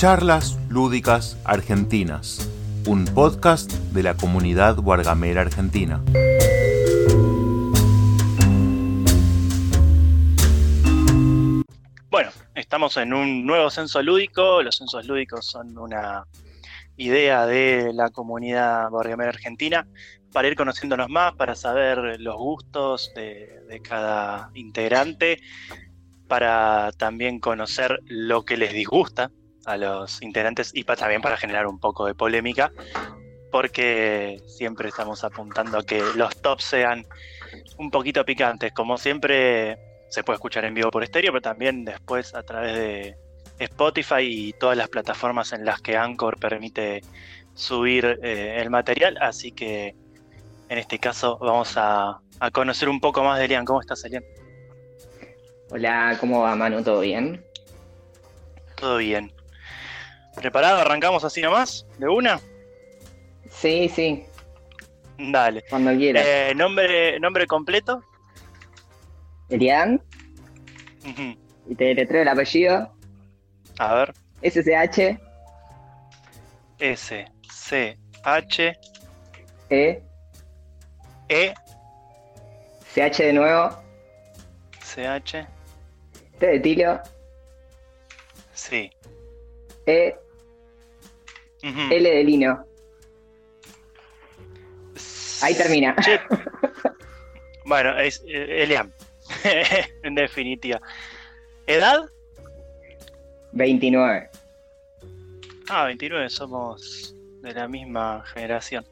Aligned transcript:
Charlas 0.00 0.58
Lúdicas 0.70 1.36
Argentinas, 1.44 2.50
un 2.86 3.04
podcast 3.04 3.70
de 3.70 4.02
la 4.02 4.16
comunidad 4.16 4.76
Guargamera 4.76 5.42
Argentina. 5.42 6.02
Bueno, 12.08 12.30
estamos 12.54 12.96
en 12.96 13.12
un 13.12 13.44
nuevo 13.44 13.68
censo 13.68 14.02
lúdico. 14.02 14.62
Los 14.62 14.78
censos 14.78 15.04
lúdicos 15.04 15.44
son 15.44 15.76
una 15.76 16.24
idea 16.96 17.44
de 17.44 17.92
la 17.92 18.08
comunidad 18.08 18.88
Guargamera 18.88 19.28
Argentina 19.28 19.86
para 20.32 20.48
ir 20.48 20.56
conociéndonos 20.56 21.10
más, 21.10 21.34
para 21.34 21.54
saber 21.54 22.18
los 22.18 22.36
gustos 22.36 23.12
de, 23.14 23.64
de 23.68 23.82
cada 23.82 24.50
integrante, 24.54 25.42
para 26.26 26.90
también 26.96 27.38
conocer 27.38 28.00
lo 28.06 28.46
que 28.46 28.56
les 28.56 28.72
disgusta 28.72 29.30
a 29.70 29.76
los 29.76 30.20
integrantes 30.22 30.72
y 30.74 30.84
también 30.84 31.22
para 31.22 31.36
generar 31.36 31.66
un 31.66 31.78
poco 31.78 32.06
de 32.06 32.14
polémica, 32.14 32.72
porque 33.50 34.40
siempre 34.46 34.88
estamos 34.88 35.24
apuntando 35.24 35.78
a 35.78 35.84
que 35.84 36.02
los 36.16 36.36
tops 36.40 36.64
sean 36.64 37.06
un 37.78 37.90
poquito 37.90 38.24
picantes. 38.24 38.72
Como 38.72 38.98
siempre, 38.98 39.78
se 40.08 40.22
puede 40.22 40.36
escuchar 40.36 40.64
en 40.64 40.74
vivo 40.74 40.90
por 40.90 41.02
estéreo, 41.02 41.32
pero 41.32 41.42
también 41.42 41.84
después 41.84 42.34
a 42.34 42.42
través 42.42 42.74
de 42.74 43.16
Spotify 43.58 44.22
y 44.22 44.52
todas 44.54 44.76
las 44.76 44.88
plataformas 44.88 45.52
en 45.52 45.64
las 45.64 45.80
que 45.80 45.96
Anchor 45.96 46.38
permite 46.38 47.02
subir 47.54 48.18
eh, 48.22 48.56
el 48.60 48.70
material. 48.70 49.18
Así 49.20 49.52
que 49.52 49.94
en 50.68 50.78
este 50.78 50.98
caso 50.98 51.38
vamos 51.38 51.76
a, 51.76 52.20
a 52.40 52.50
conocer 52.50 52.88
un 52.88 53.00
poco 53.00 53.22
más 53.22 53.38
de 53.38 53.46
Elian. 53.46 53.64
¿Cómo 53.64 53.80
estás, 53.80 54.04
Elian? 54.04 54.24
Hola, 55.70 56.16
¿cómo 56.18 56.40
va, 56.40 56.56
Manu? 56.56 56.82
¿Todo 56.82 57.00
bien? 57.00 57.44
Todo 58.76 58.96
bien. 58.96 59.32
¿Preparado? 60.36 60.80
¿Arrancamos 60.80 61.24
así 61.24 61.40
nomás? 61.40 61.86
¿De 61.98 62.08
una? 62.08 62.40
Sí, 63.50 63.88
sí. 63.88 64.24
Dale. 65.18 65.62
Cuando 65.68 65.94
quieras. 65.96 66.24
Eh, 66.26 66.52
¿nombre, 66.54 67.18
¿Nombre 67.20 67.46
completo? 67.46 68.02
Elian. 69.48 70.02
Y 71.66 71.74
te 71.74 71.84
deletreo 71.84 72.22
el 72.22 72.28
apellido. 72.28 72.92
A 73.78 73.94
ver. 73.94 74.14
SCH 74.42 75.20
S, 76.80 77.26
C, 77.52 77.98
H, 78.24 78.72
E 79.68 80.02
E, 81.28 81.54
CH 82.94 83.18
de 83.18 83.32
nuevo. 83.34 83.70
C, 84.82 85.06
H. 85.06 85.46
T 86.38 86.46
de 86.46 86.60
Tilio. 86.60 87.00
Sí. 88.54 88.90
E. 89.86 90.14
L 91.62 92.10
de 92.10 92.24
Lino. 92.24 92.64
Ahí 95.42 95.54
termina. 95.54 95.96
Bueno, 97.66 97.96
es 97.98 98.20
eh, 98.26 98.62
Elian. 98.64 98.92
en 100.02 100.14
definitiva. 100.16 100.80
¿Edad? 101.66 102.00
29. 103.52 104.28
Ah, 105.68 105.84
29, 105.84 106.30
somos 106.30 107.14
de 107.42 107.52
la 107.52 107.68
misma 107.68 108.24
generación. 108.26 108.84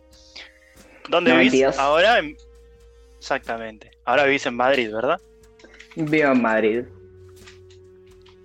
¿Dónde 1.09 1.33
vivís 1.33 1.55
92. 1.55 1.79
ahora? 1.79 2.19
En- 2.21 2.37
Exactamente. 3.19 3.91
Ahora 4.05 4.25
vivís 4.27 4.47
en 4.47 4.55
Madrid, 4.55 4.93
¿verdad? 4.93 5.21
Vivo 5.97 6.31
en 6.31 6.43
Madrid. 6.43 6.85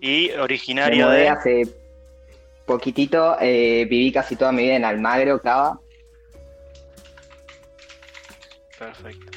Y 0.01 0.29
Me 0.29 0.39
originario 0.39 1.05
mudé 1.05 1.17
de... 1.19 1.29
hace 1.29 1.67
poquitito. 2.65 3.37
eh, 3.39 3.85
viví 3.89 4.11
casi 4.11 4.35
toda 4.35 4.51
mi 4.51 4.63
vida 4.63 4.75
en 4.75 4.85
Almagro, 4.85 5.39
Cava. 5.41 5.79
Perfecto. 8.77 9.31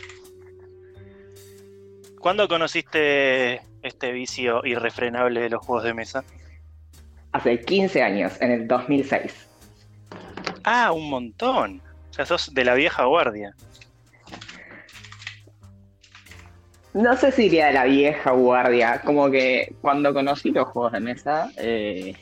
¿Cuándo 2.21 2.49
conociste 2.49 3.61
este 3.83 4.11
vicio 4.11 4.65
irrefrenable 4.65 5.41
de 5.41 5.51
los 5.51 5.65
juegos 5.65 5.85
de 5.85 5.95
mesa? 5.95 6.25
Hace 7.33 7.61
15 7.61 8.03
años, 8.03 8.33
en 8.41 8.51
el 8.51 8.67
2006. 8.67 9.47
Ah, 10.65 10.91
un 10.93 11.09
montón. 11.09 11.83
O 12.11 12.13
sea, 12.13 12.27
sos 12.27 12.53
de 12.53 12.65
la 12.65 12.75
vieja 12.75 13.05
guardia. 13.05 13.55
No 16.95 17.15
sé 17.15 17.31
si 17.31 17.45
iría 17.45 17.67
de 17.67 17.75
la 17.75 17.85
vieja 17.85 18.31
guardia, 18.31 19.03
como 19.05 19.31
que 19.31 19.75
cuando 19.83 20.15
conocí 20.15 20.51
los 20.51 20.67
juegos 20.69 20.93
de 20.93 21.01
mesa, 21.01 21.51
eh, 21.59 22.17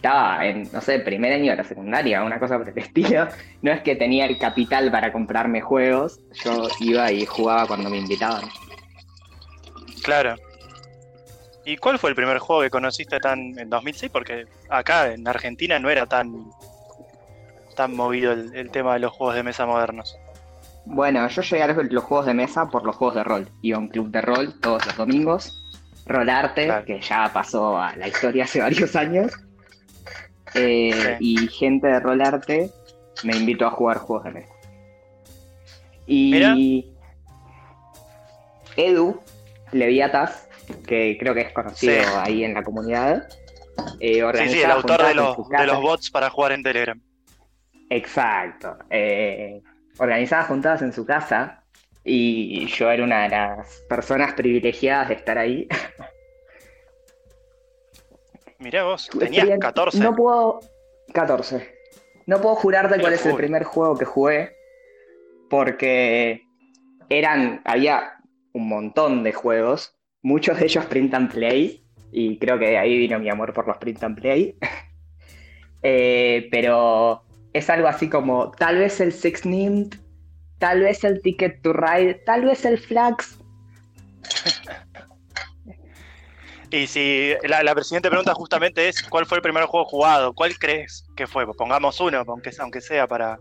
estaba 0.00 0.46
en, 0.46 0.66
no 0.72 0.80
sé, 0.80 0.98
primer 1.00 1.34
año 1.34 1.50
de 1.50 1.56
la 1.58 1.64
secundaria, 1.64 2.24
una 2.24 2.38
cosa 2.40 2.56
por 2.56 2.68
el 2.68 2.78
estilo. 2.78 3.28
No 3.60 3.70
es 3.70 3.82
que 3.82 3.96
tenía 3.96 4.24
el 4.24 4.38
capital 4.38 4.90
para 4.90 5.12
comprarme 5.12 5.60
juegos, 5.60 6.20
yo 6.42 6.68
iba 6.80 7.12
y 7.12 7.26
jugaba 7.26 7.66
cuando 7.66 7.90
me 7.90 7.98
invitaban. 7.98 8.44
Claro. 10.02 10.36
¿Y 11.66 11.76
cuál 11.76 11.98
fue 11.98 12.10
el 12.10 12.16
primer 12.16 12.38
juego 12.38 12.62
que 12.62 12.70
conociste 12.70 13.20
tan 13.20 13.58
en 13.58 13.68
2006? 13.68 14.10
Porque 14.10 14.46
acá 14.70 15.12
en 15.12 15.28
Argentina 15.28 15.78
no 15.78 15.90
era 15.90 16.06
tan 16.06 16.46
tan 17.76 17.94
movido 17.94 18.32
el, 18.32 18.54
el 18.54 18.70
tema 18.70 18.94
de 18.94 19.00
los 19.00 19.12
juegos 19.12 19.36
de 19.36 19.42
mesa 19.42 19.66
modernos. 19.66 20.16
Bueno, 20.86 21.28
yo 21.28 21.42
llegué 21.42 21.62
a 21.62 21.66
los, 21.68 21.92
los 21.92 22.04
juegos 22.04 22.26
de 22.26 22.34
mesa 22.34 22.68
por 22.68 22.84
los 22.84 22.96
juegos 22.96 23.16
de 23.16 23.24
rol. 23.24 23.48
Iba 23.62 23.76
a 23.76 23.80
un 23.80 23.88
club 23.88 24.10
de 24.10 24.22
rol 24.22 24.58
todos 24.60 24.84
los 24.86 24.96
domingos. 24.96 25.62
Rolarte, 26.06 26.64
Claro. 26.64 26.84
que 26.86 27.00
ya 27.00 27.30
pasó 27.32 27.78
a 27.78 27.94
la 27.96 28.08
historia 28.08 28.44
hace 28.44 28.60
varios 28.62 28.96
años. 28.96 29.32
Eh, 30.54 31.16
Y 31.20 31.48
gente 31.48 31.86
de 31.86 32.00
Rolarte 32.00 32.70
me 33.24 33.36
invitó 33.36 33.66
a 33.66 33.70
jugar 33.70 33.98
juegos 33.98 34.24
de 34.24 34.30
mesa. 34.32 34.52
Y 36.06 36.86
Edu 38.76 39.20
Leviatas, 39.72 40.48
que 40.86 41.16
creo 41.18 41.34
que 41.34 41.42
es 41.42 41.52
conocido 41.52 41.92
Sí. 42.02 42.08
ahí 42.16 42.44
en 42.44 42.54
la 42.54 42.62
comunidad, 42.62 43.28
eh, 44.00 44.14
Sí, 44.14 44.14
sí, 44.14 44.18
el 44.18 44.24
organizaba 44.24 44.74
autor 44.74 45.06
de 45.06 45.14
los, 45.14 45.48
de 45.48 45.80
bots 45.80 46.10
para 46.10 46.30
jugar 46.30 46.52
en 46.52 46.62
Telegram. 46.62 47.00
Exacto. 47.88 48.76
Eh, 48.90 49.60
organizaba 49.98 50.44
juntadas 50.44 50.82
en 50.82 50.92
su 50.92 51.04
casa 51.04 51.62
y 52.04 52.66
yo 52.66 52.90
era 52.90 53.04
una 53.04 53.22
de 53.24 53.28
las 53.28 53.82
personas 53.88 54.32
privilegiadas 54.34 55.08
de 55.08 55.14
estar 55.14 55.38
ahí. 55.38 55.68
Mirá 58.60 58.84
vos, 58.84 59.08
tenías 59.08 59.46
Experien- 59.46 59.58
14. 59.58 59.98
No 59.98 60.14
puedo. 60.14 60.60
14. 61.12 61.74
No 62.26 62.40
puedo 62.40 62.54
jurarte 62.54 62.90
Pero 62.90 63.02
cuál 63.02 63.14
es 63.14 63.26
el 63.26 63.34
primer 63.34 63.64
juego 63.64 63.96
que 63.96 64.04
jugué. 64.04 64.52
Porque 65.48 66.42
eran. 67.08 67.60
Había 67.64 68.14
un 68.52 68.68
montón 68.68 69.24
de 69.24 69.32
juegos. 69.32 69.96
Muchos 70.22 70.58
de 70.58 70.66
ellos 70.66 70.84
print 70.86 71.14
and 71.14 71.32
play. 71.32 71.84
Y 72.12 72.38
creo 72.38 72.58
que 72.58 72.66
de 72.66 72.78
ahí 72.78 72.98
vino 72.98 73.18
mi 73.18 73.30
amor 73.30 73.52
por 73.52 73.66
los 73.66 73.78
print 73.78 74.02
and 74.04 74.20
play. 74.20 74.56
Eh, 75.82 76.48
pero 76.50 77.24
es 77.54 77.70
algo 77.70 77.88
así 77.88 78.10
como. 78.10 78.50
Tal 78.50 78.76
vez 78.76 79.00
el 79.00 79.12
Six 79.14 79.46
Named. 79.46 79.94
Tal 80.58 80.80
vez 80.80 81.02
el 81.04 81.22
Ticket 81.22 81.62
to 81.62 81.72
Ride. 81.72 82.16
Tal 82.26 82.44
vez 82.44 82.66
el 82.66 82.78
Flags. 82.78 83.38
Y 86.72 86.86
si 86.86 87.32
la, 87.48 87.62
la 87.64 87.74
siguiente 87.82 88.08
pregunta 88.08 88.32
justamente 88.34 88.88
es 88.88 89.02
¿cuál 89.02 89.26
fue 89.26 89.38
el 89.38 89.42
primer 89.42 89.64
juego 89.64 89.86
jugado? 89.86 90.32
¿Cuál 90.32 90.56
crees 90.58 91.04
que 91.16 91.26
fue? 91.26 91.44
Pongamos 91.54 91.98
uno, 92.00 92.22
aunque, 92.26 92.50
aunque 92.58 92.80
sea 92.80 93.06
para 93.08 93.38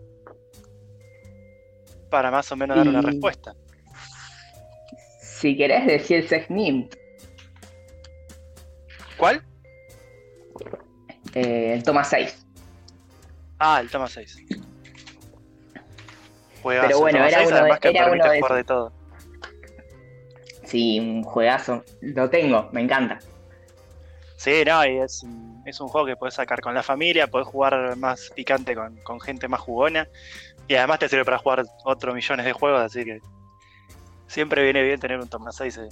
para 2.10 2.32
más 2.32 2.52
o 2.52 2.56
menos 2.56 2.76
dar 2.76 2.88
una 2.88 3.00
Y- 3.02 3.06
respuesta. 3.06 3.54
Si 5.22 5.56
querés 5.56 5.86
decir 5.86 6.18
el 6.18 6.28
Six 6.28 6.50
Named. 6.50 6.90
¿Cuál? 9.16 9.44
Eh, 11.36 11.74
el 11.76 11.84
Toma 11.84 12.04
6. 12.04 12.46
Ah, 13.60 13.80
el 13.80 13.90
Toma 13.92 14.08
6. 14.08 14.38
Juegazo, 16.64 16.88
Pero 16.88 17.00
bueno, 17.00 17.20
el 17.20 17.26
era 17.28 17.38
6, 17.38 17.48
uno 17.48 17.56
de- 17.56 17.62
además 17.62 17.80
que 17.80 17.90
era 17.90 18.12
uno 18.12 18.56
de 18.56 18.64
todo. 18.64 18.94
Sí, 20.70 21.00
un 21.00 21.24
juegazo. 21.24 21.84
Lo 22.02 22.30
tengo, 22.30 22.70
me 22.72 22.82
encanta. 22.82 23.20
Sí, 24.38 24.64
no, 24.66 24.86
y 24.86 24.98
es, 25.00 25.24
un- 25.24 25.64
es 25.66 25.80
un 25.82 25.88
juego 25.88 26.06
que 26.06 26.16
puedes 26.16 26.36
sacar 26.36 26.62
con 26.62 26.74
la 26.76 26.84
familia, 26.84 27.26
puedes 27.28 27.48
jugar 27.48 27.96
más 27.98 28.30
picante 28.36 28.76
con, 28.76 28.96
con 28.98 29.20
gente 29.20 29.48
más 29.48 29.60
jugona. 29.62 30.08
Y 30.68 30.76
además 30.76 31.00
te 31.00 31.10
sirve 31.10 31.26
para 31.26 31.40
jugar 31.40 31.64
otros 31.84 32.14
millones 32.14 32.46
de 32.46 32.54
juegos, 32.54 32.82
así 32.82 33.04
que 33.04 33.20
siempre 34.28 34.64
viene 34.64 34.84
bien 34.84 35.00
tener 35.00 35.20
un 35.20 35.28
Toma 35.28 35.52
6 35.52 35.78
en, 35.78 35.90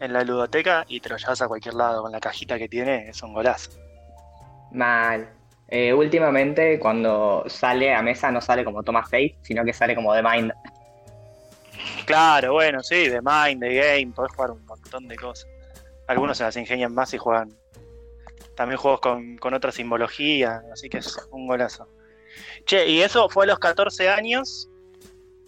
en 0.00 0.12
la 0.12 0.24
ludoteca 0.24 0.84
y 0.88 0.98
te 0.98 1.08
lo 1.08 1.16
llevas 1.16 1.40
a 1.40 1.46
cualquier 1.46 1.74
lado 1.74 2.02
con 2.02 2.10
la 2.10 2.18
cajita 2.18 2.58
que 2.58 2.68
tiene, 2.68 3.08
es 3.08 3.22
un 3.22 3.32
golazo. 3.32 3.70
Mal. 4.72 5.28
Eh, 5.68 5.92
últimamente, 5.94 6.78
cuando 6.80 7.44
sale 7.46 7.94
a 7.94 8.02
mesa, 8.02 8.32
no 8.32 8.40
sale 8.40 8.64
como 8.64 8.82
Toma 8.82 9.04
6, 9.08 9.34
sino 9.42 9.64
que 9.64 9.72
sale 9.72 9.94
como 9.94 10.12
The 10.12 10.22
Mind. 10.22 10.52
Claro, 12.06 12.52
bueno, 12.54 12.82
sí, 12.82 13.08
de 13.08 13.20
Mind, 13.22 13.62
de 13.62 13.74
Game, 13.74 14.12
podés 14.14 14.32
jugar 14.32 14.50
un 14.52 14.64
montón 14.64 15.08
de 15.08 15.16
cosas. 15.16 15.48
Algunos 16.06 16.38
se 16.38 16.44
las 16.44 16.56
ingenian 16.56 16.94
más 16.94 17.12
y 17.14 17.18
juegan 17.18 17.58
también 18.54 18.78
juegos 18.78 19.00
con, 19.00 19.36
con 19.38 19.54
otra 19.54 19.72
simbología, 19.72 20.62
así 20.72 20.88
que 20.88 20.98
es 20.98 21.16
un 21.30 21.46
golazo. 21.46 21.88
Che, 22.64 22.86
y 22.88 23.02
eso 23.02 23.28
fue 23.28 23.44
a 23.44 23.48
los 23.48 23.58
14 23.58 24.08
años. 24.08 24.68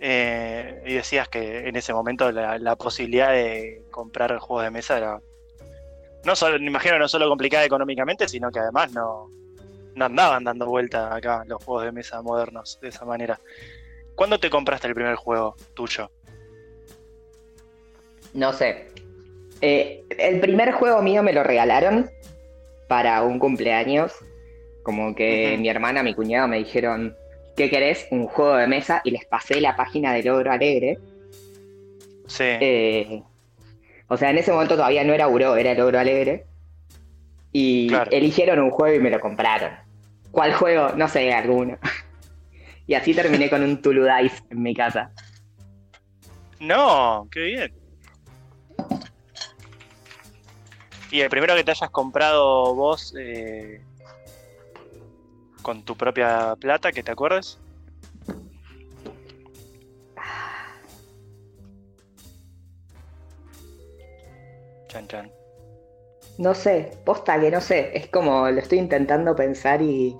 eh, 0.00 0.82
y 0.87 0.94
decías 0.94 1.29
que 1.29 1.69
en 1.69 1.76
ese 1.76 1.93
momento 1.93 2.31
la, 2.32 2.58
la 2.58 2.76
posibilidad 2.76 3.32
de 3.32 3.85
comprar 3.90 4.37
juegos 4.38 4.64
de 4.64 4.70
mesa 4.70 4.96
era. 4.99 5.20
No 6.25 6.37
solo, 6.37 6.58
me 6.58 6.67
imagino, 6.67 6.99
no 6.99 7.08
solo 7.08 7.29
complicada 7.29 7.64
económicamente, 7.64 8.29
sino 8.29 8.50
que 8.50 8.58
además 8.61 8.93
no, 8.93 9.31
no 9.94 10.05
andaban 10.05 10.44
dando 10.44 10.67
vuelta 10.67 11.14
acá 11.14 11.44
los 11.46 11.62
juegos 11.64 11.85
de 11.85 11.93
mesa 11.93 12.20
modernos 12.23 12.79
de 12.81 12.88
esa 12.88 13.05
manera. 13.05 13.40
¿Cuándo 14.14 14.38
te 14.40 14.50
compraste 14.50 14.88
el 14.88 14.94
primer 14.94 15.17
juego 15.17 15.56
tuyo? 15.75 16.11
No 18.34 18.52
sé. 18.52 18.86
Eh, 19.60 20.04
el 20.19 20.40
primer 20.40 20.72
juego 20.72 21.02
mío 21.02 21.22
me 21.22 21.32
lo 21.32 21.42
regalaron 21.42 22.08
para 22.88 23.22
un 23.22 23.38
cumpleaños. 23.38 24.12
Como 24.82 25.14
que 25.14 25.56
mi 25.58 25.69
hermana, 25.69 26.02
mi 26.02 26.14
cuñado 26.14 26.48
me 26.48 26.58
dijeron, 26.58 27.14
¿qué 27.56 27.69
querés? 27.69 28.06
Un 28.10 28.26
juego 28.26 28.56
de 28.56 28.66
mesa. 28.66 29.00
Y 29.04 29.10
les 29.10 29.25
pasé 29.26 29.60
la 29.60 29.76
página 29.76 30.12
de 30.14 30.22
Logro 30.22 30.50
Alegre. 30.52 30.98
Sí. 32.26 32.44
Eh, 32.44 33.22
o 34.08 34.16
sea, 34.16 34.30
en 34.30 34.38
ese 34.38 34.52
momento 34.52 34.76
todavía 34.76 35.04
no 35.04 35.12
era 35.12 35.26
Buró, 35.26 35.56
era 35.56 35.75
Logro 35.75 35.98
Alegre. 35.98 36.44
Y 37.52 37.88
Claro. 37.88 38.10
eligieron 38.10 38.60
un 38.60 38.70
juego 38.70 38.96
y 38.96 39.00
me 39.00 39.10
lo 39.10 39.20
compraron. 39.20 39.72
¿Cuál 40.30 40.52
juego? 40.54 40.90
No 40.96 41.08
sé, 41.08 41.32
alguno. 41.32 41.78
y 42.86 42.94
así 42.94 43.14
terminé 43.14 43.50
con 43.50 43.62
un 43.62 43.82
Tulu 43.82 44.04
Dice 44.22 44.42
en 44.50 44.62
mi 44.62 44.75
casa. 44.75 45.10
No, 46.60 47.28
qué 47.30 47.40
bien. 47.40 47.72
¿Y 51.10 51.20
el 51.20 51.31
primero 51.31 51.55
que 51.55 51.64
te 51.64 51.70
hayas 51.70 51.90
comprado 51.90 52.75
vos 52.75 53.14
eh, 53.19 53.81
con 55.62 55.82
tu 55.82 55.96
propia 55.96 56.55
plata, 56.56 56.93
que 56.93 57.02
te 57.02 57.10
acuerdes? 57.10 57.58
Chan 64.88 65.06
chan. 65.08 65.31
No 66.38 66.55
sé, 66.55 66.96
posta 67.05 67.40
que 67.40 67.50
no 67.50 67.61
sé. 67.61 67.90
Es 67.96 68.08
como 68.08 68.49
lo 68.49 68.58
estoy 68.61 68.78
intentando 68.78 69.34
pensar 69.34 69.82
y. 69.82 70.16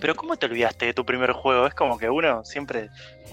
Pero 0.00 0.14
¿cómo 0.14 0.36
te 0.36 0.46
olvidaste 0.46 0.86
de 0.86 0.94
tu 0.94 1.06
primer 1.06 1.32
juego? 1.32 1.66
Es 1.66 1.74
como 1.74 1.96
que 1.96 2.10
uno 2.10 2.44
siempre 2.44 2.90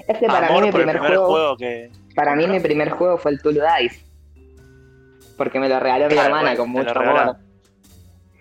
Es 0.08 0.18
que 0.18 0.28
para 0.28 0.48
amor 0.48 0.62
mí 0.62 0.68
mi 0.68 0.72
por 0.72 0.82
el 0.82 0.88
primer, 0.88 1.02
primer 1.02 1.18
juego, 1.18 1.28
juego 1.28 1.58
que 1.58 1.92
para 2.16 2.36
mí 2.36 2.48
mi 2.48 2.60
primer 2.60 2.90
juego 2.92 3.18
fue 3.18 3.32
el 3.32 3.42
Tulu 3.42 3.62
Dice. 3.80 4.11
Porque 5.42 5.60
me 5.60 5.68
lo 5.68 5.80
regaló 5.80 6.06
mi 6.06 6.14
Claro, 6.14 6.28
hermana 6.28 6.50
bueno, 6.50 6.58
con 6.60 6.70
mucho 6.70 7.00
amor. 7.00 7.36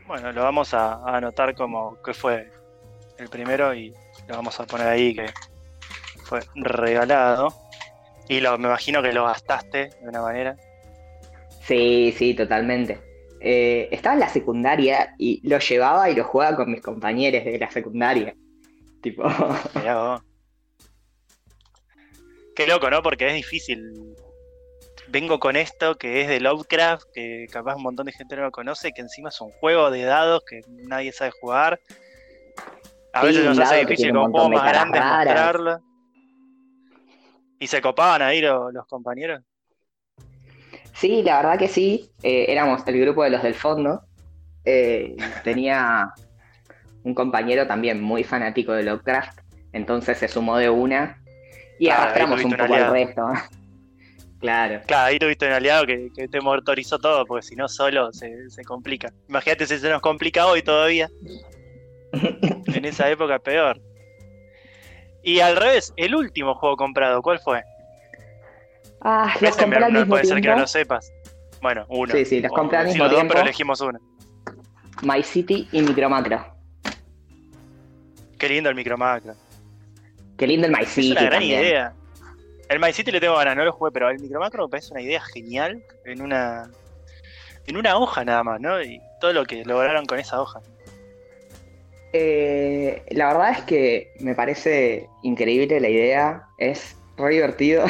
Bueno, 0.07 0.33
lo 0.33 0.43
vamos 0.43 0.75
a, 0.75 0.97
a 0.97 1.17
anotar 1.17 1.55
como 1.55 1.97
que 2.03 2.13
fue 2.13 2.53
el 3.17 3.31
primero 3.31 3.73
y 3.73 3.95
lo 4.29 4.37
vamos 4.37 4.61
a 4.61 4.67
poner 4.67 4.87
ahí 4.87 5.15
que 5.15 5.25
fue 6.25 6.41
regalado. 6.57 7.55
Y 8.29 8.41
lo, 8.41 8.59
me 8.59 8.69
imagino 8.69 9.03
que 9.03 9.15
lo 9.15 9.25
gastaste 9.25 9.89
de 9.99 10.09
una 10.11 10.21
manera. 10.21 10.57
Sí, 11.63 12.15
sí, 12.19 12.35
totalmente. 12.35 13.01
Eh, 13.41 13.89
estaba 13.91 14.13
en 14.13 14.21
la 14.21 14.29
secundaria 14.29 15.15
y 15.17 15.41
lo 15.49 15.59
llevaba 15.59 16.11
y 16.11 16.15
lo 16.15 16.25
jugaba 16.25 16.55
con 16.55 16.71
mis 16.71 16.83
compañeros 16.83 17.47
de 17.47 17.59
la 17.59 17.71
secundaria. 17.71 18.35
Tipo, 19.01 19.25
Mirá 19.75 20.03
vos. 20.03 20.23
Qué 22.55 22.67
loco, 22.67 22.91
¿no? 22.91 23.03
Porque 23.03 23.27
es 23.27 23.33
difícil. 23.33 23.91
Vengo 25.11 25.41
con 25.41 25.57
esto 25.57 25.97
que 25.97 26.23
es 26.23 26.29
de 26.29 26.39
Lovecraft, 26.41 27.03
que 27.13 27.47
capaz 27.51 27.75
un 27.75 27.83
montón 27.83 28.07
de 28.07 28.13
gente 28.13 28.37
no 28.37 28.43
lo 28.43 28.53
conoce, 28.53 28.93
que 28.93 29.01
encima 29.01 29.29
es 29.31 29.41
un 29.41 29.51
juego 29.51 29.91
de 29.91 30.05
dados 30.05 30.43
que 30.49 30.61
nadie 30.69 31.13
sabe 31.13 31.33
jugar. 31.33 31.81
A 33.13 33.23
Sí, 33.23 33.27
veces 33.27 33.45
nos 33.45 33.59
hace 33.59 33.79
difícil 33.81 34.13
con 34.13 34.31
juegos 34.31 34.51
más 34.51 34.73
grandes 34.73 35.03
mostrarlo. 35.05 35.81
¿Y 37.59 37.67
se 37.67 37.83
copaban 37.83 38.23
ahí 38.23 38.41
lo- 38.41 38.71
los 38.71 38.87
compañeros? 38.87 39.43
sí, 40.95 41.23
la 41.23 41.39
verdad 41.39 41.59
que 41.59 41.69
sí. 41.69 42.11
Eh, 42.23 42.47
éramos 42.49 42.87
el 42.87 43.01
grupo 43.01 43.25
de 43.25 43.31
los 43.31 43.43
del 43.43 43.55
fondo. 43.55 44.03
Eh, 44.65 45.17
tenía 45.43 46.13
un 47.03 47.15
compañero 47.15 47.67
también 47.67 48.01
muy 48.01 48.23
fanático 48.23 48.73
de 48.73 48.85
Lovecraft. 48.85 49.41
Entonces 49.73 50.19
se 50.19 50.29
sumó 50.29 50.57
de 50.57 50.71
una 50.71 51.19
y 51.79 51.89
Ah, 51.89 51.95
ahí 51.95 52.01
arrastramos 52.03 52.45
un 52.45 52.57
poco 52.57 52.75
al 52.75 52.93
resto. 52.93 53.23
Claro. 54.41 54.81
Claro, 54.87 55.07
ahí 55.09 55.19
tuviste 55.19 55.47
un 55.47 55.53
aliado 55.53 55.85
que, 55.87 56.11
que 56.17 56.27
te 56.27 56.41
motorizó 56.41 56.99
todo, 56.99 57.27
porque 57.27 57.47
si 57.47 57.57
no 57.57 57.69
solo 57.69 58.11
se, 58.13 58.49
se 58.51 58.65
complica. 58.65 59.13
Imagínate 59.29 59.67
si 59.67 59.79
se 59.79 59.89
nos 59.91 60.01
complica 60.01 60.47
hoy 60.47 60.63
todavía. 60.63 61.09
En 62.75 62.85
esa 62.85 63.09
época 63.11 63.39
peor. 63.39 63.81
Y 65.23 65.41
al 65.41 65.57
revés, 65.57 65.93
el 65.97 66.15
último 66.15 66.55
juego 66.55 66.77
comprado, 66.77 67.21
¿cuál 67.23 67.39
fue? 67.41 67.63
Ah, 69.03 69.33
los 69.41 69.51
Ese 69.51 69.61
compré 69.63 69.81
me- 69.81 69.87
al 69.87 69.93
mismo 69.93 70.07
puede 70.09 70.25
ser 70.25 70.37
que 70.37 70.41
tiempo. 70.43 70.57
no 70.57 70.63
lo 70.63 70.67
sepas. 70.69 71.13
Bueno, 71.61 71.85
uno. 71.89 72.15
Sí, 72.15 72.25
sí, 72.25 72.41
los 72.41 72.51
O 72.51 72.55
compré 72.55 72.79
al 72.79 72.87
mismo 72.87 73.05
los 73.05 73.11
dos, 73.13 73.19
tiempo. 73.21 73.35
pero 73.35 73.45
elegimos 73.45 73.81
uno. 73.83 73.99
My 75.03 75.23
City 75.23 75.69
y 75.73 75.83
Micromacro. 75.83 76.45
Qué 78.39 78.49
lindo 78.49 78.71
el 78.71 78.75
micromacro. 78.75 79.35
Qué 80.39 80.47
lindo 80.47 80.67
el 80.67 80.73
My 80.73 80.83
Es 80.83 80.89
City 80.89 81.13
una 81.13 81.21
gran 81.23 81.33
también. 81.41 81.61
idea. 81.61 81.93
El 82.71 82.79
My 82.79 82.93
City 82.93 83.11
le 83.11 83.19
tengo 83.19 83.37
ganas, 83.37 83.57
no 83.57 83.65
lo 83.65 83.73
jugué, 83.73 83.91
pero 83.91 84.09
el 84.11 84.21
micromacro 84.21 84.65
me 84.65 84.71
parece 84.71 84.93
una 84.93 85.03
idea 85.03 85.21
genial 85.21 85.83
en 86.05 86.23
una 86.23 86.71
en 87.67 87.77
una 87.77 87.99
hoja 87.99 88.25
nada 88.25 88.45
más, 88.45 88.61
¿no? 88.61 88.81
Y 88.81 89.01
todo 89.21 89.33
lo 89.33 89.45
que 89.45 89.65
lograron 89.65 90.07
con 90.07 90.21
esa 90.21 90.41
hoja. 90.41 90.61
Eh, 92.13 93.03
la 93.11 93.27
verdad 93.27 93.51
es 93.51 93.63
que 93.63 94.13
me 94.21 94.37
parece 94.37 95.09
increíble 95.25 95.81
la 95.81 95.89
idea, 95.89 96.45
es 96.59 96.97
re 97.17 97.35
divertido 97.35 97.85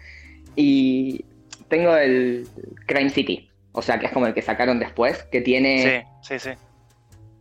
y 0.56 1.24
tengo 1.68 1.96
el 1.96 2.46
Crime 2.86 3.10
City, 3.10 3.50
o 3.72 3.82
sea 3.82 3.98
que 3.98 4.06
es 4.06 4.12
como 4.12 4.28
el 4.28 4.34
que 4.34 4.42
sacaron 4.42 4.78
después, 4.78 5.24
que 5.24 5.40
tiene, 5.40 6.06
Sí, 6.22 6.38
sí, 6.38 6.50
sí. 6.50 6.58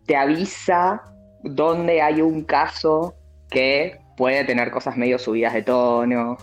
te 0.07 0.15
avisa 0.15 1.03
dónde 1.43 2.01
hay 2.01 2.21
un 2.21 2.43
caso 2.43 3.13
que 3.51 3.99
puede 4.17 4.43
tener 4.43 4.71
cosas 4.71 4.97
medio 4.97 5.19
subidas 5.19 5.53
de 5.53 5.61
tono 5.61 6.37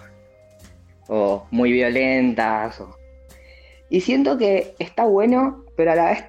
o 1.09 1.47
muy 1.51 1.73
violentas. 1.73 2.81
o- 2.81 2.97
Y 3.89 4.01
siento 4.01 4.37
que 4.39 4.75
está 4.79 5.05
bueno, 5.05 5.65
pero 5.77 5.93
a 5.93 5.95
la 5.95 6.05
vez 6.07 6.25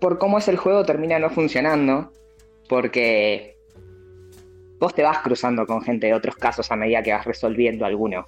por 0.00 0.18
cómo 0.18 0.38
es 0.38 0.48
el 0.48 0.56
juego 0.56 0.84
termina 0.84 1.18
no 1.18 1.30
funcionando, 1.30 2.12
porque 2.68 3.56
vos 4.78 4.94
te 4.94 5.02
vas 5.02 5.18
cruzando 5.18 5.66
con 5.66 5.82
gente 5.82 6.06
de 6.08 6.14
otros 6.14 6.36
casos 6.36 6.70
a 6.70 6.76
medida 6.76 7.02
que 7.02 7.12
vas 7.12 7.24
resolviendo 7.24 7.84
alguno. 7.84 8.26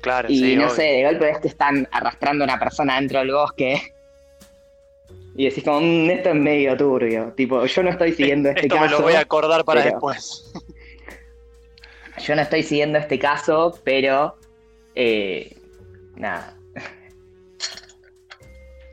Claro, 0.00 0.30
Y 0.30 0.38
sí, 0.38 0.56
no 0.56 0.64
obvio. 0.66 0.74
sé, 0.76 0.82
de 0.82 1.04
golpe 1.04 1.24
ves 1.26 1.38
que 1.40 1.48
están 1.48 1.88
arrastrando 1.90 2.44
a 2.44 2.46
una 2.46 2.58
persona 2.58 2.96
dentro 2.96 3.18
del 3.18 3.32
bosque. 3.32 3.80
Y 5.34 5.44
decís 5.48 5.64
como, 5.64 5.80
"Mm, 5.80 6.10
esto 6.10 6.28
es 6.30 6.34
medio 6.34 6.76
turbio. 6.76 7.32
Tipo, 7.36 7.64
yo 7.64 7.82
no 7.82 7.90
estoy 7.90 8.12
siguiendo 8.12 8.48
este 8.50 8.62
Esto 8.62 8.74
caso. 8.76 8.86
me 8.86 8.90
lo 8.92 9.02
voy 9.02 9.14
a 9.14 9.20
acordar 9.20 9.64
para 9.64 9.82
después. 9.82 10.52
Yo 12.18 12.34
no 12.34 12.42
estoy 12.42 12.64
siguiendo 12.64 12.98
este 12.98 13.18
caso, 13.18 13.78
pero... 13.84 14.34
eh, 15.00 15.56
nada. 16.16 16.56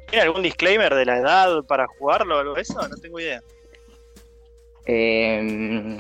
¿Tiene 0.08 0.22
algún 0.22 0.44
disclaimer 0.44 0.94
de 0.94 1.04
la 1.04 1.18
edad 1.18 1.64
para 1.64 1.88
jugarlo 1.88 2.38
o 2.38 2.40
algo 2.40 2.54
de 2.54 2.62
eso? 2.62 2.88
No 2.88 2.96
tengo 2.98 3.20
idea. 3.20 3.42
Eh, 4.86 5.98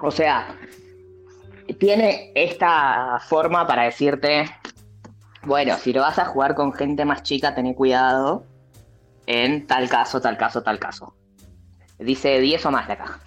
o 0.00 0.10
sea, 0.10 0.58
tiene 1.78 2.32
esta 2.34 3.20
forma 3.28 3.66
para 3.66 3.82
decirte, 3.82 4.46
bueno, 5.42 5.76
si 5.76 5.92
lo 5.92 6.00
vas 6.00 6.18
a 6.18 6.24
jugar 6.24 6.54
con 6.54 6.72
gente 6.72 7.04
más 7.04 7.22
chica, 7.22 7.54
ten 7.54 7.74
cuidado 7.74 8.46
en 9.26 9.66
tal 9.66 9.90
caso, 9.90 10.22
tal 10.22 10.38
caso, 10.38 10.62
tal 10.62 10.78
caso. 10.78 11.14
Dice 11.98 12.40
10 12.40 12.64
o 12.64 12.70
más 12.70 12.88
la 12.88 12.96
caja. 12.96 13.20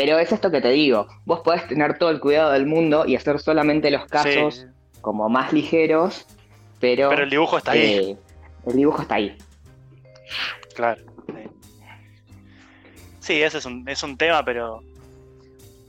Pero 0.00 0.16
es 0.20 0.30
esto 0.30 0.48
que 0.52 0.60
te 0.60 0.68
digo, 0.68 1.08
vos 1.24 1.40
podés 1.40 1.66
tener 1.66 1.98
todo 1.98 2.10
el 2.10 2.20
cuidado 2.20 2.52
del 2.52 2.66
mundo 2.66 3.04
y 3.04 3.16
hacer 3.16 3.40
solamente 3.40 3.90
los 3.90 4.06
casos 4.06 4.54
Sí, 4.54 4.66
como 5.00 5.28
más 5.28 5.52
ligeros, 5.52 6.24
pero, 6.78 7.08
pero 7.08 7.24
el 7.24 7.30
dibujo 7.30 7.58
está 7.58 7.72
ahí. 7.72 7.80
eh, 7.82 8.16
el 8.68 8.76
dibujo 8.76 9.02
está 9.02 9.16
ahí. 9.16 9.36
Claro. 10.76 11.02
Sí, 13.18 13.42
ese 13.42 13.58
es 13.58 13.64
un, 13.64 13.88
es 13.88 14.00
un 14.04 14.16
tema, 14.16 14.44
pero, 14.44 14.84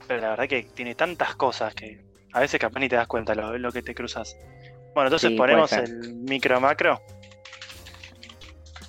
pero 0.08 0.20
la 0.22 0.30
verdad 0.30 0.48
que 0.48 0.64
tiene 0.64 0.96
tantas 0.96 1.36
cosas 1.36 1.72
que 1.76 2.00
a 2.32 2.40
veces 2.40 2.58
capaz 2.58 2.80
ni 2.80 2.88
te 2.88 2.96
das 2.96 3.06
cuenta 3.06 3.32
lo, 3.36 3.56
lo 3.58 3.70
que 3.70 3.80
te 3.82 3.94
cruzas. 3.94 4.36
Bueno, 4.92 5.06
entonces 5.06 5.30
Sí, 5.30 5.36
ponemos 5.36 5.70
el 5.72 6.14
micro 6.14 6.60
macro. 6.60 7.00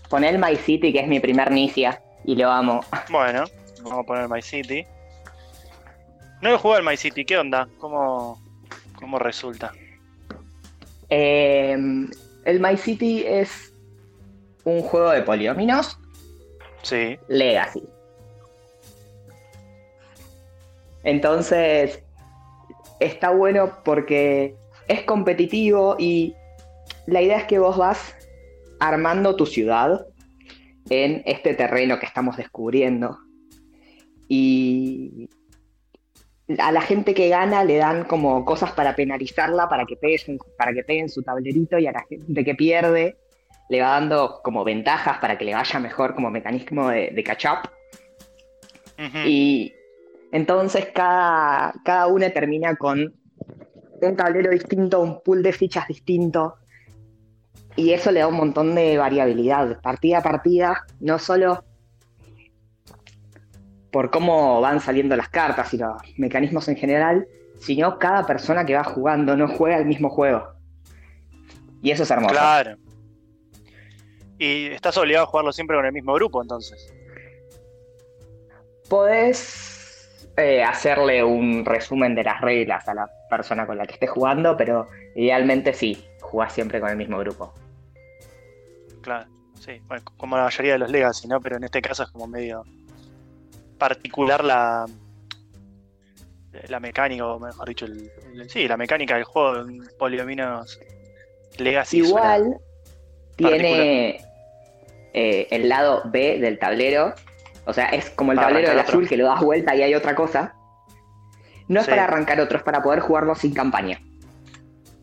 Poné 0.10 0.30
el 0.30 0.40
My 0.40 0.56
City, 0.56 0.92
que 0.92 1.02
es 1.02 1.08
mi 1.08 1.20
primer 1.20 1.52
Nicia, 1.52 2.02
y 2.26 2.36
lo 2.36 2.50
amo. 2.50 2.82
Bueno, 3.12 3.44
vamos 3.84 4.00
a 4.00 4.04
poner 4.04 4.28
My 4.28 4.42
City. 4.42 4.84
No 6.42 6.54
he 6.54 6.58
jugado 6.58 6.80
al 6.80 6.86
My 6.86 6.98
City, 6.98 7.24
¿qué 7.24 7.38
onda? 7.38 7.68
¿Cómo, 7.78 8.42
cómo 8.96 9.20
resulta? 9.20 9.72
Eh, 11.10 11.78
el 12.46 12.60
My 12.60 12.78
City 12.78 13.24
es 13.26 13.74
un 14.64 14.82
juego 14.82 15.12
de 15.12 15.22
polióminos, 15.22 15.98
Sí. 16.84 17.18
Legacy. 17.28 17.84
Entonces, 21.04 22.04
está 23.00 23.32
bueno 23.32 23.78
porque 23.84 24.56
es 24.88 25.04
competitivo 25.04 25.96
y 25.98 26.36
la 27.08 27.22
idea 27.22 27.38
es 27.38 27.46
que 27.46 27.60
vos 27.60 27.78
vas 27.78 28.16
armando 28.80 29.36
tu 29.36 29.46
ciudad 29.46 30.06
en 30.90 31.24
este 31.26 31.54
terreno 31.54 32.00
que 32.00 32.06
estamos 32.06 32.38
descubriendo. 32.38 33.20
Y 34.28 35.30
a 36.60 36.72
la 36.72 36.82
gente 36.82 37.14
que 37.14 37.30
gana 37.30 37.64
le 37.64 37.78
dan 37.78 38.06
como 38.06 38.44
cosas 38.46 38.72
para 38.72 38.96
penalizarla, 38.96 39.70
para 39.70 39.86
que, 39.86 39.96
peguen, 39.96 40.38
para 40.58 40.74
que 40.74 40.84
peguen 40.84 41.10
su 41.10 41.24
tablerito, 41.24 41.78
y 41.78 41.88
a 41.88 41.92
la 41.92 42.06
gente 42.08 42.44
que 42.44 42.56
pierde 42.56 43.18
le 43.70 43.82
va 43.82 43.92
dando 43.92 44.42
como 44.44 44.64
ventajas 44.64 45.20
para 45.20 45.38
que 45.38 45.46
le 45.46 45.54
vaya 45.54 45.80
mejor 45.80 46.14
como 46.14 46.30
mecanismo 46.30 46.90
de, 46.90 47.12
de 47.12 47.24
catch-up. 47.24 47.70
Ujú. 49.00 49.18
Y 49.26 49.74
entonces 50.32 50.88
cada, 50.94 51.74
cada 51.84 52.08
una 52.08 52.30
termina 52.30 52.76
con 52.76 53.14
un 54.02 54.16
tablero 54.16 54.52
distinto, 54.52 55.02
un 55.02 55.22
pool 55.22 55.42
de 55.44 55.54
fichas 55.54 55.88
distinto. 55.88 56.56
Y 57.76 57.94
eso 57.94 58.12
le 58.12 58.20
da 58.20 58.28
un 58.28 58.36
montón 58.36 58.76
de 58.76 58.98
variabilidad, 58.98 59.80
partida 59.82 60.18
a 60.18 60.24
partida, 60.24 60.86
no 61.00 61.18
solo 61.20 61.64
por 63.92 64.10
cómo 64.10 64.62
van 64.62 64.80
saliendo 64.80 65.16
las 65.16 65.30
cartas 65.30 65.74
y 65.74 65.78
los 65.78 66.02
mecanismos 66.18 66.68
en 66.68 66.78
general, 66.78 67.28
sino 67.60 68.00
cada 68.00 68.26
persona 68.26 68.66
que 68.66 68.74
va 68.74 68.84
jugando 68.84 69.36
no 69.36 69.48
juega 69.48 69.78
el 69.78 69.86
mismo 69.86 70.10
juego. 70.10 70.48
Y 71.82 71.92
eso 71.92 72.04
es 72.04 72.12
hermoso. 72.12 72.34
Claro. 72.34 72.78
Y 74.38 74.68
estás 74.68 74.98
obligado 74.98 75.26
a 75.26 75.30
jugarlo 75.30 75.52
siempre 75.52 75.76
con 75.76 75.86
el 75.86 75.92
mismo 75.92 76.14
grupo, 76.14 76.42
entonces. 76.42 76.92
Podés 78.90 80.20
eh, 80.38 80.64
hacerle 80.64 81.24
un 81.24 81.66
resumen 81.66 82.16
de 82.16 82.24
las 82.24 82.42
reglas 82.42 82.88
a 82.88 82.94
la 82.94 83.10
persona 83.30 83.68
con 83.68 83.78
la 83.78 83.86
que 83.86 83.94
estés 83.94 84.10
jugando, 84.10 84.58
pero 84.58 84.88
idealmente 85.16 85.74
sí, 85.74 86.04
jugás 86.22 86.54
siempre 86.54 86.80
con 86.80 86.90
el 86.90 86.98
mismo 86.98 87.20
grupo. 87.20 87.54
Claro. 89.02 89.28
Sí. 89.60 89.80
Bueno, 89.88 90.04
como 90.18 90.38
la 90.38 90.46
mayoría 90.46 90.74
de 90.74 90.80
los 90.80 90.90
Legacy, 90.90 91.28
¿no? 91.28 91.40
Pero 91.40 91.58
en 91.58 91.66
este 91.66 91.82
caso 91.82 92.04
es 92.04 92.10
como 92.10 92.26
medio 92.26 92.64
particular 93.82 94.44
la 94.44 94.86
la 96.68 96.80
mecánica, 96.80 97.26
o 97.26 97.40
mejor 97.40 97.68
dicho, 97.68 97.86
el, 97.86 98.12
el- 98.36 98.50
sí, 98.50 98.68
la 98.68 98.78
mecánica 98.78 99.16
del 99.16 99.24
juego 99.24 99.62
en 99.62 99.82
Polyomino's 99.98 100.80
Legacy. 101.58 102.00
Igual 102.00 102.58
tiene 103.38 104.22
eh, 105.14 105.48
el 105.50 105.68
lado 105.70 106.02
B 106.06 106.40
del 106.40 106.60
tablero, 106.60 107.16
o 107.66 107.74
sea, 107.74 107.86
es 107.88 108.10
como 108.12 108.34
el 108.34 108.36
Para 108.36 108.50
tablero 108.50 108.70
del 108.70 108.80
otro. 108.80 108.90
azul 108.90 109.08
que 109.10 109.18
lo 109.18 109.26
das 109.26 109.42
vuelta 109.42 109.76
y 109.76 109.82
hay 109.82 109.96
otra 109.96 110.14
cosa. 110.14 110.54
No 111.68 111.80
es 111.80 111.86
Sí. 111.86 111.90
para 111.92 112.04
arrancar 112.04 112.40
otro, 112.42 112.58
es 112.58 112.64
para 112.64 112.84
poder 112.84 113.00
jugarlo 113.00 113.34
sin 113.34 113.54
campaña. 113.54 114.00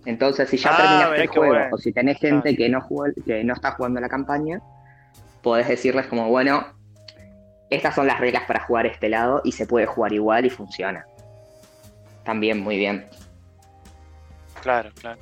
Entonces, 0.05 0.49
si 0.51 0.59
ya 0.59 0.71
Ah, 0.75 0.77
terminaste 0.77 1.23
el 1.23 1.27
juego 1.29 1.47
bueno. 1.55 1.75
o 1.75 1.79
si 1.79 1.93
tenés 1.93 2.19
gente 2.19 2.55
que 2.57 2.69
no 2.69 2.81
jugó, 2.83 3.07
que 3.27 3.43
no 3.43 3.55
está 3.55 3.73
jugando 3.73 4.01
la 4.01 4.09
campaña, 4.09 4.61
podés 5.43 5.67
decirles 5.67 6.07
como, 6.07 6.29
bueno, 6.29 6.67
estas 7.71 7.95
son 7.95 8.07
las 8.07 8.21
reglas 8.21 8.45
para 8.47 8.61
jugar 8.61 8.87
este 8.87 9.09
lado 9.09 9.41
y 9.45 9.53
se 9.53 9.67
puede 9.67 9.87
jugar 9.87 10.13
igual 10.13 10.47
y 10.47 10.51
funciona. 10.51 11.07
También 12.25 12.61
muy 12.61 12.77
bien. 12.77 13.09
Claro, 14.63 14.91
claro. 15.01 15.21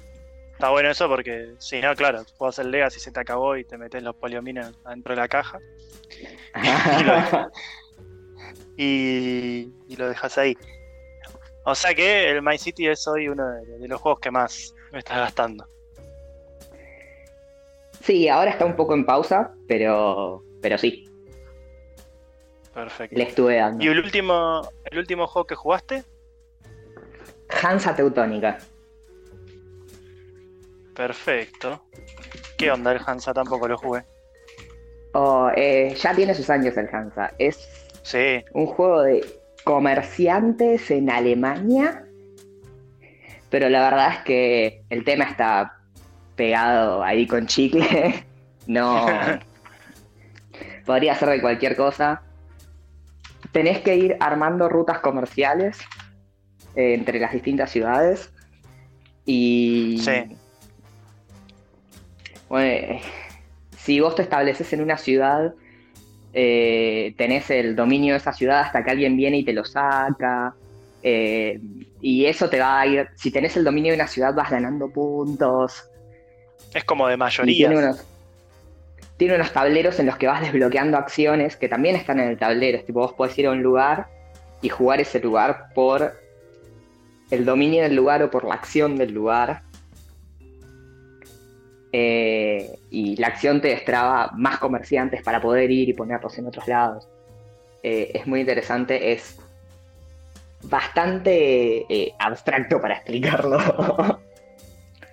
Está 0.53 0.71
bueno 0.71 0.91
eso 0.91 1.09
porque, 1.09 1.55
si 1.59 1.81
no, 1.81 1.95
claro, 1.95 2.23
juegas 2.39 2.59
el 2.61 2.71
Legacy, 2.71 2.99
se 2.99 3.13
te 3.13 3.21
acabó 3.21 3.57
y 3.57 3.65
te 3.65 3.77
metes 3.77 4.03
los 4.03 4.17
poliominos 4.17 4.73
adentro 4.85 5.15
de 5.15 5.21
la 5.21 5.29
caja 5.29 5.59
y, 8.77 9.71
y 9.87 9.97
lo 9.97 10.09
dejas 10.09 10.39
ahí. 10.39 10.57
O 11.65 11.75
sea 11.75 11.95
que 11.95 12.31
el 12.31 12.43
My 12.43 12.57
City 12.57 12.89
es 12.89 13.07
hoy 13.07 13.29
uno 13.29 13.47
de, 13.51 13.79
de 13.79 13.89
los 13.89 14.01
juegos 14.01 14.21
que 14.21 14.31
más 14.31 14.75
me 14.93 15.01
estás 15.01 15.19
gastando. 15.19 15.67
sí, 18.01 18.29
ahora 18.29 18.53
está 18.53 18.65
un 18.65 18.77
poco 18.77 18.95
en 18.95 19.05
pausa, 19.05 19.53
pero, 19.69 20.43
pero 20.63 20.79
sí, 20.79 21.06
Perfecto. 22.77 23.17
le 23.17 23.23
estuve 23.25 23.57
dando. 23.57 23.83
¿Y 23.83 23.89
el 23.89 23.99
último, 23.99 24.69
el 24.85 24.99
último 24.99 25.27
juego 25.27 25.47
que 25.47 25.55
jugaste? 25.55 26.05
Hansa 27.63 27.97
Teutónica. 27.97 28.59
Perfecto. 30.95 31.83
¿Qué 32.59 32.71
onda 32.71 32.93
el 32.93 33.01
Hansa? 33.05 33.33
Tampoco 33.33 33.67
lo 33.67 33.79
jugué. 33.79 34.03
Oh, 35.15 35.51
eh, 35.57 35.95
ya 35.99 36.15
tiene 36.15 36.35
sus 36.35 36.51
años 36.51 36.77
el 36.77 36.89
Hansa. 36.95 37.33
Es 37.39 37.67
Sí, 38.03 38.45
un 38.53 38.67
juego 38.67 39.03
de 39.03 39.25
comerciantes 39.65 40.91
en 40.91 41.09
Alemania. 41.09 42.05
Pero 43.49 43.71
la 43.71 43.81
verdad 43.91 44.13
es 44.13 44.19
que 44.21 44.83
el 44.91 45.03
tema 45.03 45.25
está 45.25 45.79
pegado 46.37 47.03
ahí 47.03 47.27
con 47.27 47.47
chicle. 47.47 48.27
No. 48.69 49.07
Podría 50.87 51.15
ser 51.15 51.29
de 51.29 51.41
cualquier 51.41 51.77
cosa. 51.77 52.21
Tenés 53.57 53.81
que 53.81 53.97
ir 53.97 54.19
armando 54.21 54.69
rutas 54.69 54.99
comerciales 54.99 55.79
eh, 56.75 56.93
entre 56.93 57.19
las 57.19 57.33
distintas 57.33 57.71
ciudades. 57.71 58.31
Y. 59.25 59.99
Sí. 60.05 60.37
Bueno, 62.51 63.01
si 63.79 63.99
vos 63.99 64.15
te 64.15 64.21
estableces 64.21 64.71
en 64.75 64.83
una 64.83 64.99
ciudad, 64.99 65.55
eh, 66.35 67.15
tenés 67.17 67.49
el 67.49 67.75
dominio 67.75 68.13
de 68.13 68.19
esa 68.19 68.35
ciudad 68.35 68.61
hasta 68.61 68.85
que 68.85 68.91
alguien 68.91 69.17
viene 69.17 69.39
y 69.39 69.45
te 69.47 69.55
lo 69.55 69.65
saca. 69.65 70.55
eh, 71.03 71.59
y 72.03 72.27
eso 72.27 72.51
te 72.51 72.61
va 72.61 72.81
a 72.81 72.87
ir. 72.87 73.09
Si 73.15 73.31
tenés 73.31 73.57
el 73.57 73.65
dominio 73.65 73.93
de 73.93 73.97
una 73.97 74.07
ciudad, 74.07 74.35
vas 74.35 74.51
ganando 74.51 74.91
puntos. 74.91 75.83
es 76.75 76.85
como 76.85 77.09
de 77.09 77.17
mayoría. 77.17 77.71
unos, 77.71 78.05
tiene 79.17 79.35
unos 79.35 79.53
tableros 79.53 79.99
en 79.99 80.07
los 80.07 80.17
que 80.17 80.27
vas 80.27 80.43
desbloqueando 80.43 80.99
acciones 80.99 81.57
que 81.57 81.69
también 81.69 81.97
están 81.97 82.21
en 82.21 82.29
el 82.29 82.39
tablero. 82.39 82.83
Tipo, 82.83 83.01
vos 83.01 83.15
podés 83.15 83.39
ir 83.39 83.47
a 83.47 83.51
un 83.51 83.63
lugar 83.63 84.09
y 84.61 84.69
jugar 84.69 85.01
ese 85.01 85.21
lugar 85.21 85.69
por 85.75 86.13
el 87.31 87.45
dominio 87.45 87.83
del 87.83 87.97
lugar 87.97 88.23
o 88.23 88.31
por 88.31 88.45
la 88.45 88.55
acción 88.55 88.97
del 88.97 89.13
lugar. 89.13 89.63
Eh, 91.93 92.79
y 92.91 93.17
la 93.17 93.29
acción 93.29 93.61
te 93.63 93.69
destraba 93.69 94.31
más 94.35 94.59
comerciantes 94.59 95.23
para 95.23 95.41
poder 95.41 95.71
ir 95.71 95.89
y 95.89 95.93
ponerlos 95.95 96.37
en 96.37 96.47
otros 96.47 96.69
lados. 96.69 97.09
Eh, 97.83 98.11
es 98.15 98.27
muy 98.27 98.41
interesante, 98.41 99.13
es 99.13 99.39
bastante 100.63 101.87
eh, 101.89 102.15
abstracto 102.19 102.81
para 102.81 102.97
explicarlo. 102.97 103.59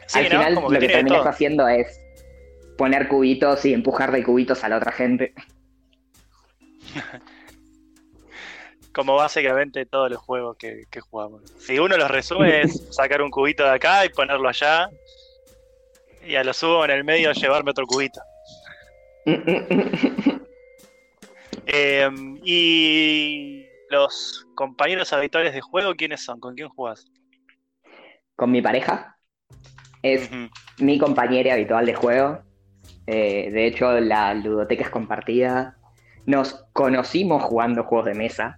Sí, 0.05 0.19
Al 0.19 0.25
final 0.25 0.55
lo 0.55 0.79
que 0.79 0.87
terminas 0.89 1.25
haciendo 1.25 1.67
es 1.67 1.99
poner 2.77 3.07
cubitos 3.07 3.65
y 3.65 3.73
empujar 3.73 4.11
de 4.11 4.23
cubitos 4.23 4.63
a 4.63 4.69
la 4.69 4.77
otra 4.77 4.91
gente. 4.91 5.33
Como 8.93 9.15
básicamente 9.15 9.85
todos 9.85 10.11
los 10.11 10.19
juegos 10.19 10.57
que, 10.57 10.83
que 10.91 11.01
jugamos. 11.01 11.41
Si 11.57 11.79
uno 11.79 11.97
los 11.97 12.11
resume 12.11 12.61
es 12.61 12.87
sacar 12.95 13.21
un 13.21 13.31
cubito 13.31 13.63
de 13.63 13.71
acá 13.71 14.05
y 14.05 14.09
ponerlo 14.09 14.47
allá. 14.47 14.89
Y 16.25 16.35
a 16.35 16.43
lo 16.43 16.53
subo 16.53 16.85
en 16.85 16.91
el 16.91 17.03
medio 17.03 17.33
llevarme 17.33 17.71
otro 17.71 17.85
cubito. 17.85 18.21
Eh, 21.65 22.09
y 22.43 23.65
los 23.89 24.45
compañeros 24.53 25.13
habituales 25.13 25.53
de 25.53 25.61
juego, 25.61 25.95
¿quiénes 25.95 26.23
son? 26.23 26.41
¿Con 26.41 26.55
quién 26.55 26.67
jugás? 26.67 27.05
Con 28.35 28.51
mi 28.51 28.61
pareja 28.61 29.13
es 30.03 30.29
mi 30.77 30.99
compañera 30.99 31.53
habitual 31.53 31.85
de 31.85 31.95
juego. 31.95 32.41
Eh, 33.07 33.49
de 33.51 33.67
hecho, 33.67 33.91
la 33.99 34.33
ludoteca 34.33 34.83
es 34.83 34.89
compartida. 34.89 35.77
Nos 36.25 36.65
conocimos 36.73 37.43
jugando 37.43 37.83
juegos 37.83 38.05
de 38.07 38.13
mesa. 38.13 38.57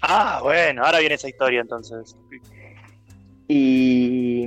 Ah, 0.00 0.40
bueno, 0.42 0.84
ahora 0.84 1.00
viene 1.00 1.16
esa 1.16 1.28
historia 1.28 1.60
entonces. 1.60 2.16
Y 3.48 4.46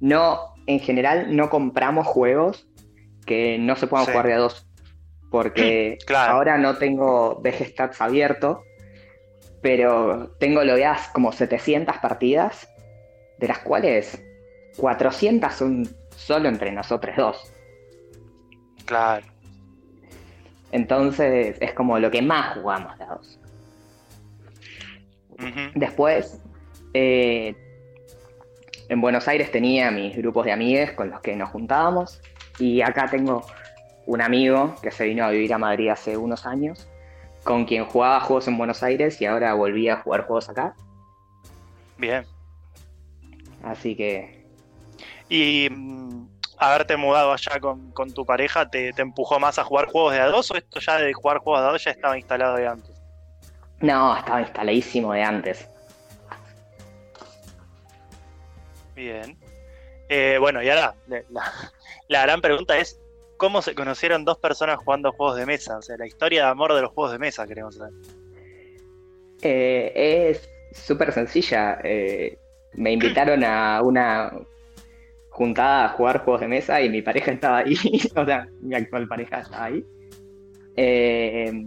no, 0.00 0.54
en 0.66 0.80
general, 0.80 1.34
no 1.36 1.50
compramos 1.50 2.06
juegos 2.06 2.68
que 3.26 3.58
no 3.58 3.76
se 3.76 3.86
puedan 3.86 4.06
Sí. 4.06 4.12
jugar 4.12 4.26
de 4.26 4.32
a 4.34 4.38
dos. 4.38 4.66
Porque 5.30 5.98
Claro. 6.06 6.32
ahora 6.34 6.58
no 6.58 6.76
tengo 6.76 7.40
VG 7.40 7.74
abierto, 8.00 8.62
pero 9.62 10.32
tengo 10.38 10.64
logueadas 10.64 11.08
como 11.08 11.32
700 11.32 11.98
partidas, 11.98 12.68
de 13.38 13.48
las 13.48 13.58
cuales 13.60 14.22
400 14.76 15.52
son 15.54 15.88
solo 16.16 16.48
entre 16.48 16.72
nosotros 16.72 17.16
dos. 17.16 17.52
Claro. 18.90 19.24
Entonces 20.72 21.56
es 21.60 21.72
como 21.74 21.96
lo 22.00 22.10
que 22.10 22.22
más 22.22 22.56
jugamos. 22.56 22.92
Ujú. 25.30 25.60
Después, 25.76 26.42
eh, 26.92 27.54
en 28.88 29.00
Buenos 29.00 29.28
Aires 29.28 29.52
tenía 29.52 29.92
mis 29.92 30.16
grupos 30.16 30.44
de 30.44 30.50
amigues 30.50 30.90
con 30.90 31.08
los 31.08 31.20
que 31.20 31.36
nos 31.36 31.50
juntábamos. 31.50 32.20
Y 32.58 32.82
acá 32.82 33.06
tengo 33.06 33.46
un 34.06 34.20
amigo 34.22 34.74
que 34.82 34.90
se 34.90 35.04
vino 35.04 35.24
a 35.24 35.30
vivir 35.30 35.54
a 35.54 35.58
Madrid 35.58 35.88
hace 35.88 36.16
unos 36.16 36.44
años, 36.44 36.88
con 37.44 37.66
quien 37.66 37.84
jugaba 37.84 38.18
juegos 38.18 38.48
en 38.48 38.58
Buenos 38.58 38.82
Aires 38.82 39.20
y 39.20 39.26
ahora 39.26 39.54
volví 39.54 39.88
a 39.88 39.98
jugar 39.98 40.26
juegos 40.26 40.48
acá. 40.48 40.74
Bien. 41.96 42.24
Así 43.62 43.94
que 43.94 44.44
Y 45.28 45.68
haberte 46.60 46.96
mudado 46.96 47.32
allá 47.32 47.58
con, 47.58 47.90
con 47.92 48.12
tu 48.12 48.24
pareja 48.26 48.68
te, 48.68 48.92
te 48.92 49.02
empujó 49.02 49.40
más 49.40 49.58
a 49.58 49.64
jugar 49.64 49.86
juegos 49.86 50.12
de 50.12 50.20
a 50.20 50.26
dos 50.26 50.50
o 50.50 50.56
esto 50.56 50.78
ya 50.78 50.98
de 50.98 51.12
jugar 51.12 51.38
juegos 51.38 51.62
de 51.62 51.68
a 51.68 51.72
dos 51.72 51.84
ya 51.84 51.90
estaba 51.90 52.18
instalado 52.18 52.56
de 52.56 52.66
antes. 52.66 52.92
no, 53.80 54.16
estaba 54.16 54.42
instaladísimo 54.42 55.12
de 55.14 55.22
antes. 55.22 55.68
Bien. 58.94 59.38
Eh, 60.10 60.36
bueno, 60.38 60.62
y 60.62 60.68
ahora 60.68 60.94
la, 62.08 62.22
gran 62.22 62.42
pregunta 62.42 62.76
es: 62.76 63.00
¿cómo 63.38 63.62
se 63.62 63.74
conocieron 63.74 64.26
dos 64.26 64.36
personas 64.36 64.76
jugando 64.78 65.12
juegos 65.12 65.36
de 65.36 65.46
mesa? 65.46 65.78
O 65.78 65.82
sea, 65.82 65.96
la 65.96 66.06
historia 66.06 66.44
de 66.44 66.50
amor 66.50 66.74
de 66.74 66.82
los 66.82 66.90
juegos 66.90 67.12
de 67.12 67.18
mesa, 67.18 67.46
queremos 67.46 67.76
saber. 67.76 67.94
Eh, 69.40 70.30
es 70.30 70.50
súper 70.72 71.12
sencilla. 71.12 71.78
eh, 71.82 72.38
me 72.74 72.92
invitaron 72.92 73.42
a 73.42 73.80
una 73.82 74.32
juntada 75.40 75.86
a 75.86 75.88
jugar 75.88 76.18
juegos 76.18 76.42
de 76.42 76.48
mesa 76.48 76.82
y 76.82 76.90
mi 76.90 77.00
pareja 77.00 77.32
estaba 77.32 77.58
ahí. 77.60 77.74
o 78.14 78.26
sea, 78.26 78.46
mi 78.60 78.74
actual 78.74 79.08
pareja 79.08 79.40
estaba 79.40 79.64
ahí. 79.64 79.82
Eh, 80.76 81.64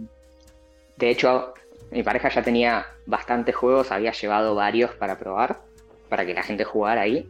de 0.96 1.10
hecho, 1.10 1.54
mi 1.90 2.04
pareja 2.04 2.28
ya 2.28 2.40
tenía 2.40 2.86
bastantes 3.04 3.56
juegos, 3.56 3.90
había 3.90 4.12
llevado 4.12 4.54
varios 4.54 4.94
para 4.94 5.18
probar, 5.18 5.62
para 6.08 6.24
que 6.24 6.34
la 6.34 6.44
gente 6.44 6.62
jugara 6.62 7.00
ahí. 7.00 7.28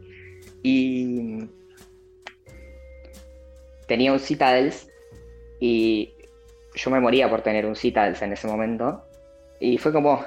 Y 0.61 1.47
tenía 3.87 4.13
un 4.13 4.19
Citadels 4.19 4.87
y 5.59 6.13
yo 6.75 6.91
me 6.91 6.99
moría 6.99 7.27
por 7.27 7.41
tener 7.41 7.65
un 7.65 7.75
Citadels 7.75 8.21
en 8.21 8.33
ese 8.33 8.45
momento. 8.45 9.03
Y 9.59 9.79
fue 9.79 9.91
como, 9.91 10.23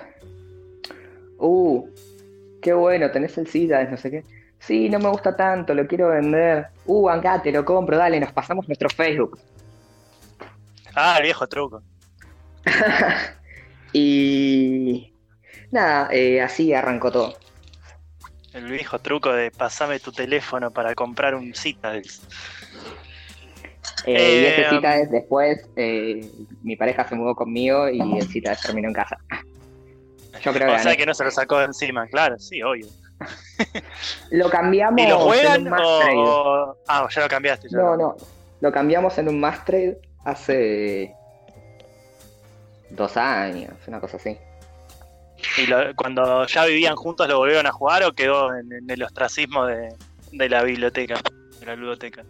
uh, 1.39 1.89
qué 2.61 2.73
bueno, 2.73 3.09
tenés 3.13 3.39
el 3.39 3.47
Citadels, 3.47 3.93
no 3.93 3.97
sé 3.97 4.11
qué. 4.11 4.38
Sí, 4.61 4.89
no 4.89 4.99
me 4.99 5.09
gusta 5.09 5.35
tanto, 5.37 5.73
lo 5.75 5.87
quiero 5.87 6.09
vender. 6.09 6.69
Uh, 6.87 7.09
acá 7.09 7.41
te 7.43 7.51
lo 7.53 7.65
compro, 7.65 7.97
dale, 7.97 8.21
nos 8.21 8.33
pasamos 8.33 8.67
nuestro 8.69 8.89
Facebook. 8.91 9.39
Ah, 10.95 11.17
el 11.19 11.25
viejo 11.25 11.47
truco. 11.47 11.83
Y 13.93 15.15
nada, 15.71 16.09
eh, 16.13 16.43
así 16.43 16.75
arrancó 16.75 17.11
todo. 17.11 17.37
El 18.53 18.67
viejo 18.67 18.99
truco 18.99 19.33
de 19.33 19.51
pasame 19.51 19.99
tu 20.01 20.13
teléfono 20.13 20.71
para 20.71 20.95
comprar 20.95 21.35
un 21.35 21.55
Citadels. 21.55 22.21
Eh, 24.05 24.13
y 24.13 24.15
Eh, 24.17 24.61
ese 24.61 24.77
Citadels 24.77 25.11
después, 25.11 25.67
eh, 25.77 26.31
mi 26.63 26.77
pareja 26.77 27.09
se 27.09 27.15
mudó 27.15 27.35
conmigo 27.35 27.89
y 27.89 28.01
el 28.19 28.29
Citadels 28.29 28.61
terminó 28.63 28.89
en 28.89 28.95
casa. 28.95 29.17
Yo 30.43 30.53
creo 30.53 30.69
que 30.69 30.75
O 30.75 30.79
sea 30.79 30.85
gané. 30.85 30.97
que 30.99 31.07
no 31.07 31.15
se 31.15 31.25
lo 31.25 31.31
sacó 31.31 31.59
de 31.59 31.65
encima, 31.67 32.07
claro, 32.09 32.39
sí, 32.39 32.63
obvio. 32.63 32.87
Lo 34.31 34.49
cambiamos 34.51 35.01
¿Y 35.05 35.09
lo 35.09 35.35
en 35.35 35.67
un 35.69 35.75
o, 35.85 36.77
Ah, 36.87 37.09
ya 37.11 37.23
lo 37.23 37.29
cambiaste. 37.29 37.69
ya 37.71 37.79
No, 37.79 37.97
no, 37.97 38.17
lo 38.61 38.73
cambiamos 38.73 39.17
en 39.19 39.29
un 39.29 39.41
mass 39.41 39.65
trade 39.65 39.99
hace 40.25 41.15
dos 42.91 43.17
años, 43.17 43.73
una 43.87 44.01
cosa 44.01 44.17
así. 44.17 44.37
¿Y 45.57 45.67
lo- 45.67 45.95
cuando 45.95 46.47
ya 46.47 46.65
vivían 46.65 46.97
juntos 46.97 47.29
lo 47.29 47.39
volvieron 47.39 47.67
a 47.67 47.73
jugar 47.73 48.03
o 48.05 48.13
quedó 48.13 48.55
en, 48.55 48.73
en 48.73 48.91
el 48.91 49.03
ostracismo 49.03 49.67
de, 49.67 49.95
de 50.33 50.49
la 50.49 50.63
biblioteca, 50.63 51.17
de 51.61 51.67
la 51.67 51.77
ludoteca? 51.77 52.25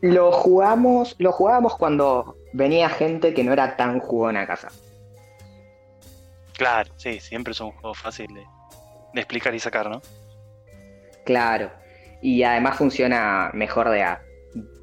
Lo 0.00 0.30
jugamos, 0.30 1.16
lo 1.18 1.32
jugábamos 1.32 1.76
cuando 1.76 2.36
venía 2.52 2.88
gente 2.88 3.34
que 3.34 3.42
no 3.42 3.52
era 3.52 3.76
tan 3.76 3.98
jugona 4.00 4.42
a 4.42 4.46
casa. 4.46 4.68
Claro, 6.56 6.90
sí, 6.96 7.20
siempre 7.20 7.52
es 7.52 7.60
un 7.60 7.70
juego 7.72 7.94
fácil 7.94 8.26
de, 8.34 8.44
de 9.14 9.20
explicar 9.20 9.54
y 9.54 9.58
sacar, 9.58 9.90
¿no? 9.90 10.00
Claro. 11.24 11.70
Y 12.20 12.42
además 12.42 12.78
funciona 12.78 13.50
mejor 13.54 13.90
de 13.90 14.02
a 14.02 14.22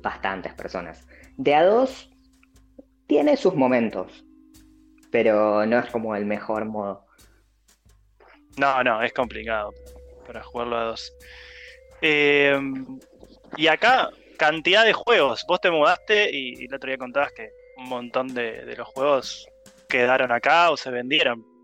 bastantes 0.01 0.53
personas. 0.53 1.07
De 1.37 1.53
a 1.55 1.63
dos 1.63 2.09
tiene 3.07 3.37
sus 3.37 3.55
momentos, 3.55 4.23
pero 5.11 5.65
no 5.65 5.79
es 5.79 5.89
como 5.89 6.15
el 6.15 6.25
mejor 6.25 6.65
modo. 6.65 7.05
No, 8.57 8.83
no, 8.83 9.01
es 9.03 9.11
complicado 9.11 9.73
para 10.25 10.43
jugarlo 10.43 10.77
a 10.77 10.83
dos. 10.85 11.13
Eh, 12.01 12.57
y 13.57 13.67
acá, 13.67 14.09
cantidad 14.37 14.85
de 14.85 14.93
juegos. 14.93 15.45
Vos 15.47 15.59
te 15.59 15.71
mudaste 15.71 16.29
y, 16.31 16.61
y 16.61 16.65
el 16.65 16.73
otro 16.73 16.89
día 16.89 16.97
contabas 16.97 17.31
que 17.33 17.49
un 17.77 17.89
montón 17.89 18.33
de, 18.33 18.65
de 18.65 18.75
los 18.75 18.87
juegos 18.87 19.47
quedaron 19.89 20.31
acá 20.31 20.71
o 20.71 20.77
se 20.77 20.89
vendieron. 20.89 21.54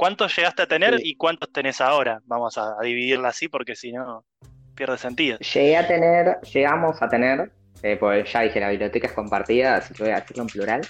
¿Cuántos 0.00 0.34
llegaste 0.34 0.62
a 0.62 0.66
tener 0.66 0.96
Sí. 0.96 1.10
y 1.10 1.14
cuántos 1.16 1.52
tenés 1.52 1.78
ahora? 1.82 2.22
Vamos 2.24 2.56
a, 2.56 2.80
a 2.80 2.82
dividirla 2.82 3.28
así 3.28 3.48
porque 3.48 3.76
si 3.76 3.92
no 3.92 4.24
pierde 4.74 4.96
sentido. 4.96 5.36
Llegué 5.40 5.76
a 5.76 5.86
tener, 5.86 6.40
llegamos 6.54 7.02
a 7.02 7.08
tener, 7.10 7.52
eh, 7.82 7.98
pues 8.00 8.32
ya 8.32 8.40
dije, 8.40 8.60
la 8.60 8.70
biblioteca 8.70 9.08
es 9.08 9.12
compartida, 9.12 9.76
así 9.76 9.92
que 9.92 10.02
voy 10.04 10.12
a 10.12 10.20
decirlo 10.20 10.44
en 10.44 10.48
plural. 10.48 10.88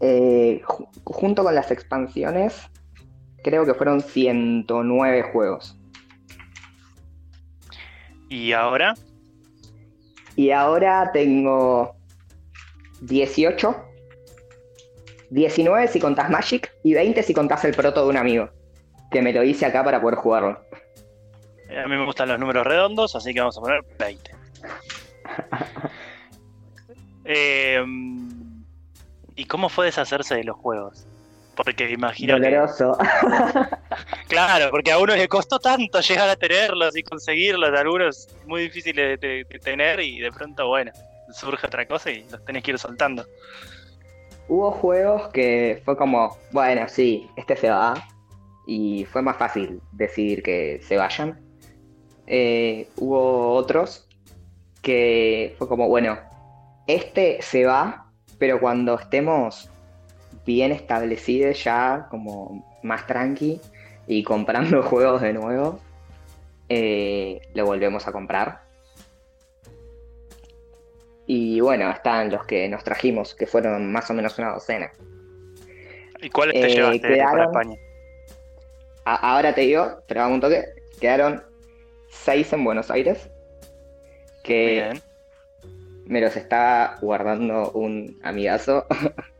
Eh, 0.00 0.60
ju- 0.66 0.86
junto 1.02 1.42
con 1.42 1.54
las 1.54 1.70
expansiones, 1.70 2.60
creo 3.42 3.64
que 3.64 3.72
fueron 3.72 4.02
109 4.02 5.22
juegos. 5.32 5.74
Y 8.28 8.52
ahora, 8.52 8.94
Y 10.36 10.50
ahora 10.50 11.10
tengo 11.14 11.96
18, 13.00 13.87
19 15.30 15.88
si 15.88 16.00
contás 16.00 16.30
Magic 16.30 16.72
y 16.82 16.94
20 16.94 17.22
si 17.22 17.34
contás 17.34 17.64
el 17.64 17.74
proto 17.74 18.02
de 18.04 18.08
un 18.10 18.16
amigo, 18.16 18.50
que 19.10 19.22
me 19.22 19.32
lo 19.32 19.42
hice 19.44 19.66
acá 19.66 19.84
para 19.84 20.00
poder 20.00 20.16
jugarlo. 20.16 20.60
a 21.70 21.86
mí 21.88 21.96
me 21.96 22.04
gustan 22.04 22.28
los 22.28 22.38
números 22.38 22.66
redondos, 22.66 23.14
así 23.16 23.32
que 23.34 23.40
vamos 23.40 23.56
a 23.58 23.60
poner 23.60 23.80
20. 23.98 24.30
Eh, 27.30 27.84
¿Y 29.36 29.44
cómo 29.44 29.68
fue 29.68 29.84
deshacerse 29.86 30.34
de 30.36 30.44
los 30.44 30.56
juegos? 30.56 31.06
Porque 31.54 31.90
imagino 31.90 32.36
que 32.40 32.50
Doloroso. 32.50 32.96
Claro, 34.28 34.70
porque 34.70 34.92
a 34.92 34.98
uno 34.98 35.14
le 35.14 35.28
costó 35.28 35.58
tanto 35.58 36.00
llegar 36.00 36.28
a 36.28 36.36
tenerlos 36.36 36.96
y 36.96 37.02
conseguirlos, 37.02 37.70
algunos 37.78 38.28
muy 38.46 38.62
difíciles 38.62 39.20
de, 39.20 39.28
de- 39.28 39.44
de 39.44 39.58
tener 39.58 40.00
y 40.00 40.20
de 40.20 40.30
pronto, 40.32 40.68
bueno, 40.68 40.92
surge 41.32 41.66
otra 41.66 41.86
cosa 41.86 42.10
y 42.10 42.24
los 42.30 42.42
tenés 42.44 42.62
que 42.62 42.70
ir 42.70 42.78
soltando. 42.78 43.26
Hubo 44.48 44.70
juegos 44.72 45.28
que 45.28 45.82
fue 45.84 45.96
como, 45.96 46.36
bueno, 46.52 46.88
sí, 46.88 47.28
este 47.36 47.56
se 47.56 47.70
va. 47.70 47.94
Y 48.66 49.04
fue 49.06 49.22
más 49.22 49.36
fácil 49.36 49.80
decidir 49.92 50.42
que 50.42 50.80
se 50.82 50.96
vayan. 50.96 51.40
Eh, 52.26 52.88
hubo 52.96 53.52
otros 53.54 54.08
que 54.82 55.54
fue 55.58 55.68
como, 55.68 55.88
bueno, 55.88 56.18
este 56.86 57.40
se 57.42 57.64
va, 57.64 58.10
pero 58.38 58.60
cuando 58.60 58.94
estemos 58.98 59.70
bien 60.46 60.72
establecidos 60.72 61.62
ya, 61.62 62.06
como 62.10 62.64
más 62.82 63.06
tranqui 63.06 63.60
y 64.06 64.22
comprando 64.22 64.82
juegos 64.90 65.20
de 65.22 65.34
nuevo, 65.34 65.78
eh, 66.68 67.40
lo 67.54 67.66
volvemos 67.66 68.06
a 68.06 68.12
comprar. 68.12 68.67
Y 71.30 71.60
bueno, 71.60 71.90
están 71.90 72.30
los 72.30 72.46
que 72.46 72.66
nos 72.70 72.82
trajimos, 72.82 73.34
que 73.34 73.46
fueron 73.46 73.92
más 73.92 74.08
o 74.10 74.14
menos 74.14 74.38
una 74.38 74.52
docena. 74.54 74.90
¿Y 76.22 76.30
cuáles 76.30 76.54
te 76.54 76.66
Eh, 76.66 76.74
llevaste 76.74 77.00
para 77.00 77.14
quedaron- 77.14 77.44
España? 77.44 77.76
A- 79.04 79.34
ahora 79.34 79.54
te 79.54 79.60
digo, 79.60 80.00
pero 80.08 80.22
hago 80.22 80.32
un 80.34 80.40
toque, 80.40 80.64
quedaron 81.00 81.42
seis 82.08 82.50
en 82.54 82.64
Buenos 82.64 82.90
Aires, 82.90 83.28
que 84.42 84.90
Bien. 84.90 85.02
me 86.06 86.22
los 86.22 86.34
está 86.34 86.96
guardando 87.02 87.72
un 87.72 88.18
amigazo. 88.22 88.86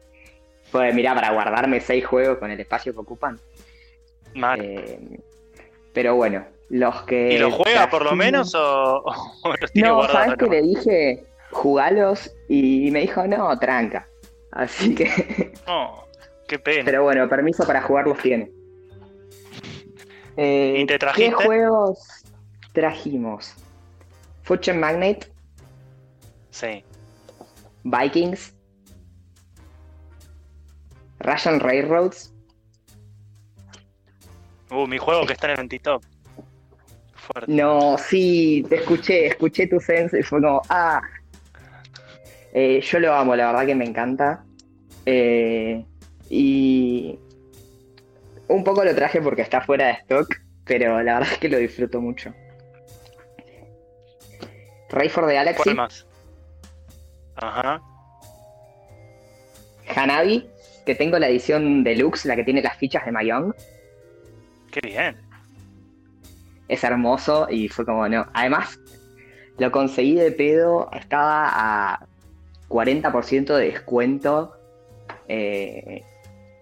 pues 0.70 0.94
mira, 0.94 1.14
para 1.14 1.32
guardarme 1.32 1.80
seis 1.80 2.04
juegos 2.04 2.36
con 2.36 2.50
el 2.50 2.60
espacio 2.60 2.92
que 2.92 2.98
ocupan. 3.00 3.40
Mal. 4.34 4.60
Eh, 4.62 4.98
pero 5.94 6.16
bueno, 6.16 6.44
los 6.68 7.02
que... 7.04 7.32
¿Y 7.32 7.38
los 7.38 7.54
juega 7.54 7.88
por 7.88 8.04
lo 8.04 8.14
menos 8.14 8.54
o, 8.54 9.02
o 9.42 9.54
los 9.58 9.72
tiene 9.72 9.88
No? 9.88 10.06
¿sabes 10.06 10.36
que 10.36 10.46
le 10.46 10.60
dije? 10.62 11.24
Jugalos 11.50 12.30
y 12.48 12.90
me 12.90 13.00
dijo, 13.00 13.26
no, 13.26 13.58
tranca. 13.58 14.06
Así 14.52 14.94
que... 14.94 15.52
No, 15.66 16.04
qué 16.46 16.58
pena. 16.58 16.84
Pero 16.84 17.02
bueno, 17.02 17.28
permiso 17.28 17.66
para 17.66 17.82
jugarlos 17.82 18.18
tiene. 18.18 18.50
Eh, 20.36 20.76
¿Y 20.78 20.86
te 20.86 20.98
¿Qué 21.16 21.32
juegos 21.32 22.24
trajimos? 22.72 23.54
Fortune 24.42 24.78
Magnate, 24.78 25.26
Sí. 26.50 26.84
Vikings, 27.84 28.54
Russian 31.20 31.60
Railroads, 31.60 32.32
Uh, 34.70 34.86
mi 34.86 34.98
juego 34.98 35.24
que 35.26 35.32
está 35.32 35.46
en 35.46 35.52
el 35.54 35.60
anti-top. 35.60 36.02
No, 37.46 37.96
sí, 37.98 38.64
te 38.68 38.76
escuché, 38.76 39.26
escuché 39.26 39.66
tu 39.66 39.80
sense 39.80 40.20
y 40.20 40.22
fue 40.22 40.40
como, 40.40 40.62
ah. 40.68 41.00
Eh, 42.52 42.80
yo 42.80 42.98
lo 42.98 43.14
amo, 43.14 43.36
la 43.36 43.46
verdad 43.46 43.66
que 43.66 43.74
me 43.74 43.84
encanta. 43.84 44.44
Eh, 45.06 45.84
y 46.30 47.18
un 48.48 48.64
poco 48.64 48.84
lo 48.84 48.94
traje 48.94 49.20
porque 49.20 49.42
está 49.42 49.60
fuera 49.60 49.86
de 49.86 49.92
stock, 49.92 50.40
pero 50.64 51.02
la 51.02 51.14
verdad 51.18 51.32
es 51.32 51.38
que 51.38 51.48
lo 51.48 51.58
disfruto 51.58 52.00
mucho. 52.00 52.32
Ray 54.90 55.08
for 55.08 55.26
the 55.26 55.34
Galaxy. 55.34 55.62
¿Cuál 55.62 55.76
más? 55.76 56.06
Ajá. 57.36 57.80
Hanabi, 59.94 60.48
que 60.84 60.94
tengo 60.94 61.18
la 61.18 61.28
edición 61.28 61.84
deluxe, 61.84 62.26
la 62.26 62.36
que 62.36 62.44
tiene 62.44 62.62
las 62.62 62.76
fichas 62.76 63.04
de 63.04 63.12
Mayong. 63.12 63.54
Qué 64.70 64.80
bien. 64.80 65.16
Es 66.68 66.84
hermoso 66.84 67.46
y 67.50 67.68
fue 67.68 67.84
como 67.84 68.08
no. 68.08 68.26
Además, 68.34 68.78
lo 69.58 69.70
conseguí 69.70 70.14
de 70.14 70.32
pedo, 70.32 70.90
estaba 70.92 71.48
a 71.52 72.07
40% 72.68 73.56
de 73.56 73.64
descuento. 73.66 74.54
eh, 75.28 76.02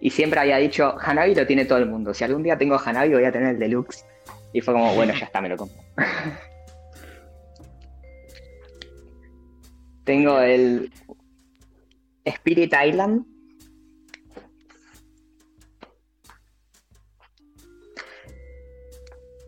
y 0.01 0.11
siempre 0.11 0.41
había 0.41 0.59
dicho, 0.59 0.95
Hanabi 1.01 1.35
lo 1.35 1.47
tiene 1.47 1.65
todo 1.65 1.79
el 1.79 1.87
mundo. 1.87 2.13
Si 2.13 2.23
algún 2.23 2.43
día 2.43 2.59
tengo 2.59 2.79
Hanabi 2.79 3.15
voy 3.15 3.25
a 3.25 3.33
tener 3.33 3.55
el 3.55 3.59
deluxe. 3.59 4.05
Y 4.53 4.61
fue 4.61 4.75
como, 4.75 4.95
bueno, 4.95 5.15
ya 5.15 5.25
está, 5.27 5.41
me 5.41 5.49
lo 5.49 5.57
compro. 5.57 5.79
tengo 10.05 10.39
el 10.41 10.93
Spirit 12.25 12.73
Island. 12.87 13.25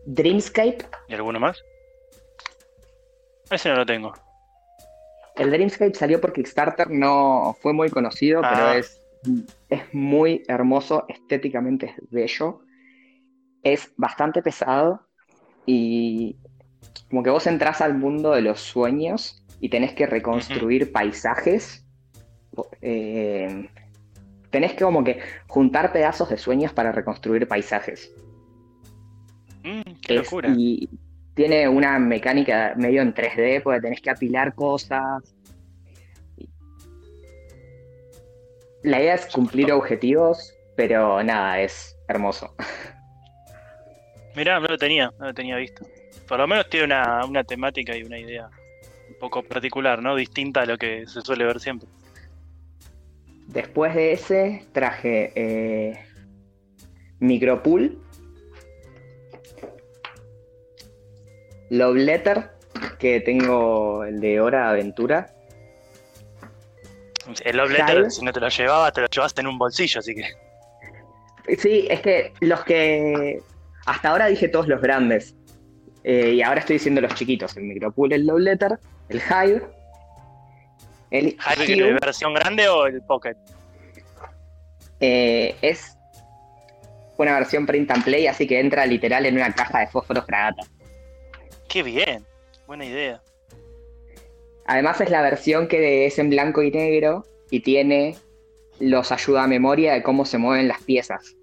Dreamscape. 0.05 0.79
¿Y 1.07 1.13
alguno 1.13 1.39
más? 1.39 1.61
Ese 3.51 3.69
no 3.69 3.75
lo 3.75 3.85
tengo. 3.85 4.13
El 5.39 5.51
Dreamscape 5.51 5.93
salió 5.95 6.19
por 6.21 6.33
Kickstarter, 6.33 6.89
no 6.91 7.55
fue 7.61 7.73
muy 7.73 7.89
conocido, 7.89 8.41
Ah. 8.43 8.51
pero 8.53 8.73
es, 8.79 9.01
es 9.69 9.81
muy 9.93 10.43
hermoso, 10.47 11.05
estéticamente 11.07 11.87
es 11.87 12.09
bello. 12.11 12.61
Es 13.63 13.91
bastante 13.97 14.41
pesado 14.41 15.07
y 15.65 16.37
como 17.09 17.23
que 17.23 17.29
vos 17.29 17.45
entras 17.47 17.81
al 17.81 17.97
mundo 17.97 18.31
de 18.31 18.41
los 18.41 18.59
sueños 18.61 19.43
y 19.59 19.69
tenés 19.69 19.93
que 19.93 20.05
reconstruir 20.05 20.91
paisajes. 20.91 21.85
Eh, 22.81 23.69
tenés 24.49 24.73
que 24.73 24.83
como 24.83 25.03
que 25.03 25.19
juntar 25.47 25.91
pedazos 25.91 26.29
de 26.29 26.37
sueños 26.37 26.73
para 26.73 26.91
reconstruir 26.91 27.47
paisajes. 27.47 28.11
Mm, 29.63 29.81
qué 30.01 30.15
Es- 30.15 30.23
locura. 30.25 30.49
y 30.57 30.89
tiene 31.39 31.69
una 31.69 31.97
mecánica 31.99 32.73
medio 32.75 33.01
en 33.01 33.13
3D, 33.13 33.63
porque 33.63 33.79
tenés 33.79 34.01
que 34.01 34.09
apilar 34.09 34.53
cosas. 34.55 35.23
La 38.83 38.99
idea 38.99 39.13
es 39.13 39.25
cumplir 39.27 39.71
objetivos, 39.71 40.53
pero 40.75 41.23
nada, 41.23 41.61
es 41.61 41.97
hermoso. 42.09 42.53
Mirá, 44.35 44.59
no 44.59 44.67
lo 44.67 44.77
tenía, 44.77 45.13
no 45.17 45.27
lo 45.27 45.33
tenía 45.33 45.55
visto. 45.55 45.87
Por 46.27 46.39
lo 46.39 46.45
menos 46.45 46.69
tiene 46.69 46.87
una, 46.87 47.23
una 47.23 47.45
temática 47.45 47.95
y 47.95 48.03
una 48.03 48.19
idea 48.19 48.49
un 49.07 49.15
poco 49.17 49.41
particular, 49.41 50.03
¿no? 50.03 50.17
Distinta 50.17 50.63
a 50.63 50.65
lo 50.65 50.77
que 50.77 51.07
se 51.07 51.21
suele 51.21 51.45
ver 51.45 51.61
siempre. 51.61 51.87
Después 53.47 53.95
de 53.95 54.11
ese 54.11 54.65
traje 54.73 55.31
eh, 55.35 55.99
Micropool, 57.19 57.97
Love 61.69 61.95
Letter, 61.97 62.51
que 62.97 63.19
tengo 63.21 64.03
el 64.03 64.19
de 64.19 64.39
Hora 64.41 64.69
Aventura. 64.69 65.31
El 67.43 67.57
Love. 67.57 67.71
Letter, 67.71 68.11
si 68.11 68.25
no 68.25 68.33
te 68.33 68.39
lo 68.39 68.49
llevabas, 68.49 68.93
te 68.93 69.01
lo 69.01 69.07
llevaste 69.07 69.41
en 69.41 69.47
un 69.47 69.57
bolsillo, 69.57 69.99
así 69.99 70.15
que. 70.15 71.55
Sí, 71.57 71.87
es 71.89 72.01
que 72.01 72.33
los 72.41 72.63
que 72.63 73.41
hasta 73.85 74.09
ahora 74.09 74.27
dije 74.27 74.47
todos 74.47 74.67
los 74.67 74.81
grandes. 74.81 75.35
Eh, 76.03 76.33
y 76.35 76.41
ahora 76.41 76.61
estoy 76.61 76.75
diciendo 76.75 77.01
los 77.01 77.13
chiquitos. 77.15 77.55
El 77.57 77.63
Micropool, 77.63 78.13
el 78.13 78.25
Love 78.25 78.39
Letter, 78.39 78.79
el 79.09 79.19
Hive, 79.19 79.61
el 81.11 81.37
¿Hype 81.39 81.63
Hue, 81.63 81.65
que 81.65 81.93
versión 81.93 82.33
grande 82.33 82.67
o 82.67 82.85
el 82.85 83.01
Pocket? 83.01 83.35
eh, 84.99 85.55
es 85.61 85.97
una 87.17 87.33
versión 87.33 87.65
print 87.65 87.91
and 87.91 88.03
play, 88.03 88.27
así 88.27 88.47
que 88.47 88.59
entra 88.59 88.85
literal 88.85 89.25
en 89.25 89.35
una 89.35 89.51
caja 89.53 89.79
de 89.79 89.87
fósforos 89.87 90.25
fragata. 90.25 90.63
Qué 91.69 91.83
bien, 91.83 92.25
buena 92.67 92.85
idea. 92.85 93.21
Además 94.65 94.99
es 95.01 95.09
la 95.09 95.21
versión 95.21 95.67
que 95.67 96.05
es 96.05 96.19
en 96.19 96.29
blanco 96.29 96.61
y 96.61 96.71
negro 96.71 97.25
y 97.49 97.61
tiene 97.61 98.17
los 98.79 99.11
ayuda 99.11 99.43
a 99.43 99.47
memoria 99.47 99.93
de 99.93 100.03
cómo 100.03 100.25
se 100.25 100.37
mueven 100.37 100.67
las 100.67 100.81
piezas. 100.83 101.35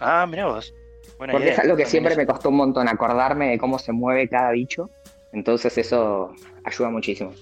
Ah, 0.00 0.26
mirá 0.28 0.46
vos. 0.46 0.74
Buena 1.18 1.32
Porque 1.32 1.46
idea. 1.46 1.54
es 1.54 1.58
algo 1.60 1.76
que 1.76 1.84
También 1.84 1.90
siempre 1.90 2.16
me 2.16 2.26
costó 2.26 2.48
un 2.48 2.56
montón 2.56 2.88
acordarme 2.88 3.50
de 3.50 3.58
cómo 3.58 3.78
se 3.78 3.92
mueve 3.92 4.28
cada 4.28 4.50
bicho. 4.50 4.90
Entonces 5.32 5.76
eso 5.78 6.32
ayuda 6.64 6.90
muchísimo. 6.90 7.32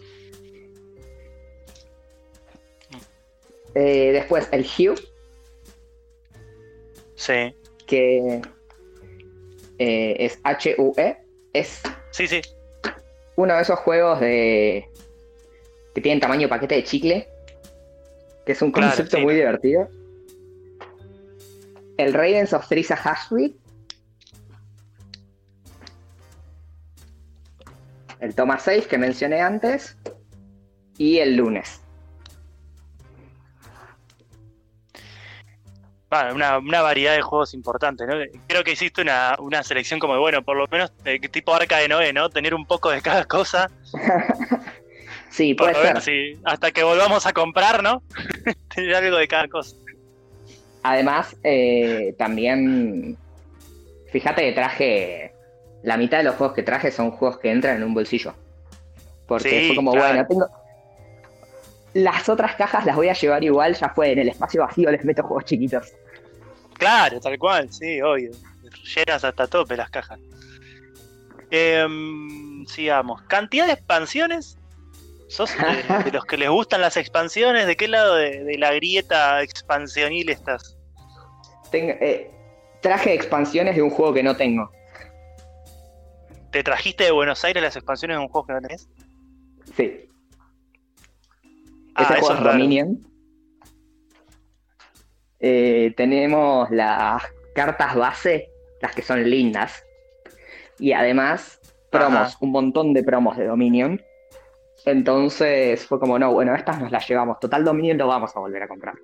Eh, 3.75 4.11
después 4.13 4.49
el 4.53 4.67
Hue, 4.67 4.95
Sí, 7.15 7.55
que 7.87 8.43
eh, 9.83 10.17
es 10.27 10.39
H-U-E, 10.45 11.17
es 11.53 11.83
sí, 12.13 12.29
sí. 12.29 12.41
uno 13.37 13.57
de 13.57 13.63
esos 13.63 13.79
juegos 13.81 14.21
de 14.21 14.89
que 15.95 16.01
tienen 16.01 16.21
tamaño 16.21 16.49
paquete 16.49 16.77
de 16.77 16.85
chicle, 16.85 17.29
que 18.47 18.53
es 18.53 18.63
un 18.63 18.71
Claro, 18.73 18.89
concepto 18.89 19.17
sí. 19.17 19.23
muy 19.23 19.35
divertido. 19.35 19.89
El 21.99 22.15
Ravens 22.15 22.53
of 22.53 22.67
Trisa 22.69 22.97
Hashweed. 22.97 23.53
El 28.21 28.35
Toma 28.35 28.59
6 28.59 28.87
que 28.87 28.97
mencioné 28.99 29.41
antes. 29.41 29.97
Y 30.97 31.19
el 31.19 31.37
lunes. 31.37 31.82
Bueno, 36.13 36.35
una, 36.35 36.59
una 36.59 36.83
variedad 36.83 37.15
de 37.15 37.23
juegos 37.23 37.55
importantes, 37.55 38.07
¿no? 38.07 38.15
Creo 38.47 38.63
que 38.63 38.73
hiciste 38.73 39.01
una, 39.01 39.35
una 39.39 39.63
selección 39.63 39.99
como 39.99 40.13
de, 40.13 40.21
bueno, 40.21 40.43
por 40.43 40.59
lo 40.59 40.67
menos 40.69 40.93
de 41.03 41.19
tipo 41.21 41.55
Arca 41.55 41.79
de 41.79 41.89
Noé, 41.89 42.13
¿no? 42.13 42.29
Tener 42.29 42.55
un 42.55 42.67
poco 42.67 42.91
de 42.91 43.01
cada 43.01 43.25
cosa. 43.25 43.71
Sí, 45.31 45.55
puede 45.55 45.73
Por 45.73 45.83
ser. 45.83 46.01
sí, 46.03 46.39
hasta 46.45 46.73
que 46.73 46.83
volvamos 46.83 47.25
a 47.25 47.33
comprar, 47.33 47.83
¿no? 47.83 48.03
Tener 48.75 48.95
algo 48.95 49.17
de 49.17 49.27
cada 49.27 49.49
cosa. 49.49 49.75
Además, 50.83 51.35
eh, 51.43 52.15
también. 52.19 53.17
Fíjate 54.11 54.43
que 54.43 54.53
traje. 54.53 55.33
La 55.85 55.97
mitad 55.97 56.19
de 56.19 56.25
los 56.25 56.35
juegos 56.35 56.55
que 56.55 56.63
traje 56.63 56.91
son 56.93 57.13
juegos 57.13 57.39
que 57.39 57.51
entran 57.51 57.79
en 57.79 57.85
un 57.85 57.95
bolsillo. 57.95 58.35
Porque 59.27 59.49
Sí, 59.49 59.67
fue 59.69 59.77
como, 59.77 59.93
claro. 59.93 60.09
bueno, 60.09 60.27
tengo. 60.29 60.62
Las 61.95 62.29
otras 62.29 62.55
cajas 62.57 62.87
las 62.87 62.97
voy 62.97 63.09
a 63.09 63.13
llevar 63.13 63.45
igual, 63.45 63.75
ya 63.75 63.89
fue 63.91 64.13
en 64.13 64.21
el 64.21 64.29
espacio 64.29 64.63
vacío, 64.63 64.91
les 64.91 65.05
meto 65.05 65.23
juegos 65.23 65.45
chiquitos. 65.45 65.93
Claro, 66.75 67.21
tal 67.21 67.39
cual, 67.39 67.73
sí, 67.73 68.01
obvio. 68.01 68.31
Llenas 68.95 69.23
hasta 69.25 69.47
tope 69.47 69.77
las 69.77 69.91
cajas. 69.91 70.19
Em, 71.51 72.65
sigamos. 72.67 73.23
¿Cantidad 73.23 73.67
de 73.67 73.73
expansiones? 73.75 74.57
¿Sos 75.29 75.51
de, 75.57 76.05
de 76.05 76.11
los 76.13 76.25
que 76.25 76.37
les 76.37 76.49
gustan 76.51 76.81
las 76.81 76.97
expansiones? 76.97 77.67
¿De 77.67 77.77
qué 77.77 77.89
lado 77.89 78.17
de, 78.17 78.43
de 78.45 78.59
la 78.59 78.73
grieta 78.75 79.43
expansionil 79.43 80.29
estás? 80.31 80.77
Tengo- 81.71 81.93
eh, 82.01 82.31
traje 82.81 83.15
expansiones 83.15 83.77
de 83.77 83.83
un 83.83 83.91
juego 83.91 84.13
que 84.15 84.23
no 84.23 84.37
tengo. 84.37 84.71
¿Te 86.51 86.63
trajiste 86.63 87.05
de 87.05 87.11
Buenos 87.13 87.45
Aires 87.45 87.63
las 87.63 87.77
expansiones 87.77 88.17
de 88.17 88.23
un 88.23 88.29
juego 88.29 88.47
que 88.47 88.53
no 88.55 88.61
tenés? 88.61 88.89
Sí. 89.77 90.09
Ah, 91.95 92.03
Ese 92.05 92.21
juego 92.21 92.35
es. 92.35 92.45
Dominion. 92.45 93.01
Eh, 95.41 95.93
tenemos 95.97 96.71
las 96.71 97.23
cartas 97.55 97.95
base, 97.97 98.49
las 98.81 98.95
que 98.95 99.03
son 99.03 99.29
lindas. 99.29 99.83
Y 100.79 100.93
además, 100.93 101.61
promos, 101.91 102.21
Ajá. 102.21 102.37
un 102.41 102.53
montón 102.53 102.93
de 102.95 103.03
promos 103.03 103.37
de 103.37 103.47
Dominion. 103.47 104.01
Entonces 104.85 105.87
fue 105.87 106.01
como, 106.01 106.19
no, 106.19 106.33
bueno, 106.33 106.55
estas 106.55 106.81
nos 106.81 106.91
las 106.91 107.07
llevamos. 107.09 107.39
Total 107.41 107.65
Dominion 107.65 107.99
lo 107.99 108.07
vamos 108.09 108.35
a 108.37 108.41
volver 108.41 108.63
a 108.63 108.69
comprar. 108.69 108.95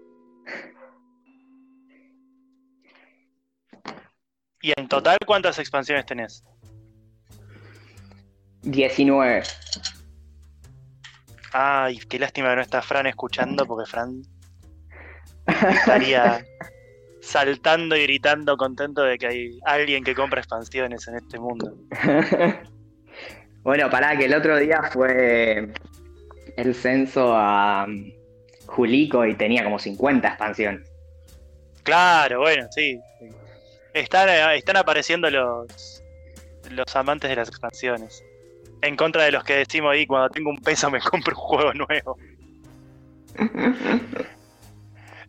¿Y 4.61 4.73
en 4.77 4.89
total 4.89 5.17
cuántas 5.25 5.59
expansiones 5.59 6.05
tenés? 6.07 6.45
19. 8.63 9.43
Ay, 11.61 11.99
qué 12.09 12.21
lástima 12.21 12.51
que 12.51 12.57
no 12.57 12.63
está 12.63 12.81
Fran 12.83 13.09
escuchando 13.09 13.67
porque 13.67 13.91
Fran 13.91 14.23
estaría 15.45 16.47
saltando 17.21 17.97
y 17.97 18.05
gritando 18.05 18.57
contento 18.57 19.03
de 19.03 19.19
que 19.19 19.27
hay 19.27 19.59
alguien 19.65 20.05
que 20.05 20.15
compra 20.15 20.39
expansiones 20.39 21.09
en 21.09 21.17
este 21.17 21.37
mundo. 21.41 21.75
bueno, 23.65 23.91
pará, 23.91 24.17
que 24.17 24.27
el 24.27 24.35
otro 24.35 24.57
día 24.57 24.85
fue 24.93 25.73
el 26.57 26.75
censo 26.77 27.35
a 27.37 27.87
um, 27.89 28.09
Julico 28.67 29.27
y 29.27 29.35
tenía 29.35 29.65
como 29.65 29.81
50 29.81 30.29
expansiones. 30.29 30.89
Claro, 31.83 32.39
bueno, 32.39 32.69
sí. 32.71 33.01
Están, 33.95 34.29
eh, 34.29 34.57
están 34.57 34.77
apareciendo 34.77 35.29
los, 35.29 36.05
los 36.71 36.95
amantes 36.95 37.29
de 37.29 37.35
las 37.35 37.49
expansiones. 37.49 38.23
En 38.83 38.97
contra 38.97 39.25
de 39.25 39.33
los 39.33 39.45
que 39.45 39.57
decimos 39.57 39.93
ahí, 39.93 40.07
cuando 40.07 40.31
tengo 40.31 40.51
un 40.51 40.59
peso 40.59 40.91
me 40.91 41.01
compro 41.11 41.37
un 41.37 41.43
juego 41.43 41.75
nuevo. 41.75 42.19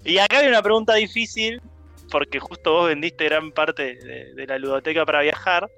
y 0.04 0.18
acá 0.18 0.40
hay 0.40 0.48
una 0.48 0.62
pregunta 0.62 0.96
difícil, 0.96 1.62
porque 2.12 2.40
justo 2.40 2.74
vos 2.74 2.88
vendiste 2.88 3.26
gran 3.26 3.52
parte 3.52 3.96
de, 3.96 4.48
la 4.48 4.58
ludoteca 4.58 5.06
para 5.06 5.22
viajar. 5.22 5.70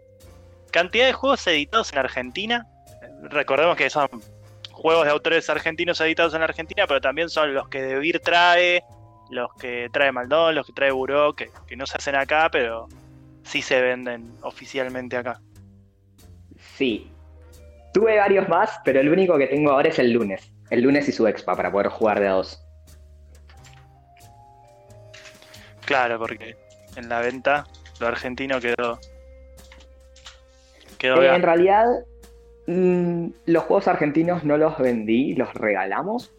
¿Cantidad 0.71 1.05
de 1.05 1.13
juegos 1.13 1.45
editados 1.47 1.91
en 1.91 1.99
Argentina? 1.99 2.67
Recordemos 3.23 3.75
que 3.75 3.89
son 3.89 4.07
juegos 4.71 5.05
de 5.05 5.11
autores 5.11 5.49
argentinos 5.49 5.99
editados 6.01 6.33
en 6.33 6.41
Argentina, 6.41 6.85
pero 6.87 7.01
también 7.01 7.29
son 7.29 7.53
los 7.53 7.67
que 7.67 7.81
De 7.81 8.19
trae, 8.19 8.83
los 9.29 9.53
que 9.55 9.89
trae 9.91 10.11
Maldón, 10.11 10.55
los 10.55 10.65
que 10.65 10.73
trae 10.73 10.91
Buró, 10.91 11.33
que, 11.33 11.49
que 11.67 11.75
no 11.75 11.85
se 11.85 11.97
hacen 11.97 12.15
acá, 12.15 12.49
pero 12.51 12.87
sí 13.43 13.61
se 13.61 13.81
venden 13.81 14.33
oficialmente 14.41 15.17
acá. 15.17 15.41
Sí. 16.77 17.11
Tuve 17.93 18.17
varios 18.17 18.47
más, 18.47 18.79
pero 18.85 18.99
el 18.99 19.09
único 19.09 19.37
que 19.37 19.47
tengo 19.47 19.71
ahora 19.71 19.89
es 19.89 19.99
el 19.99 20.11
lunes. 20.11 20.51
El 20.69 20.81
lunes 20.81 21.07
y 21.09 21.11
su 21.11 21.27
expa 21.27 21.55
para 21.55 21.71
poder 21.71 21.87
jugar 21.87 22.19
de 22.19 22.27
a 22.27 22.31
dos. 22.31 22.63
Claro, 25.85 26.19
porque 26.19 26.55
en 26.95 27.09
la 27.09 27.19
venta 27.19 27.65
lo 27.99 28.07
argentino 28.07 28.59
quedó. 28.61 28.99
quedó 30.97 31.21
Eh, 31.21 31.35
en 31.35 31.41
realidad, 31.41 31.85
mm, 32.67 33.27
los 33.47 33.63
juegos 33.63 33.87
argentinos 33.87 34.43
no 34.43 34.57
los 34.57 34.77
vendí, 34.77 35.35
los 35.35 35.53
regalamos. 35.53 36.31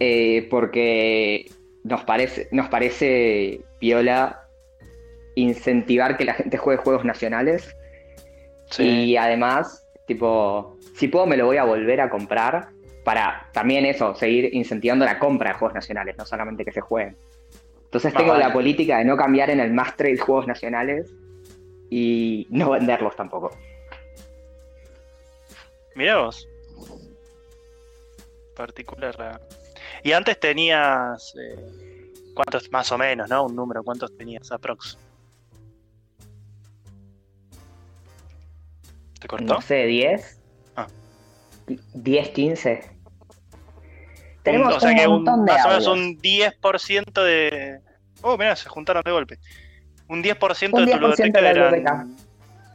eh, 0.00 0.48
porque 0.50 1.46
nos 1.84 2.02
parece, 2.02 2.48
nos 2.50 2.68
parece 2.68 3.60
piola 3.78 4.40
incentivar 5.36 6.16
que 6.16 6.24
la 6.24 6.34
gente 6.34 6.56
juegue 6.56 6.82
juegos 6.82 7.04
nacionales. 7.04 7.76
Sí. 8.70 8.82
Y 8.82 9.16
además, 9.16 9.83
tipo, 10.06 10.76
si 10.94 11.08
puedo 11.08 11.26
me 11.26 11.36
lo 11.36 11.46
voy 11.46 11.56
a 11.56 11.64
volver 11.64 12.00
a 12.00 12.10
comprar 12.10 12.68
para 13.04 13.48
también 13.52 13.84
eso, 13.84 14.14
seguir 14.14 14.54
incentivando 14.54 15.04
la 15.04 15.18
compra 15.18 15.50
de 15.52 15.58
juegos 15.58 15.74
nacionales, 15.74 16.16
no 16.16 16.24
solamente 16.24 16.64
que 16.64 16.72
se 16.72 16.80
jueguen. 16.80 17.16
Entonces 17.84 18.12
Más 18.14 18.20
tengo 18.22 18.32
vale. 18.32 18.44
la 18.44 18.52
política 18.52 18.98
de 18.98 19.04
no 19.04 19.16
cambiar 19.16 19.50
en 19.50 19.60
el 19.60 19.72
más 19.72 19.96
trade 19.96 20.16
juegos 20.18 20.46
nacionales 20.46 21.10
y 21.90 22.46
no 22.50 22.70
venderlos 22.70 23.14
tampoco. 23.14 23.50
Mirá 25.94 26.18
vos. 26.18 26.48
Particular. 28.56 29.16
la- 29.18 29.40
Y 30.02 30.12
antes 30.12 30.38
tenías. 30.40 31.34
eh, 31.36 31.56
¿Cuántos? 32.34 32.70
Más 32.72 32.90
o 32.90 32.98
menos, 32.98 33.28
¿no? 33.28 33.44
Un 33.44 33.54
número. 33.54 33.82
¿Cuántos 33.84 34.16
tenías 34.16 34.50
aprox? 34.50 34.98
¿Te 39.24 39.28
cortó? 39.28 39.54
No 39.54 39.60
sé, 39.62 39.86
10. 39.86 40.38
Ah. 40.76 40.86
10, 41.94 42.28
15. 42.28 42.82
Un- 42.84 44.42
Tenemos 44.42 44.76
o 44.76 44.80
sea 44.80 44.90
un 44.90 44.96
que 44.98 45.06
un- 45.08 45.14
montón 45.14 45.46
de 45.46 45.52
más 45.52 45.64
o 45.64 45.68
menos 45.70 45.86
un 45.86 46.18
10% 46.20 47.24
de. 47.24 47.80
Oh, 48.20 48.36
mirá, 48.36 48.54
se 48.54 48.68
juntaron 48.68 49.02
de 49.02 49.10
golpe. 49.12 49.38
Un 50.08 50.22
10% 50.22 50.76
Un 50.76 50.84
de 50.84 50.92
tu 50.92 50.98
10% 50.98 51.32
de 51.32 51.40
la 51.40 51.40
ludoteca 51.40 51.40
eran, 51.40 51.72
biblioteca. 51.72 52.06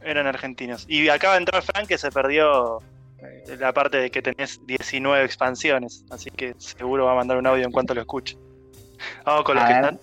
eran 0.02 0.26
argentinos. 0.26 0.86
Y 0.90 1.08
acaba 1.10 1.36
de 1.36 1.42
entrar 1.42 1.62
Frank 1.62 1.86
que 1.88 2.00
se 2.00 2.10
perdió 2.10 2.80
eh, 3.20 3.56
la 3.60 3.72
parte 3.72 3.98
de 3.98 4.10
que 4.10 4.24
tenés 4.24 4.60
19 4.66 5.24
expansiones. 5.24 6.04
Así 6.10 6.32
que 6.32 6.56
seguro 6.58 7.06
va 7.06 7.12
a 7.12 7.16
mandar 7.16 7.38
un 7.38 7.46
audio 7.46 7.64
en 7.64 7.72
cuanto 7.72 7.94
lo 7.94 8.02
escuche. 8.02 8.36
Vamos 9.24 9.44
con 9.44 9.54
los 9.54 9.64
A 9.64 9.68
que 9.68 9.74
ver. 9.76 9.84
están. 9.84 10.00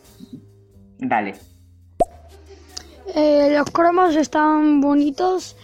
Dale. 0.99 1.35
Eh, 3.15 3.49
los 3.57 3.71
cromos 3.71 4.15
están 4.17 4.81
bonitos 4.81 5.57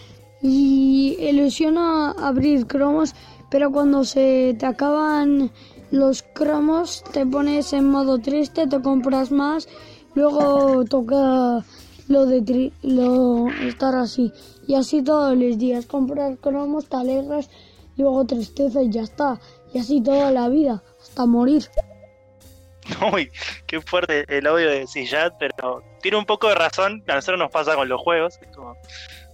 y 0.43 1.15
ilusiona 1.19 2.11
abrir 2.11 2.67
cromos, 2.67 3.15
pero 3.49 3.71
cuando 3.71 4.03
se 4.03 4.55
te 4.59 4.65
acaban 4.65 5.49
los 5.89 6.21
cromos 6.21 7.03
te 7.13 7.25
pones 7.25 7.71
en 7.73 7.89
modo 7.89 8.19
triste, 8.19 8.67
te 8.67 8.81
compras 8.81 9.31
más, 9.31 9.67
luego 10.13 10.83
toca 10.85 11.65
lo 12.09 12.25
de 12.25 12.43
tri- 12.43 12.73
lo 12.81 13.49
estar 13.65 13.95
así 13.95 14.31
y 14.67 14.75
así 14.75 15.01
todos 15.01 15.37
los 15.37 15.57
días 15.57 15.85
compras 15.85 16.37
cromos, 16.41 16.87
te 16.87 16.97
alegras, 16.97 17.49
luego 17.95 18.25
tristeza 18.25 18.83
y 18.83 18.89
ya 18.89 19.01
está 19.03 19.39
y 19.73 19.79
así 19.79 20.01
toda 20.01 20.29
la 20.31 20.49
vida 20.49 20.83
hasta 21.01 21.25
morir. 21.25 21.69
Uy, 23.13 23.31
qué 23.65 23.79
fuerte 23.79 24.25
el 24.27 24.45
audio 24.45 24.69
de 24.69 24.85
Sillat, 24.87 25.33
pero 25.39 25.81
tiene 26.01 26.17
un 26.17 26.25
poco 26.25 26.49
de 26.49 26.55
razón. 26.55 27.01
A 27.07 27.15
nosotros 27.15 27.39
nos 27.39 27.49
pasa 27.49 27.75
con 27.75 27.87
los 27.87 28.01
juegos. 28.01 28.37
Es 28.41 28.53
como, 28.53 28.75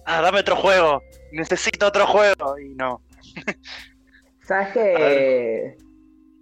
ah, 0.06 0.20
dame 0.20 0.40
otro 0.40 0.56
juego, 0.56 1.02
necesito 1.32 1.86
otro 1.86 2.06
juego. 2.06 2.58
Y 2.58 2.74
no. 2.74 3.02
¿Sabes 4.42 4.68
qué? 4.72 5.76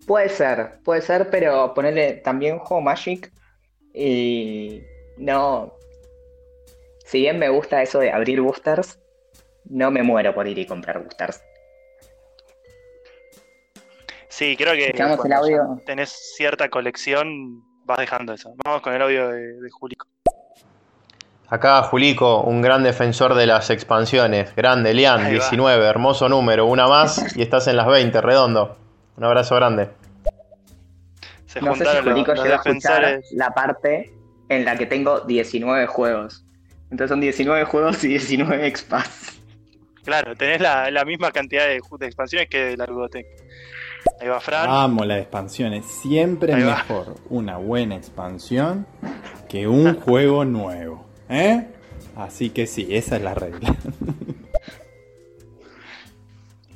Puede 0.07 0.29
ser, 0.31 0.81
puede 0.85 1.03
ser, 1.03 1.29
pero 1.31 1.75
ponerle 1.75 2.15
también 2.15 2.59
juego 2.59 2.81
Magic 2.81 3.31
y 3.93 4.83
no. 5.19 5.75
Si 7.05 7.21
bien 7.21 7.39
me 7.39 7.49
gusta 7.49 7.83
eso 7.83 7.99
de 7.99 8.11
abrir 8.11 8.41
boosters, 8.41 8.99
no 9.65 9.91
me 9.91 10.03
muero 10.03 10.35
por 10.35 10.47
ir 10.47 10.59
y 10.59 10.67
comprar 10.67 11.03
boosters. 11.03 11.43
Sí, 14.29 14.57
creo 14.57 14.75
que 14.75 14.91
el 14.91 15.33
audio. 15.33 15.81
tenés 15.85 16.11
cierta 16.37 16.69
colección, 16.69 17.63
vas 17.85 17.99
dejando 17.99 18.33
eso. 18.33 18.55
Vamos 18.65 18.83
con 18.83 18.95
el 18.95 19.03
audio 19.03 19.29
de, 19.29 19.61
de 19.61 19.71
Julico. 19.71 20.07
Acá 21.51 21.83
Julico, 21.83 22.43
un 22.43 22.61
gran 22.61 22.83
defensor 22.83 23.35
de 23.35 23.47
las 23.47 23.71
expansiones. 23.71 24.55
Grande, 24.55 24.93
Lian, 24.93 25.21
Ahí 25.21 25.25
va. 25.37 25.45
19, 25.45 25.85
hermoso 25.87 26.29
número, 26.29 26.67
una 26.67 26.87
más 26.87 27.37
y 27.37 27.43
estás 27.43 27.67
en 27.69 27.77
las 27.77 27.87
20, 27.87 28.21
redondo. 28.21 28.77
Un 29.17 29.25
abrazo 29.25 29.55
grande. 29.57 29.89
Se 31.47 31.61
No 31.63 31.75
sé 31.75 31.79
si 31.79 31.85
juntaron 31.85 32.05
los, 32.05 32.13
Julico 32.13 32.35
los 32.35 32.45
llega 32.45 32.57
a 32.57 32.59
escuchar 32.59 33.21
la 33.33 33.51
parte 33.51 34.13
en 34.51 34.65
la 34.67 34.77
que 34.77 34.87
tengo 34.87 35.21
19 35.21 35.87
juegos. 35.87 36.45
Entonces 36.91 37.09
son 37.09 37.21
19 37.21 37.65
juegos 37.65 38.05
y 38.05 38.09
19 38.09 38.67
expas. 38.67 39.39
Claro, 40.05 40.35
tenés 40.37 40.61
la, 40.61 40.91
la 40.91 41.05
misma 41.05 41.31
cantidad 41.33 41.67
de, 41.67 41.81
de 41.99 42.07
expansiones 42.07 42.49
que 42.49 42.65
de 42.65 42.77
la 42.77 42.87
ludoteca. 42.87 43.29
Ahí 44.21 44.29
va 44.29 44.41
Fran. 44.41 44.69
Amo 44.69 45.05
las 45.05 45.19
expansiones. 45.19 45.87
Siempre 45.87 46.55
Ahí 46.55 46.63
va. 46.63 46.77
mejor 46.77 47.15
una 47.31 47.57
buena 47.57 47.97
expansión 47.97 48.87
que 49.49 49.67
un 49.67 49.95
juego 50.01 50.45
nuevo. 50.45 51.08
¿Eh? 51.29 51.67
Así 52.17 52.51
que 52.51 52.67
sí, 52.67 52.87
esa 52.91 53.17
es 53.17 53.23
la 53.23 53.35
regla. 53.35 53.77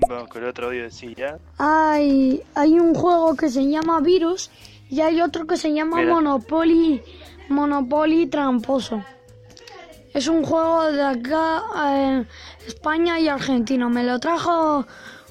Vamos 0.08 0.28
con 0.28 0.42
el 0.42 0.48
otro 0.48 0.66
audio 0.66 0.82
de. 0.82 1.38
Hay, 1.58 2.42
hay 2.54 2.78
un 2.78 2.94
juego 2.94 3.34
que 3.34 3.48
se 3.48 3.68
llama 3.68 4.00
Virus 4.00 4.50
y 4.90 5.00
hay 5.00 5.20
otro 5.20 5.46
que 5.46 5.56
se 5.56 5.72
llama 5.72 5.98
Mira. 5.98 6.14
Monopoly, 6.14 7.02
Monopoly 7.48 8.26
Tramposo. 8.26 9.02
Es 10.12 10.28
un 10.28 10.44
juego 10.44 10.92
de 10.92 11.02
acá, 11.02 11.62
eh, 11.86 12.24
España 12.66 13.18
y 13.18 13.28
Argentina. 13.28 13.88
Me 13.88 14.04
lo 14.04 14.18
trajo 14.18 14.86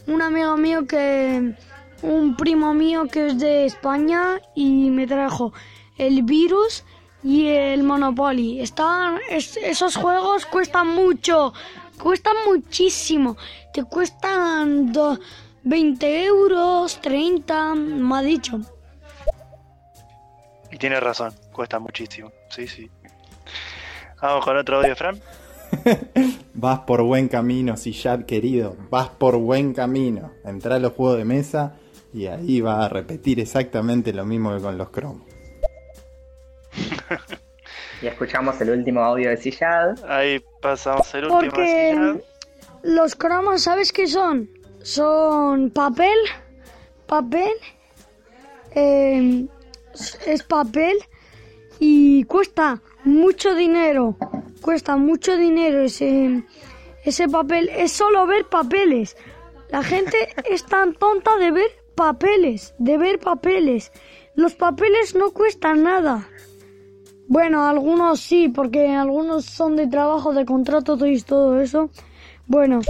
un 0.08 0.22
amigo 0.22 0.58
mío 0.58 0.88
que, 0.88 1.54
un 2.02 2.36
primo 2.36 2.74
mío 2.74 3.08
que 3.12 3.28
es 3.28 3.40
de 3.40 3.66
España 3.66 4.42
y 4.56 4.90
me 4.90 5.06
trajo 5.06 5.54
el 5.98 6.24
Virus 6.24 6.84
y 7.24 7.48
el 7.48 7.84
Monopoly. 7.84 8.62
Están, 8.62 9.20
es- 9.30 9.58
esos 9.58 9.96
juegos 9.96 10.46
cuestan 10.46 10.88
mucho, 10.88 11.54
cuestan 12.02 12.36
muchísimo. 12.48 13.38
Te 13.74 13.84
cuestan 13.84 14.92
do- 14.92 15.20
20 15.64 16.26
euros, 16.26 17.00
30, 17.02 17.76
me 17.76 18.16
ha 18.16 18.22
dicho. 18.22 18.60
Y 20.72 20.78
tiene 20.78 21.00
razón, 21.00 21.34
cuesta 21.52 21.80
muchísimo. 21.80 22.32
Sí, 22.50 22.68
sí. 22.68 22.90
Vamos 24.22 24.46
con 24.46 24.58
otro 24.58 24.78
audio, 24.78 24.96
Fran. 24.96 25.20
Vas 26.54 26.80
por 26.80 27.02
buen 27.04 27.28
camino, 27.28 27.78
Sillad 27.78 28.26
querido. 28.26 28.76
Vas 28.90 29.10
por 29.10 29.38
buen 29.38 29.74
camino. 29.74 30.32
Entra 30.46 30.76
a 30.76 30.80
los 30.80 30.94
juegos 30.94 31.18
de 31.18 31.26
mesa 31.26 31.74
y 32.14 32.28
ahí 32.28 32.62
va 32.62 32.86
a 32.86 32.90
repetir 32.90 33.40
exactamente 33.40 34.14
lo 34.14 34.26
mismo 34.26 34.54
que 34.56 34.62
con 34.62 34.78
los 34.78 34.90
cromos. 34.90 35.24
Y 38.02 38.08
escuchamos 38.08 38.60
el 38.62 38.72
último 38.72 39.04
audio 39.04 39.30
de 39.30 39.38
Sillad. 39.38 40.04
Ahí 40.10 40.44
pasamos 40.60 41.14
el 41.14 41.26
último. 41.26 41.52
Porque 41.52 42.24
los 42.82 43.16
cromos, 43.16 43.62
¿sabes 43.62 43.92
qué 43.94 44.08
son? 44.08 44.50
Son 44.82 45.70
papel, 45.70 46.18
papel, 47.06 47.52
eh, 48.74 49.46
es 50.26 50.44
papel 50.44 50.98
y 51.80 52.24
cuesta 52.24 52.82
mucho 53.04 53.54
dinero. 53.54 54.18
Cuesta 54.62 54.98
mucho 54.98 55.38
dinero 55.38 55.82
ese, 55.82 56.44
ese 57.04 57.30
papel. 57.30 57.70
Es 57.70 57.92
solo 57.92 58.26
ver 58.26 58.46
papeles. 58.46 59.16
La 59.70 59.84
gente 59.84 60.18
es 60.50 60.66
tan 60.66 60.96
tonta 60.96 61.38
de 61.38 61.52
ver 61.52 61.72
papeles, 61.94 62.74
de 62.80 62.98
ver 62.98 63.20
papeles. 63.20 63.92
Los 64.34 64.56
papeles 64.56 65.14
no 65.14 65.32
cuestan 65.32 65.84
nada. 65.84 66.28
Bueno, 67.32 67.66
algunos 67.66 68.20
sí, 68.20 68.50
porque 68.50 68.90
algunos 68.90 69.46
son 69.46 69.78
de 69.78 69.88
trabajo, 69.88 70.34
de 70.34 70.44
contrato 70.44 70.98
y 71.06 71.22
todo 71.22 71.62
eso. 71.62 71.90
Bueno, 72.46 72.82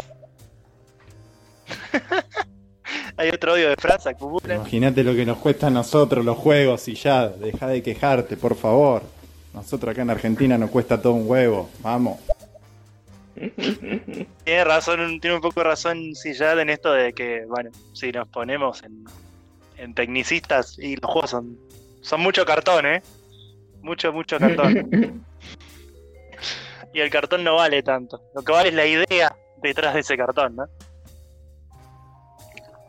Hay 3.18 3.30
otro 3.30 3.54
odio 3.54 3.70
de 3.70 3.76
Francia, 3.76 4.10
acumula. 4.10 4.56
Imagínate 4.56 5.04
lo 5.04 5.14
que 5.14 5.28
nos 5.28 5.38
cuesta 5.38 5.68
a 5.68 5.70
nosotros 5.70 6.26
los 6.26 6.40
juegos 6.40 6.88
y 6.88 6.96
ya, 6.96 7.28
deja 7.30 7.68
de 7.68 7.84
quejarte, 7.84 8.36
por 8.36 8.56
favor. 8.56 9.04
Nosotros 9.54 9.92
acá 9.92 10.02
en 10.02 10.10
Argentina 10.10 10.58
nos 10.58 10.72
cuesta 10.72 11.00
todo 11.00 11.14
un 11.14 11.30
huevo, 11.30 11.70
vamos. 11.82 12.18
Tiene 14.44 14.64
razón, 14.64 15.20
tiene 15.20 15.36
un 15.36 15.42
poco 15.42 15.60
de 15.60 15.66
razón 15.66 16.16
Sillad 16.16 16.60
en 16.60 16.72
esto 16.72 16.92
de 16.92 17.14
que, 17.14 17.46
bueno, 17.48 17.70
si 17.94 18.12
nos 18.12 18.28
ponemos 18.28 18.82
en, 18.82 19.06
en 19.78 19.94
tecnicistas 19.94 20.80
y 20.80 20.96
los 20.96 21.12
juegos 21.12 21.30
son, 21.30 21.60
son 22.02 22.22
mucho 22.22 22.44
cartón, 22.44 22.88
¿eh? 22.88 23.04
Mucho, 23.82 24.14
mucho 24.14 24.38
cartón. 24.38 25.26
y 26.94 27.00
el 27.00 27.10
cartón 27.10 27.44
no 27.44 27.56
vale 27.56 27.82
tanto. 27.84 28.22
Lo 28.36 28.42
que 28.44 28.52
vale 28.52 28.70
es 28.70 28.76
la 28.76 28.86
idea 28.86 29.36
detrás 29.62 29.94
de 29.94 30.02
ese 30.02 30.18
cartón, 30.18 30.56
¿no? 30.56 30.66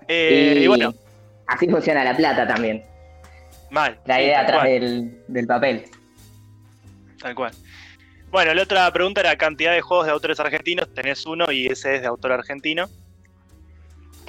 Eh, 0.09 0.61
y, 0.63 0.67
bueno, 0.67 0.93
así 1.47 1.69
funciona 1.69 2.05
la 2.05 2.17
plata 2.17 2.47
también. 2.47 2.85
mal. 3.71 3.99
La 4.05 4.17
sí, 4.17 4.23
idea 4.23 4.47
tal 4.47 4.57
atrás 4.57 4.65
del, 4.65 5.25
del 5.29 5.47
papel. 5.47 5.85
Tal 7.21 7.35
cual. 7.35 7.53
Bueno, 8.31 8.55
la 8.55 8.63
otra 8.63 8.91
pregunta 8.93 9.21
era 9.21 9.37
cantidad 9.37 9.73
de 9.73 9.81
juegos 9.81 10.07
de 10.07 10.13
autores 10.13 10.41
argentinos. 10.41 10.93
Tenés 10.95 11.25
uno 11.27 11.53
y 11.53 11.67
ese 11.67 11.97
es 11.97 12.01
de 12.01 12.07
autor 12.07 12.33
argentino. 12.33 12.89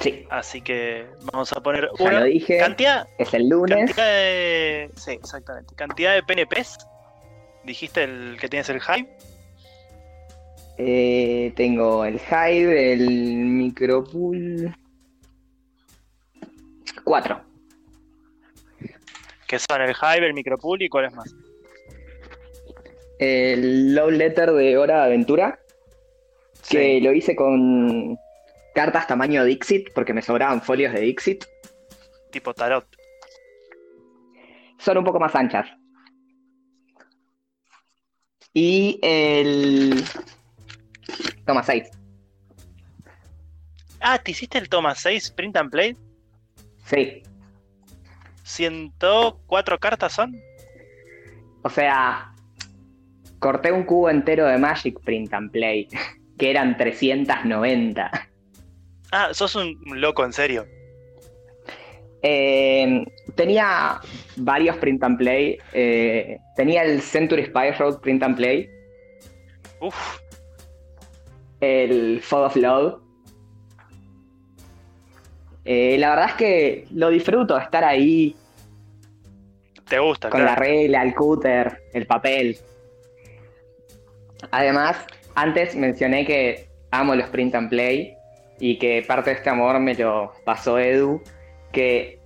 Sí, 0.00 0.26
Así 0.28 0.60
que 0.60 1.06
vamos 1.32 1.52
a 1.52 1.60
poner 1.62 1.88
ya 1.98 2.04
uno. 2.04 2.18
lo 2.20 2.24
dije. 2.24 2.58
Cantidad, 2.58 3.06
Es 3.18 3.32
el 3.32 3.48
lunes. 3.48 3.76
cantidad 3.76 4.06
de. 4.06 4.90
Sí, 4.96 5.12
exactamente. 5.12 5.74
Cantidad 5.74 6.14
de 6.14 6.22
PNPs. 6.22 6.78
Dijiste 7.64 8.04
el 8.04 8.36
que 8.40 8.48
tienes 8.48 8.68
el 8.68 8.80
hype. 8.82 9.08
Eh, 10.76 11.52
tengo 11.56 12.04
el 12.04 12.16
Hive, 12.16 12.92
el 12.94 13.08
Micropool. 13.08 14.74
Cuatro. 17.04 17.40
Que 19.46 19.58
son 19.58 19.80
el 19.82 19.94
hype, 19.94 20.26
el 20.26 20.34
micropool 20.34 20.82
y 20.82 20.88
cuál 20.88 21.04
es 21.06 21.14
más. 21.14 21.34
El 23.18 23.94
Love 23.94 24.12
Letter 24.12 24.52
de 24.52 24.76
Hora 24.76 24.98
de 25.00 25.04
Aventura. 25.04 25.58
Que 26.68 26.96
Sí. 26.96 27.00
lo 27.00 27.12
hice 27.12 27.36
con 27.36 28.18
cartas 28.74 29.06
tamaño 29.06 29.44
Dixit, 29.44 29.92
porque 29.94 30.12
me 30.12 30.22
sobraban 30.22 30.62
folios 30.62 30.92
de 30.92 31.00
Dixit. 31.00 31.44
Tipo 32.30 32.52
tarot. 32.52 32.86
Son 34.78 34.98
un 34.98 35.04
poco 35.04 35.20
más 35.20 35.34
anchas. 35.34 35.66
Y 38.52 38.98
el. 39.02 40.04
Toma 41.46 41.62
6. 41.62 41.90
Ah, 44.00 44.18
¿te 44.18 44.32
hiciste 44.32 44.58
el 44.58 44.68
toma 44.68 44.94
6 44.94 45.30
print 45.30 45.56
and 45.56 45.70
play? 45.70 45.96
Sí. 46.84 47.22
104 48.42 49.78
cartas 49.78 50.12
son. 50.12 50.36
O 51.62 51.70
sea, 51.70 52.34
corté 53.38 53.72
un 53.72 53.84
cubo 53.84 54.10
entero 54.10 54.46
de 54.46 54.58
Magic 54.58 55.00
Print 55.00 55.32
and 55.32 55.50
Play, 55.50 55.88
que 56.38 56.50
eran 56.50 56.76
390. 56.76 58.10
Ah, 59.16 59.32
sos 59.32 59.54
un 59.54 59.78
loco, 60.00 60.24
en 60.24 60.32
serio. 60.32 60.66
Eh, 62.22 63.04
tenía 63.36 64.00
varios 64.34 64.76
Print 64.78 65.04
and 65.04 65.18
Play. 65.18 65.56
eh, 65.72 66.38
tenía 66.56 66.82
el 66.82 67.00
Century 67.00 67.44
Spy 67.44 67.70
Road 67.78 68.00
Print 68.00 68.24
and 68.24 68.34
Play, 68.36 68.68
Uf, 69.80 70.18
el 71.60 72.20
Fog 72.22 72.46
of 72.46 72.56
Love. 72.56 73.00
Eh, 75.64 75.96
la 75.96 76.10
verdad 76.10 76.30
es 76.30 76.34
que 76.34 76.86
lo 76.90 77.10
disfruto, 77.10 77.56
estar 77.56 77.84
ahí 77.84 78.34
te 79.88 80.00
gusta, 80.00 80.28
con 80.28 80.44
la 80.44 80.56
regla, 80.56 81.04
el 81.04 81.14
cúter, 81.14 81.84
el 81.92 82.04
papel. 82.06 82.58
Además, 84.50 85.06
antes 85.36 85.76
mencioné 85.76 86.26
que 86.26 86.68
amo 86.90 87.14
los 87.14 87.28
print 87.28 87.54
and 87.54 87.68
play 87.68 88.16
y 88.60 88.78
que 88.78 89.02
parte 89.06 89.30
de 89.30 89.36
este 89.36 89.50
amor 89.50 89.78
me 89.80 89.94
lo 89.94 90.32
pasó 90.44 90.78
Edu, 90.78 91.22
que 91.72 92.20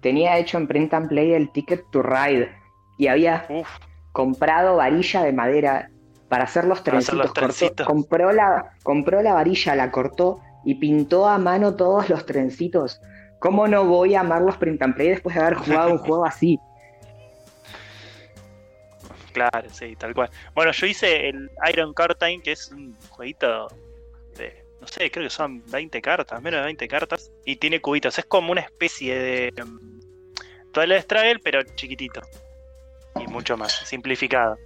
tenía 0.00 0.38
hecho 0.38 0.58
en 0.58 0.66
print 0.68 0.92
and 0.94 1.08
play 1.08 1.32
el 1.32 1.50
Ticket 1.52 1.84
to 1.90 2.02
Ride 2.02 2.50
y 2.98 3.06
había 3.06 3.46
Uf, 3.48 3.68
comprado 4.12 4.76
varilla 4.76 5.22
de 5.22 5.32
madera 5.32 5.90
para 6.28 6.44
hacer 6.44 6.64
los 6.64 6.80
Para 6.80 6.98
hacer 6.98 7.14
trencitos. 7.14 7.18
los 7.18 7.26
cortó- 7.28 7.40
trencitos. 7.58 7.86
compró, 7.86 8.32
la, 8.32 8.72
compró 8.82 9.22
la 9.22 9.34
varilla, 9.34 9.74
la 9.74 9.90
cortó 9.90 10.40
y 10.64 10.74
pintó 10.76 11.26
a 11.28 11.38
mano 11.38 11.74
todos 11.76 12.08
los 12.10 12.24
trencitos. 12.26 13.00
¿Cómo 13.40 13.68
no 13.68 13.84
voy 13.84 14.14
a 14.14 14.20
amar 14.20 14.42
los 14.42 14.56
print 14.56 14.82
and 14.82 14.94
play 14.94 15.08
después 15.08 15.34
de 15.34 15.42
haber 15.42 15.54
jugado 15.54 15.92
un 15.92 15.98
juego 16.06 16.24
así? 16.24 16.58
claro, 19.32 19.68
sí, 19.70 19.96
tal 19.96 20.14
cual. 20.14 20.30
Bueno, 20.54 20.70
yo 20.72 20.86
hice 20.86 21.28
el 21.28 21.50
Iron 21.70 21.92
Curtain, 21.92 22.40
que 22.40 22.52
es 22.52 22.70
un 22.70 22.96
jueguito 23.10 23.68
de, 24.36 24.63
no 24.84 24.88
sé, 24.88 25.10
creo 25.10 25.24
que 25.26 25.30
son 25.30 25.64
20 25.70 26.02
cartas, 26.02 26.42
menos 26.42 26.60
de 26.60 26.66
20 26.66 26.88
cartas, 26.88 27.32
y 27.46 27.56
tiene 27.56 27.80
cubitos. 27.80 28.18
Es 28.18 28.26
como 28.26 28.52
una 28.52 28.60
especie 28.60 29.18
de 29.18 29.62
um, 29.62 30.00
Twilight 30.72 31.04
Struggle, 31.04 31.38
pero 31.42 31.62
chiquitito. 31.74 32.20
Y 33.18 33.26
mucho 33.28 33.56
más, 33.56 33.72
simplificado. 33.86 34.58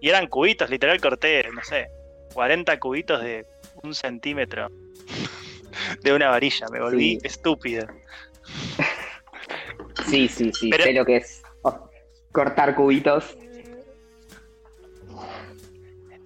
Y 0.00 0.10
eran 0.10 0.26
cubitos, 0.26 0.68
literal 0.68 1.00
corté, 1.00 1.48
no 1.52 1.62
sé, 1.64 1.88
40 2.34 2.78
cubitos 2.78 3.22
de 3.22 3.46
un 3.82 3.94
centímetro 3.94 4.68
de 6.02 6.12
una 6.12 6.28
varilla. 6.28 6.66
Me 6.70 6.80
volví 6.80 7.18
Sí. 7.20 7.26
estúpido. 7.26 7.86
Sí, 10.08 10.28
sí, 10.28 10.52
sí, 10.52 10.68
Pero- 10.70 10.84
sé 10.84 10.92
lo 10.92 11.04
que 11.06 11.16
es 11.16 11.42
oh, 11.62 11.88
cortar 12.32 12.74
cubitos. 12.74 13.36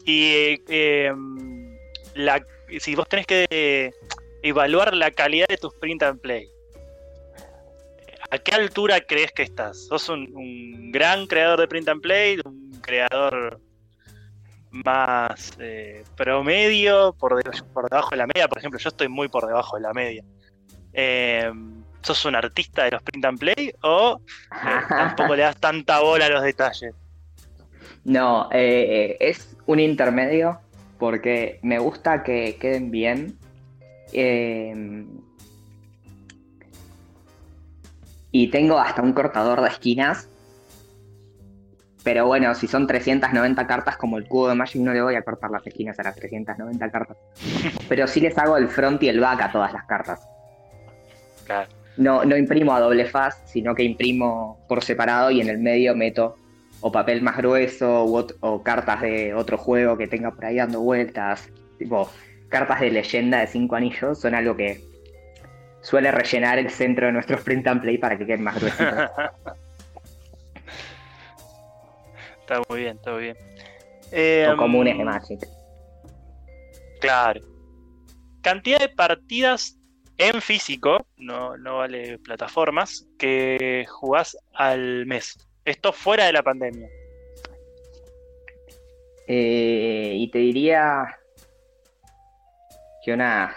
Y 0.05 0.25
eh, 0.33 0.63
eh, 0.69 1.13
la, 2.15 2.45
si 2.81 2.95
vos 2.95 3.09
tenés 3.09 3.27
que 3.27 3.93
evaluar 4.43 4.95
la 4.95 5.11
calidad 5.11 5.47
de 5.49 5.57
tus 5.57 5.75
print 5.75 6.03
and 6.03 6.21
play, 6.21 6.49
¿a 8.31 8.39
qué 8.39 8.55
altura 8.55 9.01
crees 9.01 9.33
que 9.33 9.43
estás? 9.43 9.87
¿Sos 9.87 10.09
un, 10.09 10.29
un 10.35 10.91
gran 10.93 11.27
creador 11.27 11.61
de 11.61 11.69
print 11.69 11.89
and 11.89 12.01
play? 12.01 12.39
¿Un 12.45 12.73
creador 12.81 13.61
más 14.71 15.53
eh, 15.59 16.05
promedio? 16.17 17.15
Por, 17.19 17.43
de- 17.43 17.63
por 17.73 17.89
debajo 17.89 18.11
de 18.11 18.17
la 18.17 18.27
media? 18.27 18.49
Por 18.49 18.59
ejemplo, 18.59 18.79
yo 18.79 18.89
estoy 18.89 19.09
muy 19.09 19.29
por 19.29 19.47
debajo 19.47 19.77
de 19.77 19.83
la 19.83 19.93
media. 19.93 20.25
Eh, 20.93 21.51
¿Sos 22.03 22.25
un 22.25 22.35
artista 22.35 22.85
de 22.85 22.91
los 22.93 23.03
print 23.03 23.25
and 23.25 23.39
play? 23.39 23.73
¿O 23.83 24.21
eh, 24.53 24.69
tampoco 24.89 25.37
le 25.37 25.43
das 25.43 25.57
tanta 25.61 26.01
bola 26.01 26.27
a 26.27 26.29
los 26.31 26.43
detalles? 26.43 26.95
No, 28.05 28.49
eh, 28.51 29.17
es 29.21 29.57
un 29.67 29.79
intermedio 29.79 30.59
porque 31.03 31.59
me 31.63 31.81
gusta 31.81 32.23
que 32.23 32.59
queden 32.61 32.93
bien. 32.93 33.37
eh, 34.13 35.05
y 38.31 38.47
tengo 38.53 38.79
hasta 38.79 39.03
un 39.03 39.13
cortador 39.13 39.63
de 39.63 39.69
esquinas. 39.69 40.29
Pero 42.05 42.27
bueno, 42.29 42.55
si 42.55 42.69
son 42.69 42.87
390 42.87 43.67
cartas 43.67 43.97
como 43.97 44.17
el 44.17 44.29
cubo 44.29 44.49
de 44.49 44.55
Magic, 44.55 44.81
no 44.81 44.93
le 44.93 45.03
voy 45.03 45.17
a 45.17 45.23
cortar 45.23 45.51
las 45.51 45.67
esquinas 45.67 45.99
a 45.99 46.05
las 46.05 46.15
390 46.15 46.91
cartas. 46.93 47.17
Pero 47.89 48.07
sí 48.07 48.21
les 48.21 48.39
hago 48.39 48.57
el 48.57 48.69
front 48.69 49.03
y 49.03 49.09
el 49.09 49.19
back 49.19 49.43
a 49.43 49.51
todas 49.51 49.73
las 49.73 49.85
cartas. 49.87 50.21
Claro. 51.47 51.69
No, 51.97 52.25
no 52.25 52.37
imprimo 52.37 52.77
a 52.77 52.79
doble 52.81 53.07
faz, 53.07 53.43
sino 53.47 53.75
que 53.75 53.83
imprimo 53.83 54.65
por 54.69 54.85
separado 54.85 55.33
y 55.33 55.41
en 55.41 55.49
el 55.49 55.59
medio 55.59 55.97
meto 55.97 56.37
o 56.83 56.93
papel 56.93 57.23
más 57.23 57.37
grueso 57.37 58.05
u 58.05 58.27
o 58.41 58.63
cartas 58.63 59.01
de 59.01 59.33
otro 59.35 59.57
juego 59.57 59.97
que 59.97 60.09
tenga 60.09 60.33
por 60.33 60.45
ahí 60.45 60.57
dando 60.57 60.81
vueltas. 60.81 61.49
Tipo, 61.79 62.11
cartas 62.49 62.81
de 62.81 62.91
leyenda 62.91 63.39
de 63.41 63.47
cinco 63.47 63.77
anillos 63.77 64.21
son 64.21 64.35
algo 64.35 64.57
que 64.57 64.85
suele 65.81 66.11
rellenar 66.11 66.59
el 66.59 66.71
centro 66.71 67.07
de 67.07 67.13
nuestros 67.13 67.41
print 67.43 67.67
and 67.67 67.81
play 67.81 67.99
para 67.99 68.19
que 68.19 68.27
queden 68.27 68.43
más 68.43 68.61
gruesitos. 68.61 68.95
está 72.41 72.61
muy 72.69 72.81
bien, 72.81 72.97
está 72.97 73.13
muy 73.13 73.23
bien. 73.23 73.37
Eh, 74.11 74.49
o 74.53 74.57
comunes 74.57 74.99
de 74.99 75.05
Magic. 75.05 75.49
Claro. 77.01 77.41
Cantidad 78.43 78.81
de 78.81 78.89
partidas 78.89 79.79
en 80.19 80.43
físico, 80.43 81.07
no, 81.17 81.57
no 81.57 81.79
vale 81.79 82.19
plataformas, 82.19 83.07
que 83.19 83.87
jugás 83.89 84.37
al 84.53 85.07
mes. 85.07 85.39
Esto 85.65 85.93
fuera 85.93 86.27
de 86.27 86.33
la 86.33 86.43
pandemia. 86.43 86.89
Eh, 89.27 90.15
y 90.17 90.31
te 90.31 90.39
diría 90.39 91.19
que 93.05 93.13
unas 93.13 93.55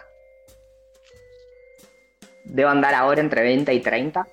debo 2.45 2.69
andar 2.69 2.93
ahora 2.93 3.21
entre 3.21 3.41
20 3.41 3.73
y 3.73 3.79
30. 3.81 4.27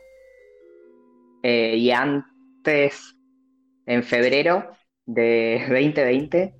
Eh, 1.42 1.76
y 1.76 1.90
antes, 1.90 3.16
en 3.86 4.04
febrero 4.04 4.70
de 5.06 5.64
2020, 5.68 6.54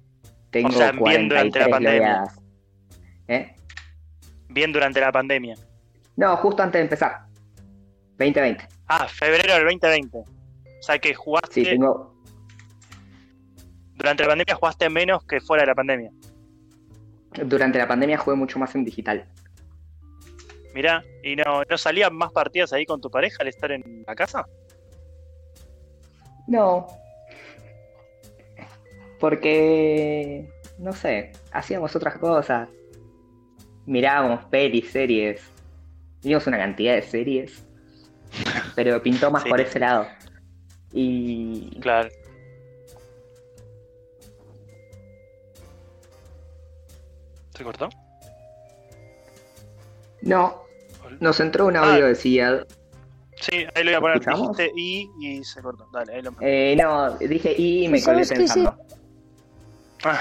tengo 0.51 0.69
O 0.69 0.73
sea, 0.73 0.93
bien 0.93 1.29
durante 1.29 1.59
la 1.59 1.67
43 1.67 1.69
pandemia. 1.69 2.25
¿Eh? 3.29 3.55
Bien 4.49 4.73
durante 4.73 5.01
la 5.01 5.13
pandemia. 5.13 5.55
No, 6.17 6.37
justo 6.39 6.63
antes 6.63 6.79
de 6.79 6.83
empezar. 6.83 7.27
2020. 8.19 8.67
Ah, 8.89 9.07
febrero 9.07 9.55
del 9.55 9.65
2020. 9.65 10.42
O 10.83 10.85
sea 10.85 10.99
que 10.99 11.15
jugaste, 11.15 11.55
Sí, 11.55 11.65
tengo. 11.65 12.13
durante 13.95 14.25
la 14.25 14.31
pandemia 14.31 14.57
jugaste 14.57 14.91
menos 14.91 15.25
que 15.25 15.41
fuera 15.41 15.63
de 15.63 15.69
la 15.69 15.75
pandemia. 15.77 16.11
Durante 17.47 17.79
la 17.79 17.87
pandemia 17.87 18.19
jugué 18.19 18.37
mucho 18.37 18.59
más 18.59 18.75
en 18.75 18.85
digital. 18.85 19.25
Mirá, 20.75 21.05
¿y 21.23 21.37
no, 21.37 21.63
no 21.71 21.79
salían 21.79 22.15
más 22.17 22.33
partidas 22.33 22.73
ahí 22.73 22.85
con 22.85 23.01
tu 23.01 23.11
pareja 23.11 23.37
al 23.43 23.49
estar 23.49 23.71
en 23.71 24.03
la 24.07 24.15
casa? 24.17 24.45
No. 26.49 26.89
Porque. 29.21 30.51
No 30.79 30.93
sé, 30.93 31.31
hacíamos 31.53 31.95
otras 31.95 32.19
cosas. 32.19 32.69
Mirábamos 33.87 34.45
pelis, 34.47 34.91
series. 34.91 35.41
Vimos 36.23 36.47
una 36.49 36.59
cantidad 36.59 36.95
de 36.97 37.03
series. 37.03 37.65
Pero 38.75 39.01
pintó 39.03 39.31
más 39.31 39.43
Sí. 39.45 39.49
por 39.49 39.61
ese 39.61 39.79
lado. 39.79 40.07
Y. 40.93 41.71
Claro. 41.81 42.09
¿Se 47.55 47.65
cortó? 47.65 47.89
No, 50.23 50.63
nos 51.21 51.41
entró 51.41 51.67
un 51.67 51.77
audio 51.77 52.05
Ah. 52.05 52.09
de 52.09 52.15
Seattle. 52.15 52.67
Sí, 53.41 53.65
ahí 53.75 53.85
lo 53.85 53.91
voy 53.91 53.95
a 53.95 54.01
poner. 54.01 54.17
¿Escuchamos? 54.19 54.57
Dijiste 54.57 54.73
y 54.81 55.11
y 55.21 55.45
se 55.45 55.61
cortó. 55.63 55.87
Dale, 55.93 56.15
ahí 56.15 56.23
lo 56.23 56.33
Eh, 56.41 56.77
no, 56.81 57.11
dije 57.19 57.55
y 57.59 57.89
me 57.89 57.93
Pues 58.01 58.05
colé 58.05 58.27
pensando. 58.27 58.77
Ah, 60.05 60.21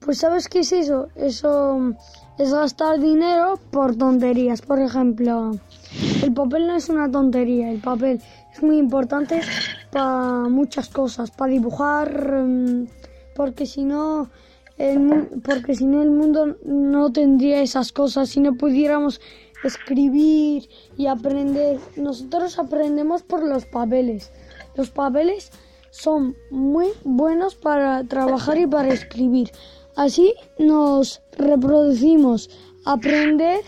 Pues 0.00 0.18
¿sabes 0.18 0.48
qué 0.48 0.60
es 0.60 0.70
eso? 0.72 1.08
Eso 1.16 1.92
es 2.38 2.52
gastar 2.52 3.00
dinero 3.00 3.58
por 3.72 3.96
tonterías. 3.96 4.62
Por 4.62 4.78
ejemplo, 4.78 5.52
el 6.26 6.32
papel 6.32 6.66
no 6.66 6.74
es 6.74 6.88
una 6.88 7.08
tontería. 7.10 7.70
El 7.70 7.80
papel 7.80 8.20
es 8.52 8.62
muy 8.62 8.78
importante 8.78 9.40
para 9.92 10.48
muchas 10.48 10.88
cosas. 10.88 11.30
Para 11.30 11.52
dibujar, 11.52 12.42
mm, 12.42 12.88
porque 13.34 13.66
si 13.66 13.84
no... 13.84 14.28
El, 14.76 15.28
porque 15.42 15.74
si 15.74 15.86
no 15.86 16.02
el 16.02 16.10
mundo 16.10 16.58
no 16.66 17.10
tendría 17.10 17.62
esas 17.62 17.92
cosas, 17.92 18.28
si 18.28 18.40
no 18.40 18.56
pudiéramos 18.56 19.22
escribir 19.64 20.68
y 20.98 21.06
aprender. 21.06 21.78
Nosotros 21.96 22.58
aprendemos 22.58 23.22
por 23.22 23.42
los 23.42 23.64
papeles. 23.64 24.32
Los 24.74 24.90
papeles 24.90 25.50
son 25.90 26.36
muy 26.50 26.88
buenos 27.04 27.54
para 27.54 28.04
trabajar 28.04 28.58
y 28.58 28.66
para 28.66 28.88
escribir. 28.88 29.50
Así 29.94 30.34
nos 30.58 31.22
reproducimos, 31.38 32.50
aprender. 32.84 33.60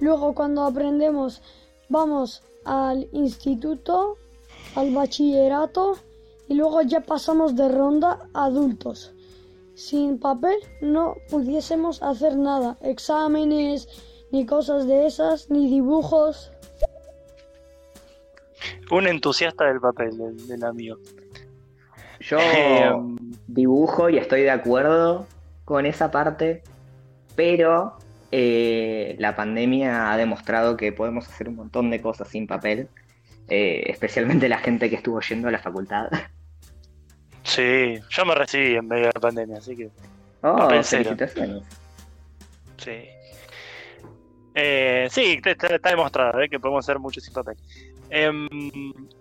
Luego 0.00 0.34
cuando 0.34 0.64
aprendemos 0.64 1.40
vamos 1.92 2.42
al 2.64 3.08
instituto, 3.12 4.16
al 4.74 4.92
bachillerato 4.94 5.96
y 6.48 6.54
luego 6.54 6.82
ya 6.82 7.00
pasamos 7.00 7.54
de 7.54 7.68
ronda 7.68 8.28
a 8.34 8.46
adultos. 8.46 9.12
Sin 9.74 10.18
papel 10.18 10.56
no 10.80 11.16
pudiésemos 11.30 12.02
hacer 12.02 12.36
nada, 12.36 12.76
exámenes, 12.82 13.88
ni 14.30 14.46
cosas 14.46 14.86
de 14.86 15.06
esas, 15.06 15.50
ni 15.50 15.68
dibujos. 15.68 16.50
un 18.90 19.06
entusiasta 19.06 19.64
del 19.66 19.80
papel, 19.80 20.16
del, 20.16 20.46
del 20.46 20.64
amigo. 20.64 20.96
Yo 22.20 22.38
Eh, 22.54 22.92
dibujo 23.46 24.08
y 24.08 24.18
estoy 24.18 24.42
de 24.42 24.50
acuerdo 24.50 25.26
con 25.64 25.86
esa 25.86 26.10
parte, 26.10 26.62
pero 27.34 27.96
eh, 28.32 29.14
la 29.18 29.36
pandemia 29.36 30.10
ha 30.12 30.16
demostrado 30.16 30.76
que 30.76 30.90
podemos 30.92 31.28
hacer 31.28 31.48
un 31.48 31.56
montón 31.56 31.90
de 31.90 32.00
cosas 32.00 32.28
sin 32.28 32.46
papel, 32.46 32.88
eh, 33.48 33.84
especialmente 33.86 34.48
la 34.48 34.58
gente 34.58 34.88
que 34.90 34.96
estuvo 34.96 35.20
yendo 35.20 35.48
a 35.48 35.50
la 35.52 35.58
facultad. 35.60 36.08
Sí, 37.44 37.96
yo 38.10 38.24
me 38.24 38.34
recibí 38.34 38.74
en 38.76 38.86
medio 38.88 39.06
de 39.06 39.12
la 39.14 39.20
pandemia, 39.20 39.58
así 39.58 39.76
que 39.76 39.90
Oh, 40.42 40.68
felicitaciones. 40.82 41.62
sí. 42.78 43.04
Eh, 44.54 45.08
sí, 45.10 45.40
te- 45.42 45.52
está 45.52 45.90
demostrado 45.90 46.40
¿eh? 46.40 46.48
que 46.48 46.58
podemos 46.60 46.84
hacer 46.84 46.98
mucho 46.98 47.20
sin 47.20 47.32
papel. 47.32 47.56
Em, 48.10 48.48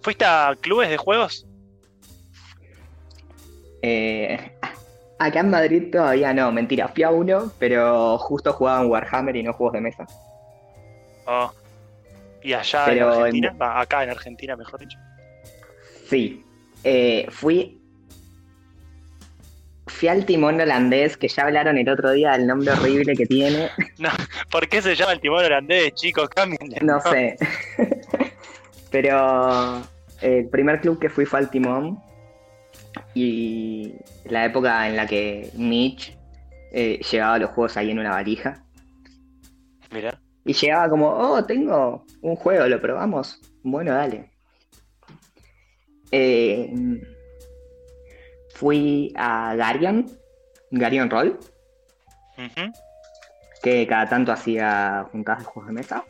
¿Fuiste 0.02 0.26
a 0.26 0.56
clubes 0.60 0.90
de 0.90 0.98
juegos? 0.98 1.46
Eh, 3.82 4.52
acá 5.26 5.40
en 5.42 5.50
Madrid 5.50 5.92
todavía 5.92 6.34
no, 6.34 6.52
mentira, 6.52 6.88
fui 6.88 7.04
a 7.04 7.10
uno, 7.12 7.52
pero 7.60 8.18
justo 8.18 8.54
jugaban 8.54 8.88
Warhammer 8.88 9.36
y 9.36 9.44
no 9.44 9.54
juegos 9.54 9.74
de 9.74 9.82
mesa. 9.82 10.08
Oh. 11.26 11.52
¿Y 12.44 12.54
allá 12.54 12.84
Pero 12.86 13.26
en 13.26 13.36
en- 13.36 13.46
Argentina? 13.46 13.80
Acá 13.80 14.04
en 14.04 14.10
Argentina, 14.10 14.56
mejor 14.56 14.80
dicho. 14.80 14.98
Sí, 16.10 16.44
eh, 16.84 17.28
fui. 17.30 17.78
Fui 19.88 20.08
al 20.08 20.26
timón 20.26 20.60
holandés, 20.60 21.18
que 21.18 21.28
ya 21.28 21.44
hablaron 21.44 21.78
el 21.78 21.88
otro 21.90 22.12
día 22.12 22.32
del 22.32 22.48
nombre 22.48 22.72
horrible 22.72 23.16
que 23.16 23.26
tiene. 23.28 23.70
¿Por 24.52 24.68
qué 24.68 24.82
se 24.82 24.96
llama 24.96 25.14
el 25.14 25.20
timón 25.20 25.46
holandés, 25.46 25.94
chicos? 25.94 26.30
Cámbienle. 26.30 26.78
No 26.82 27.00
sé. 27.02 27.38
Pero 28.92 29.82
el 30.22 30.48
primer 30.50 30.82
club 30.82 31.00
que 31.00 31.10
fui 31.10 31.26
fue 31.26 31.40
al 31.40 31.50
timón. 31.52 32.00
Y 33.14 33.94
la 34.26 34.46
época 34.46 34.88
en 34.88 34.96
la 34.96 35.08
que 35.08 35.52
Mitch 35.56 36.18
eh, 36.72 37.00
llevaba 37.12 37.40
los 37.40 37.52
juegos 37.52 37.78
ahí 37.78 37.92
en 37.92 38.00
una 38.00 38.12
valija. 38.12 38.64
Mira. 39.92 40.20
Y 40.46 40.54
llegaba 40.54 40.90
como, 40.90 41.10
oh, 41.10 41.44
tengo 41.46 42.06
un 42.22 42.36
juego, 42.36 42.68
¿lo 42.68 42.82
probamos? 42.82 43.40
Bueno, 43.64 43.94
dale. 43.94 44.32
Eh, 46.12 46.74
fui 48.56 49.14
a 49.16 49.56
Garion, 49.56 50.10
Garion 50.72 51.10
Roll, 51.10 51.40
Ujú. 52.38 52.72
que 53.62 53.86
cada 53.88 54.10
tanto 54.10 54.32
hacía 54.32 55.08
juntadas 55.12 55.42
de 55.42 55.46
juegos 55.46 55.68
de 55.68 55.74
mesa. 55.74 56.06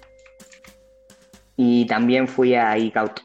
Y 1.58 1.86
también 1.86 2.28
fui 2.28 2.56
a 2.56 2.74
Geekout. 2.74 3.22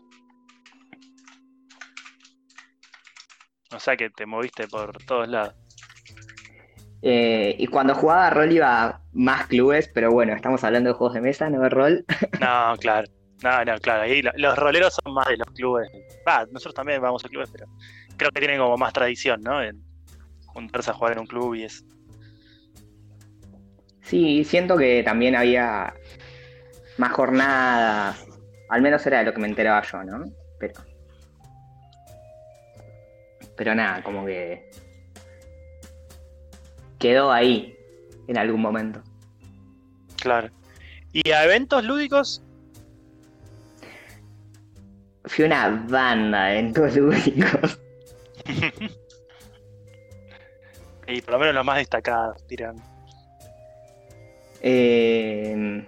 O 3.77 3.81
sea 3.81 3.97
que 3.97 4.09
te 4.11 4.25
moviste 4.25 4.67
por 4.69 4.97
todos 5.05 5.29
lados. 5.29 5.55
Eh, 7.03 7.55
y 7.59 7.67
cuando 7.67 7.95
jugaba 7.95 8.31
rol 8.31 8.51
iba 8.51 8.85
a 8.85 9.01
más 9.13 9.47
clubes, 9.47 9.91
pero 9.93 10.11
bueno, 10.11 10.35
estamos 10.35 10.65
hablando 10.65 10.91
de 10.91 10.95
juegos 10.95 11.15
de 11.15 11.21
mesa, 11.21 11.51
no 11.51 11.61
de 11.61 11.69
rol. 11.69 12.05
No, 12.41 12.75
claro. 12.79 13.07
No, 13.43 13.65
no, 13.65 13.79
claro. 13.79 14.03
Ahí 14.03 14.23
los 14.23 14.57
roleros 14.57 14.97
son 15.05 15.13
más 15.13 15.29
de 15.29 15.37
los 15.37 15.47
clubes. 15.49 15.89
Ah, 16.25 16.47
nosotros 16.51 16.75
también 16.75 17.03
vamos 17.03 17.23
a 17.25 17.29
clubes, 17.29 17.51
pero 17.53 17.67
creo 18.17 18.31
que 18.31 18.41
tienen 18.41 18.59
como 18.59 18.79
más 18.79 18.95
tradición, 18.95 19.43
¿no? 19.43 19.63
En 19.63 19.83
juntarse 20.47 20.91
a 20.91 20.95
jugar 20.95 21.13
en 21.13 21.19
un 21.21 21.27
club 21.27 21.55
y 21.55 21.65
eso. 21.65 21.85
Sí, 24.01 24.43
siento 24.45 24.77
que 24.79 25.03
también 25.03 25.37
había 25.37 25.93
más 26.97 27.13
jornadas. 27.13 28.27
Al 28.71 28.81
menos 28.81 29.07
era 29.07 29.19
de 29.19 29.27
lo 29.27 29.35
que 29.35 29.41
me 29.41 29.49
enteraba 29.49 29.83
yo, 29.83 30.03
¿no? 30.03 30.25
Pero. 30.59 30.96
Pero 33.57 33.75
nada, 33.75 34.03
como 34.03 34.25
que. 34.27 34.71
Quedó 36.99 37.31
ahí 37.31 37.77
en 38.27 38.39
algún 38.39 38.61
momento. 38.61 39.03
Claro. 40.21 40.51
¿Y 41.13 41.31
a 41.31 41.45
eventos 41.45 41.85
lúdicos? 41.85 42.43
Fui 45.25 45.45
una 45.45 45.69
banda 45.89 46.47
de 46.47 46.59
eventos 46.59 46.97
lúdicos. 46.97 47.81
Y 51.09 51.21
por 51.23 51.35
lo 51.35 51.39
menos 51.39 51.55
los 51.55 51.65
más 51.65 51.79
destacados, 51.79 52.45
tiran. 52.47 52.77
Eh, 54.61 55.87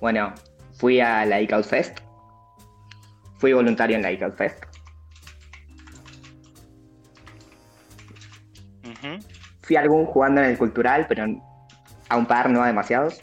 bueno, 0.00 0.34
fui 0.74 1.00
a 1.00 1.24
la 1.24 1.40
ICAUT 1.40 1.64
Fest. 1.64 1.98
Fui 3.38 3.52
voluntario 3.52 3.96
en 3.96 4.02
la 4.02 4.10
ICAUT 4.10 4.36
Fest. 4.36 4.64
Fui 9.64 9.76
a 9.76 9.80
algún 9.80 10.04
jugando 10.06 10.40
en 10.42 10.50
el 10.50 10.58
cultural, 10.58 11.06
pero 11.08 11.24
a 12.08 12.16
un 12.16 12.26
par, 12.26 12.50
no 12.50 12.62
a 12.62 12.66
demasiados. 12.66 13.20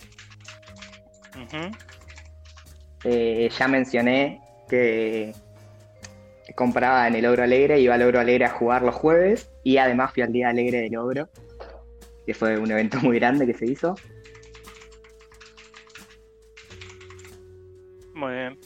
Eh, 3.04 3.50
ya 3.58 3.68
mencioné 3.68 4.42
que 4.70 5.34
compraba 6.56 7.08
en 7.08 7.16
el 7.16 7.26
Ogro 7.26 7.44
Alegre, 7.44 7.80
iba 7.80 7.96
al 7.96 8.02
Ogro 8.04 8.20
Alegre 8.20 8.46
a 8.46 8.50
jugar 8.50 8.82
los 8.82 8.96
jueves 8.96 9.50
y 9.64 9.78
además 9.78 10.14
fui 10.14 10.24
al 10.24 10.32
Día 10.32 10.50
Alegre 10.50 10.80
del 10.82 10.98
Ogro, 10.98 11.30
que 12.26 12.34
fue 12.34 12.58
un 12.58 12.72
evento 12.72 13.00
muy 13.02 13.20
grande 13.20 13.46
que 13.46 13.54
se 13.54 13.66
hizo. 13.68 13.96
Muy 18.14 18.34
bien. 18.34 18.60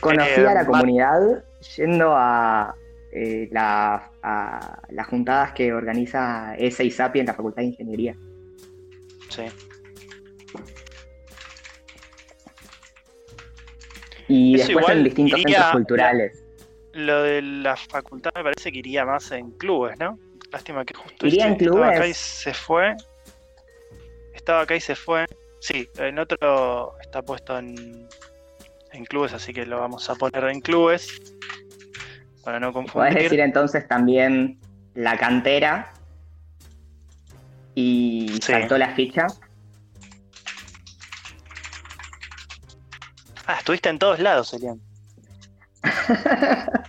Conocí 0.00 0.40
Eh, 0.40 0.46
a 0.48 0.54
la 0.54 0.66
comunidad 0.66 1.44
yendo 1.76 2.14
a, 2.16 2.74
eh, 3.12 3.48
la- 3.52 4.10
a 4.22 4.80
las 4.90 5.06
juntadas 5.08 5.52
que 5.52 5.72
organiza 5.72 6.54
ESA 6.56 6.82
y 6.84 6.90
SAPI 6.90 7.20
en 7.20 7.26
la 7.26 7.34
Facultad 7.34 7.62
de 7.62 7.68
Ingeniería. 7.68 8.16
Sí. 9.28 9.42
Y 14.28 14.54
Eso 14.54 14.68
después 14.68 14.88
en 14.96 15.04
distintos 15.04 15.40
iría- 15.40 15.56
centros 15.58 15.72
culturales. 15.72 16.44
Lo 16.94 17.22
de 17.22 17.42
la 17.42 17.76
facultad 17.76 18.30
me 18.34 18.42
parece 18.44 18.70
que 18.70 18.78
iría 18.78 19.04
más 19.04 19.30
en 19.32 19.50
clubes, 19.52 19.98
¿no? 19.98 20.18
Lástima 20.52 20.84
que 20.84 20.94
justo 20.94 21.26
¿Iría 21.26 21.46
en 21.46 21.52
este 21.52 21.64
estaba 21.64 21.86
acá 21.88 21.96
y 21.96 22.00
clubes? 22.00 22.16
se 22.18 22.54
fue. 22.54 22.94
Estaba 24.34 24.60
acá 24.62 24.76
y 24.76 24.80
se 24.80 24.94
fue. 24.94 25.26
Sí, 25.60 25.88
en 25.96 26.18
otro 26.18 26.98
está 27.00 27.22
puesto 27.22 27.58
en, 27.58 28.06
en 28.92 29.04
clubes, 29.06 29.32
así 29.32 29.52
que 29.54 29.64
lo 29.64 29.80
vamos 29.80 30.08
a 30.10 30.14
poner 30.16 30.44
en 30.44 30.60
clubes. 30.60 31.08
Para 32.44 32.58
no 32.60 32.72
confundir. 32.72 33.14
decir 33.14 33.40
entonces 33.40 33.86
también 33.86 34.58
la 34.94 35.16
cantera 35.16 35.92
y 37.74 38.28
Sí. 38.42 38.52
saltó 38.52 38.76
la 38.78 38.94
ficha. 38.94 39.26
Ah, 43.46 43.56
estuviste 43.58 43.88
en 43.88 43.98
todos 43.98 44.18
lados, 44.20 44.52
Elian. 44.54 44.80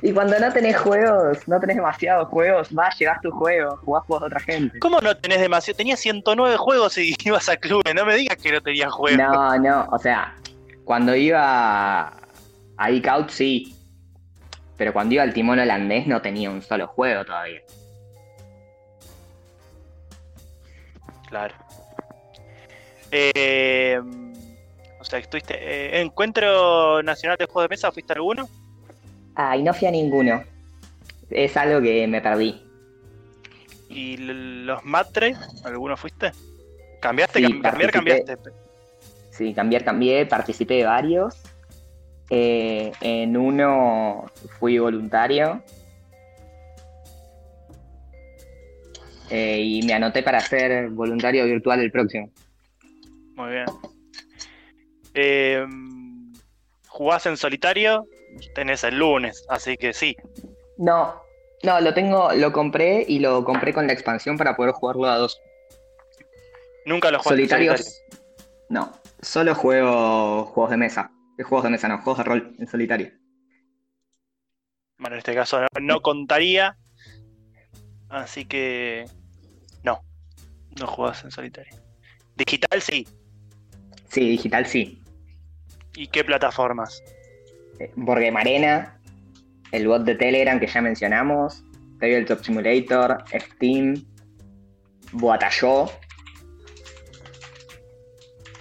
Y 0.00 0.12
cuando 0.12 0.38
no 0.38 0.52
tenés 0.52 0.76
juegos, 0.78 1.38
no 1.48 1.58
tenés 1.58 1.74
demasiados 1.74 2.28
juegos, 2.28 2.72
vas, 2.72 2.96
llevas 3.00 3.20
tu 3.20 3.32
juego, 3.32 3.78
jugás 3.84 4.04
juegos 4.04 4.20
de 4.22 4.26
otra 4.28 4.38
gente. 4.40 4.78
¿Cómo 4.78 5.00
no 5.00 5.16
tenés 5.16 5.40
demasiado? 5.40 5.76
Tenías 5.76 5.98
109 5.98 6.56
juegos 6.56 6.96
y 6.98 7.16
ibas 7.24 7.48
a 7.48 7.56
clubes. 7.56 7.92
No 7.96 8.04
me 8.06 8.14
digas 8.14 8.36
que 8.36 8.52
no 8.52 8.60
tenías 8.60 8.92
juegos. 8.92 9.18
No, 9.18 9.58
no, 9.58 9.88
o 9.90 9.98
sea, 9.98 10.36
cuando 10.84 11.16
iba 11.16 12.12
a 12.76 12.90
iCout 12.92 13.30
sí, 13.30 13.74
pero 14.78 14.92
cuando 14.94 15.12
iba 15.14 15.22
al 15.22 15.34
timón 15.34 15.58
holandés 15.58 16.06
no 16.06 16.22
tenía 16.22 16.48
un 16.50 16.62
solo 16.62 16.86
juego 16.86 17.24
todavía. 17.26 17.60
Claro. 21.28 21.54
Eh, 23.10 24.00
o 25.00 25.04
sea, 25.04 25.18
estuviste. 25.18 25.54
eh, 25.58 26.00
¿Encuentro 26.00 27.02
Nacional 27.02 27.36
de 27.36 27.44
Juegos 27.46 27.64
de 27.68 27.74
Mesa? 27.74 27.92
¿Fuiste 27.92 28.12
a 28.12 28.16
alguno? 28.16 28.48
Ah, 29.34 29.56
y 29.56 29.62
no 29.62 29.74
fui 29.74 29.88
a 29.88 29.90
ninguno. 29.90 30.42
Es 31.30 31.56
algo 31.56 31.80
que 31.82 32.06
me 32.06 32.20
perdí. 32.22 32.64
¿Y 33.90 34.16
los 34.16 34.84
Matre? 34.84 35.34
¿Alguno 35.64 35.96
fuiste? 35.96 36.32
¿Cambiaste? 37.00 37.38
Sí, 37.40 37.44
Cam- 37.46 37.62
¿Cambiar? 37.62 37.90
¿Cambiaste? 37.90 38.36
Sí, 39.30 39.54
cambié, 39.54 39.84
cambié, 39.84 40.26
participé 40.26 40.74
de 40.74 40.84
varios. 40.84 41.36
Eh, 42.30 42.92
en 43.00 43.36
uno 43.36 44.26
fui 44.58 44.78
voluntario. 44.78 45.62
Eh, 49.30 49.60
y 49.60 49.82
me 49.82 49.92
anoté 49.94 50.22
para 50.22 50.40
ser 50.40 50.88
voluntario 50.90 51.44
virtual 51.44 51.80
el 51.80 51.90
próximo. 51.90 52.30
Muy 53.34 53.50
bien. 53.50 53.66
Eh, 55.14 55.66
¿Jugás 56.88 57.26
en 57.26 57.36
solitario? 57.36 58.06
Tenés 58.54 58.84
el 58.84 58.98
lunes, 58.98 59.44
así 59.48 59.76
que 59.76 59.92
sí. 59.92 60.16
No, 60.76 61.14
no, 61.62 61.80
lo 61.80 61.92
tengo, 61.92 62.32
lo 62.32 62.52
compré 62.52 63.04
y 63.06 63.18
lo 63.18 63.44
compré 63.44 63.72
con 63.72 63.86
la 63.86 63.92
expansión 63.92 64.36
para 64.38 64.56
poder 64.56 64.72
jugarlo 64.72 65.06
a 65.06 65.16
dos. 65.16 65.40
Nunca 66.86 67.10
lo 67.10 67.18
jugaste 67.18 67.42
en 67.42 67.48
Solitarios. 67.48 67.80
solitario. 67.80 68.28
No, 68.70 68.92
solo 69.20 69.54
juego 69.54 70.46
juegos 70.46 70.70
de 70.70 70.76
mesa. 70.76 71.10
Eh, 71.38 71.42
Juegos 71.44 71.64
de 71.64 71.70
mesa, 71.70 71.88
no, 71.88 71.98
juegos 71.98 72.18
de 72.18 72.24
rol 72.24 72.54
en 72.58 72.66
solitario. 72.66 73.12
Bueno, 74.98 75.14
en 75.14 75.18
este 75.18 75.34
caso 75.34 75.60
no, 75.60 75.68
no 75.80 76.02
contaría. 76.02 76.76
Así 78.08 78.44
que. 78.44 79.04
No. 79.84 80.02
No 80.78 80.86
jugás 80.86 81.24
en 81.24 81.30
solitario. 81.30 81.74
Digital 82.36 82.82
sí. 82.82 83.06
Sí, 84.08 84.28
digital 84.28 84.66
sí. 84.66 85.02
¿Y 85.94 86.08
qué 86.08 86.24
plataformas? 86.24 87.02
Eh, 87.78 87.92
Boardgame 87.96 88.40
Arena, 88.40 89.00
el 89.72 89.86
bot 89.86 90.04
de 90.04 90.14
Telegram 90.14 90.58
que 90.58 90.66
ya 90.66 90.80
mencionamos, 90.80 91.62
Tabletop 92.00 92.42
Simulator, 92.42 93.24
Steam, 93.28 94.04
Boatalló. 95.12 95.90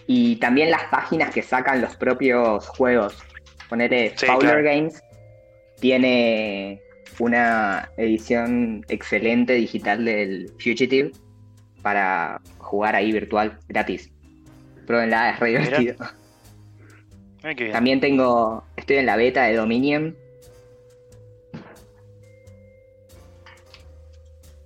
Y 0.07 0.37
también 0.37 0.71
las 0.71 0.85
páginas 0.85 1.33
que 1.33 1.41
sacan 1.41 1.81
los 1.81 1.95
propios 1.95 2.67
juegos. 2.69 3.17
Ponete 3.69 4.13
Sí, 4.15 4.25
Fowler 4.25 4.61
claro. 4.61 4.63
Games 4.63 5.03
tiene 5.79 6.81
una 7.19 7.89
edición 7.97 8.85
excelente 8.87 9.53
digital 9.53 10.05
del 10.05 10.49
Fugitive 10.59 11.11
para 11.81 12.41
jugar 12.57 12.95
ahí 12.95 13.11
virtual 13.11 13.59
gratis. 13.67 14.11
Pruébenla, 14.85 15.31
es 15.31 15.39
re 15.39 15.49
divertido. 15.49 15.95
Ay, 17.43 17.55
bien. 17.55 17.71
También 17.71 17.99
tengo, 17.99 18.63
estoy 18.77 18.97
en 18.97 19.05
la 19.05 19.17
beta 19.17 19.43
de 19.43 19.55
Dominion. 19.55 20.15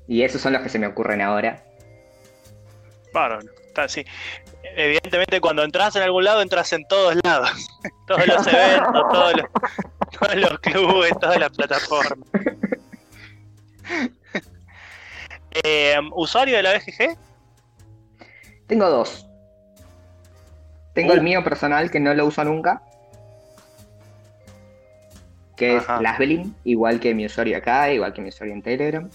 Y 0.07 0.23
esos 0.23 0.41
son 0.41 0.53
los 0.53 0.61
que 0.61 0.69
se 0.69 0.77
me 0.77 0.87
ocurren 0.87 1.21
ahora. 1.21 1.63
Bárbaro. 3.13 3.49
Está 3.67 3.83
así. 3.83 4.05
Evidentemente, 4.75 5.41
cuando 5.41 5.63
entras 5.63 5.95
en 5.95 6.03
algún 6.03 6.23
lado, 6.23 6.41
entras 6.41 6.71
en 6.73 6.85
todos 6.87 7.15
lados. 7.23 7.51
todos 8.07 8.27
los 8.27 8.47
eventos, 8.47 9.03
todos 9.11 9.33
los, 9.35 9.45
todos 10.19 10.35
los 10.35 10.59
clubes, 10.59 11.11
todas 11.19 11.39
las 11.39 11.49
plataformas. 11.51 12.17
Eh, 15.63 15.95
¿Usuario 16.13 16.55
de 16.57 16.63
la 16.63 16.73
BGG? 16.73 17.17
Tengo 18.67 18.89
dos. 18.89 19.27
Tengo 20.93 21.13
Uh. 21.13 21.15
el 21.17 21.21
mío 21.21 21.43
personal 21.43 21.91
que 21.91 21.99
no 21.99 22.13
lo 22.13 22.25
uso 22.25 22.43
nunca. 22.43 22.81
Que 25.57 25.77
Ajá. 25.77 25.97
es 25.97 26.01
Lasbelin, 26.01 26.55
igual 26.63 26.99
que 26.99 27.13
mi 27.13 27.25
usuario 27.25 27.57
acá, 27.57 27.91
igual 27.91 28.13
que 28.13 28.21
mi 28.21 28.29
usuario 28.29 28.53
en 28.53 28.61
Telegram. 28.61 29.09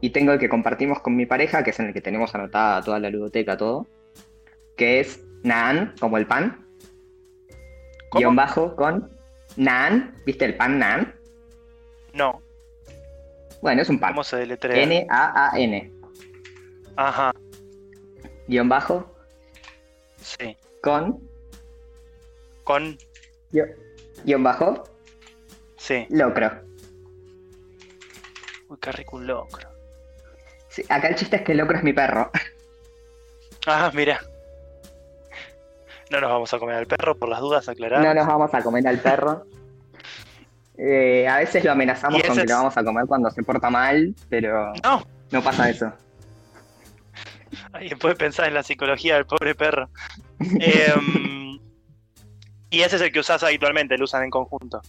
Y 0.00 0.10
tengo 0.10 0.32
el 0.32 0.38
que 0.38 0.48
compartimos 0.50 1.00
con 1.00 1.16
mi 1.16 1.24
pareja, 1.24 1.64
que 1.64 1.70
es 1.70 1.80
en 1.80 1.86
el 1.86 1.94
que 1.94 2.02
tenemos 2.02 2.34
anotada 2.34 2.82
toda 2.82 2.98
la 2.98 3.08
ludoteca, 3.08 3.56
todo. 3.56 3.86
Que 4.76 5.00
es 5.00 5.20
Naan, 5.42 5.94
como 6.00 6.18
el 6.18 6.26
pan. 6.26 6.66
¿Cómo? 8.10 8.20
Guión 8.20 8.36
bajo 8.36 8.74
con 8.76 9.10
Naan. 9.56 10.20
¿Viste 10.26 10.44
el 10.44 10.56
pan 10.56 10.78
Naan? 10.78 11.14
No. 12.12 12.42
Bueno, 13.60 13.82
es 13.82 13.88
un 13.88 13.98
pan. 13.98 14.12
¿Cómo 14.12 14.24
se 14.24 14.36
deletrea? 14.36 14.82
N-A-A-N. 14.82 15.92
Ajá. 16.96 17.32
Guión 18.46 18.68
bajo 18.68 19.10
Sí. 20.20 20.56
con 20.82 21.20
Con. 22.62 22.96
guion, 24.24 24.42
bajo 24.42 24.84
Sí. 25.76 26.06
locro. 26.08 26.50
Uy, 28.68 28.78
qué 28.80 28.92
rico 28.92 29.16
un 29.16 29.26
locro. 29.26 29.68
Sí, 30.68 30.82
acá 30.88 31.08
el 31.08 31.14
chiste 31.16 31.36
es 31.36 31.42
que 31.42 31.52
el 31.52 31.58
locro 31.58 31.76
es 31.76 31.84
mi 31.84 31.92
perro. 31.92 32.30
Ah, 33.66 33.90
mira. 33.94 34.20
No 36.10 36.20
nos 36.20 36.30
vamos 36.30 36.52
a 36.54 36.58
comer 36.58 36.76
al 36.76 36.86
perro 36.86 37.16
por 37.16 37.28
las 37.28 37.40
dudas, 37.40 37.68
aclarar. 37.68 38.02
No 38.02 38.14
nos 38.14 38.26
vamos 38.26 38.52
a 38.54 38.62
comer 38.62 38.86
al 38.86 38.98
perro. 38.98 39.46
Eh, 40.76 41.26
a 41.28 41.38
veces 41.38 41.64
lo 41.64 41.72
amenazamos 41.72 42.20
con 42.22 42.36
que 42.36 42.44
lo 42.44 42.54
vamos 42.56 42.76
a 42.76 42.84
comer 42.84 43.06
cuando 43.06 43.30
se 43.30 43.42
porta 43.42 43.70
mal, 43.70 44.14
pero 44.28 44.72
No. 44.82 45.02
no 45.30 45.42
pasa 45.42 45.70
eso. 45.70 45.92
Alguien 47.72 47.98
puede 47.98 48.16
pensar 48.16 48.48
en 48.48 48.54
la 48.54 48.62
psicología 48.62 49.14
del 49.14 49.26
pobre 49.26 49.54
perro. 49.54 49.88
Em, 50.40 51.58
y 52.70 52.80
ese 52.80 52.96
es 52.96 53.02
el 53.02 53.12
que 53.12 53.20
usás 53.20 53.42
habitualmente, 53.44 53.96
lo 53.96 54.04
usan 54.04 54.24
en 54.24 54.30
conjunto. 54.30 54.80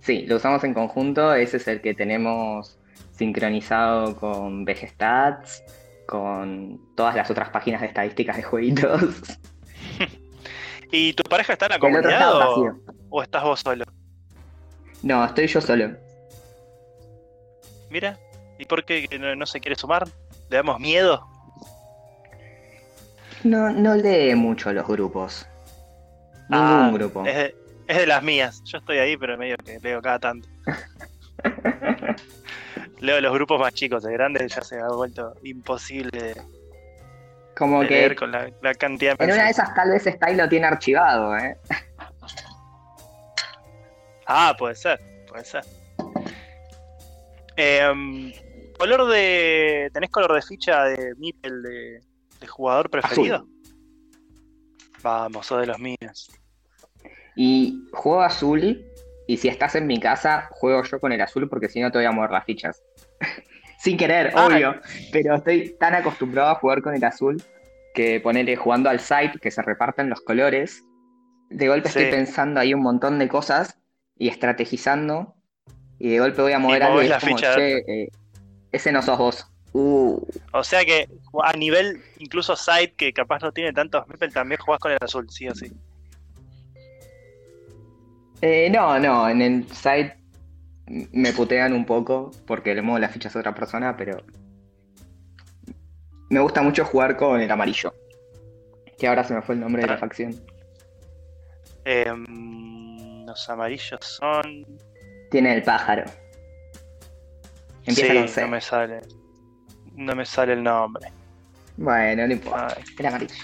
Sí, 0.00 0.24
lo 0.26 0.36
usamos 0.36 0.64
en 0.64 0.72
conjunto. 0.74 1.34
Ese 1.34 1.58
es 1.58 1.68
el 1.68 1.80
que 1.82 1.92
tenemos 1.94 2.78
sincronizado 3.12 4.16
con 4.16 4.64
VGStats, 4.64 5.62
con 6.06 6.80
todas 6.94 7.14
las 7.14 7.30
otras 7.30 7.50
páginas 7.50 7.82
de 7.82 7.88
estadísticas 7.88 8.36
de 8.36 8.42
jueguitos. 8.42 9.02
¿Y 10.90 11.12
tu 11.12 11.22
pareja 11.24 11.52
está 11.52 11.66
en 11.66 11.72
la 11.72 11.78
comunidad 11.78 12.32
o, 13.10 13.22
estás 13.22 13.42
vos 13.42 13.60
solo? 13.60 13.84
No, 15.02 15.24
estoy 15.24 15.46
yo 15.46 15.60
solo. 15.60 15.96
Mira. 17.90 18.18
¿Y 18.58 18.64
por 18.64 18.84
qué 18.84 19.06
no, 19.20 19.36
no 19.36 19.46
se 19.46 19.60
quiere 19.60 19.76
sumar? 19.76 20.06
¿Le 20.50 20.56
damos 20.56 20.80
miedo? 20.80 21.24
No, 23.44 23.70
no 23.70 23.94
lee 23.94 24.34
mucho 24.34 24.72
los 24.72 24.86
grupos. 24.86 25.46
Ningún 26.48 26.66
Ah, 26.66 26.90
grupo. 26.92 27.24
Es 27.24 27.36
de, 27.36 27.56
es 27.86 27.96
de 27.98 28.06
las 28.06 28.22
mías. 28.22 28.62
Yo 28.64 28.78
estoy 28.78 28.98
ahí, 28.98 29.16
pero 29.16 29.38
medio 29.38 29.56
que 29.58 29.78
leo 29.78 30.02
cada 30.02 30.18
tanto. 30.18 30.48
leo 33.00 33.20
los 33.20 33.32
grupos 33.32 33.60
más 33.60 33.72
chicos, 33.74 34.02
de 34.02 34.12
grandes 34.12 34.54
ya 34.54 34.62
se 34.62 34.80
ha 34.80 34.88
vuelto 34.88 35.34
imposible 35.44 36.34
Como 37.58 37.80
de 37.80 37.88
que 37.88 37.94
leer 37.94 38.16
con 38.16 38.30
la, 38.30 38.48
la 38.62 38.74
cantidad 38.74 39.18
de 39.18 39.24
en 39.24 39.32
una 39.32 39.44
de 39.44 39.50
esas 39.50 39.74
tal 39.74 39.90
vez 39.90 40.04
Style 40.04 40.36
lo 40.36 40.48
tiene 40.48 40.66
archivado, 40.66 41.36
¿eh? 41.36 41.56
Ah, 44.26 44.54
puede 44.56 44.76
ser, 44.76 45.00
puede 45.26 45.44
ser. 45.44 45.64
Em, 47.56 48.32
color 48.78 49.08
de. 49.08 49.90
¿Tenés 49.92 50.10
color 50.10 50.34
de 50.34 50.42
ficha 50.42 50.84
de 50.84 51.14
Mipel 51.16 51.62
de, 51.62 52.00
de 52.40 52.46
jugador 52.46 52.90
preferido? 52.90 53.48
Vamos, 55.02 55.46
sos 55.46 55.60
de 55.60 55.66
los 55.66 55.78
míos. 55.78 56.30
Y 57.34 57.88
juego 57.92 58.22
azul, 58.22 58.84
y 59.26 59.36
si 59.36 59.48
estás 59.48 59.74
en 59.74 59.86
mi 59.86 59.98
casa, 59.98 60.48
juego 60.52 60.84
yo 60.84 61.00
con 61.00 61.12
el 61.12 61.20
azul 61.20 61.48
porque 61.48 61.68
si 61.68 61.80
no 61.80 61.90
te 61.90 61.98
voy 61.98 62.06
a 62.06 62.12
mover 62.12 62.30
las 62.30 62.44
fichas. 62.44 62.82
Sin 63.78 63.96
querer, 63.96 64.32
Ah. 64.34 64.46
obvio, 64.46 64.74
pero 65.12 65.36
estoy 65.36 65.76
tan 65.78 65.94
acostumbrado 65.94 66.50
a 66.50 66.54
jugar 66.56 66.82
con 66.82 66.94
el 66.94 67.04
azul 67.04 67.42
que 67.94 68.20
ponerle 68.20 68.56
jugando 68.56 68.90
al 68.90 69.00
site, 69.00 69.38
que 69.40 69.50
se 69.50 69.62
reparten 69.62 70.10
los 70.10 70.20
colores. 70.20 70.82
De 71.48 71.68
golpe 71.68 71.88
Sí. 71.88 71.98
estoy 72.00 72.12
pensando 72.12 72.60
ahí 72.60 72.74
un 72.74 72.82
montón 72.82 73.18
de 73.18 73.28
cosas 73.28 73.78
y 74.16 74.28
estrategizando, 74.28 75.34
y 75.98 76.10
de 76.10 76.18
golpe 76.18 76.42
voy 76.42 76.52
a 76.52 76.58
mover 76.58 76.82
Y 76.82 76.84
algo 76.84 77.02
y 77.02 77.04
es 77.04 77.10
la 77.10 77.20
como, 77.20 77.36
ficha. 77.36 77.54
"Che, 77.54 77.78
eh, 77.78 78.08
ese 78.72 78.92
no 78.92 79.00
sos 79.02 79.18
vos. 79.18 79.46
Uh, 79.72 80.20
O 80.52 80.64
sea 80.64 80.84
que 80.84 81.08
a 81.44 81.52
nivel 81.52 82.00
incluso 82.18 82.56
side 82.56 82.94
que 82.96 83.12
capaz 83.12 83.40
no 83.42 83.52
tiene 83.52 83.72
tantos 83.72 84.06
Mipel, 84.08 84.32
también 84.32 84.60
jugás 84.60 84.80
con 84.80 84.92
el 84.92 84.98
azul, 85.00 85.28
sí 85.30 85.46
o 85.48 85.54
sí. 85.54 85.70
Eh, 88.40 88.70
no, 88.70 88.98
no, 88.98 89.28
en 89.28 89.42
el 89.42 89.68
site 89.68 90.16
me 90.88 91.32
putean 91.32 91.72
un 91.72 91.84
poco 91.84 92.30
porque 92.46 92.74
le 92.74 92.82
muevo 92.82 92.98
las 92.98 93.12
fichas 93.12 93.34
a 93.36 93.40
otra 93.40 93.54
persona, 93.54 93.96
pero 93.96 94.22
me 96.30 96.40
gusta 96.40 96.62
mucho 96.62 96.84
jugar 96.84 97.16
con 97.16 97.40
el 97.40 97.50
amarillo. 97.50 97.94
Que 98.98 99.06
ahora 99.06 99.24
se 99.24 99.34
me 99.34 99.42
fue 99.42 99.54
el 99.54 99.60
nombre 99.60 99.82
de 99.82 99.88
la 99.88 99.98
facción. 99.98 100.34
Em, 101.84 103.24
los 103.26 103.48
amarillos 103.48 104.00
son. 104.02 104.66
Tiene 105.30 105.54
el 105.54 105.62
pájaro. 105.62 106.04
Empieza 107.86 108.12
sí, 108.12 108.18
con 108.18 108.28
C. 108.28 108.40
no 108.42 108.48
me 108.48 108.60
sale. 108.60 109.00
No 109.94 110.14
me 110.14 110.24
sale 110.26 110.52
el 110.54 110.62
nombre. 110.62 111.08
Bueno, 111.76 112.26
no 112.26 112.32
importa. 112.32 112.74
Ay. 112.76 112.84
El 112.98 113.06
amarillo. 113.06 113.34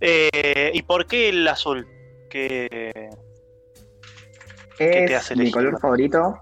Eh, 0.00 0.72
¿Y 0.74 0.82
por 0.82 1.06
qué 1.06 1.28
el 1.28 1.46
azul? 1.46 1.86
Que 2.28 3.08
¿Qué 4.78 4.88
te 4.88 5.04
Es 5.04 5.14
hace 5.14 5.36
mi 5.36 5.50
color 5.50 5.80
favorito. 5.80 6.40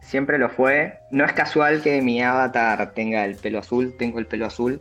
Siempre 0.00 0.38
lo 0.38 0.48
fue. 0.48 0.98
No 1.10 1.24
es 1.24 1.32
casual 1.32 1.82
que 1.82 2.02
mi 2.02 2.22
avatar 2.22 2.92
tenga 2.92 3.24
el 3.24 3.36
pelo 3.36 3.60
azul. 3.60 3.94
Tengo 3.96 4.18
el 4.18 4.26
pelo 4.26 4.46
azul. 4.46 4.80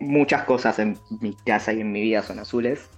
Muchas 0.00 0.44
cosas 0.44 0.78
en 0.78 0.98
mi 1.20 1.36
casa 1.44 1.72
y 1.72 1.80
en 1.80 1.92
mi 1.92 2.00
vida 2.00 2.22
son 2.22 2.38
azules. 2.38 2.88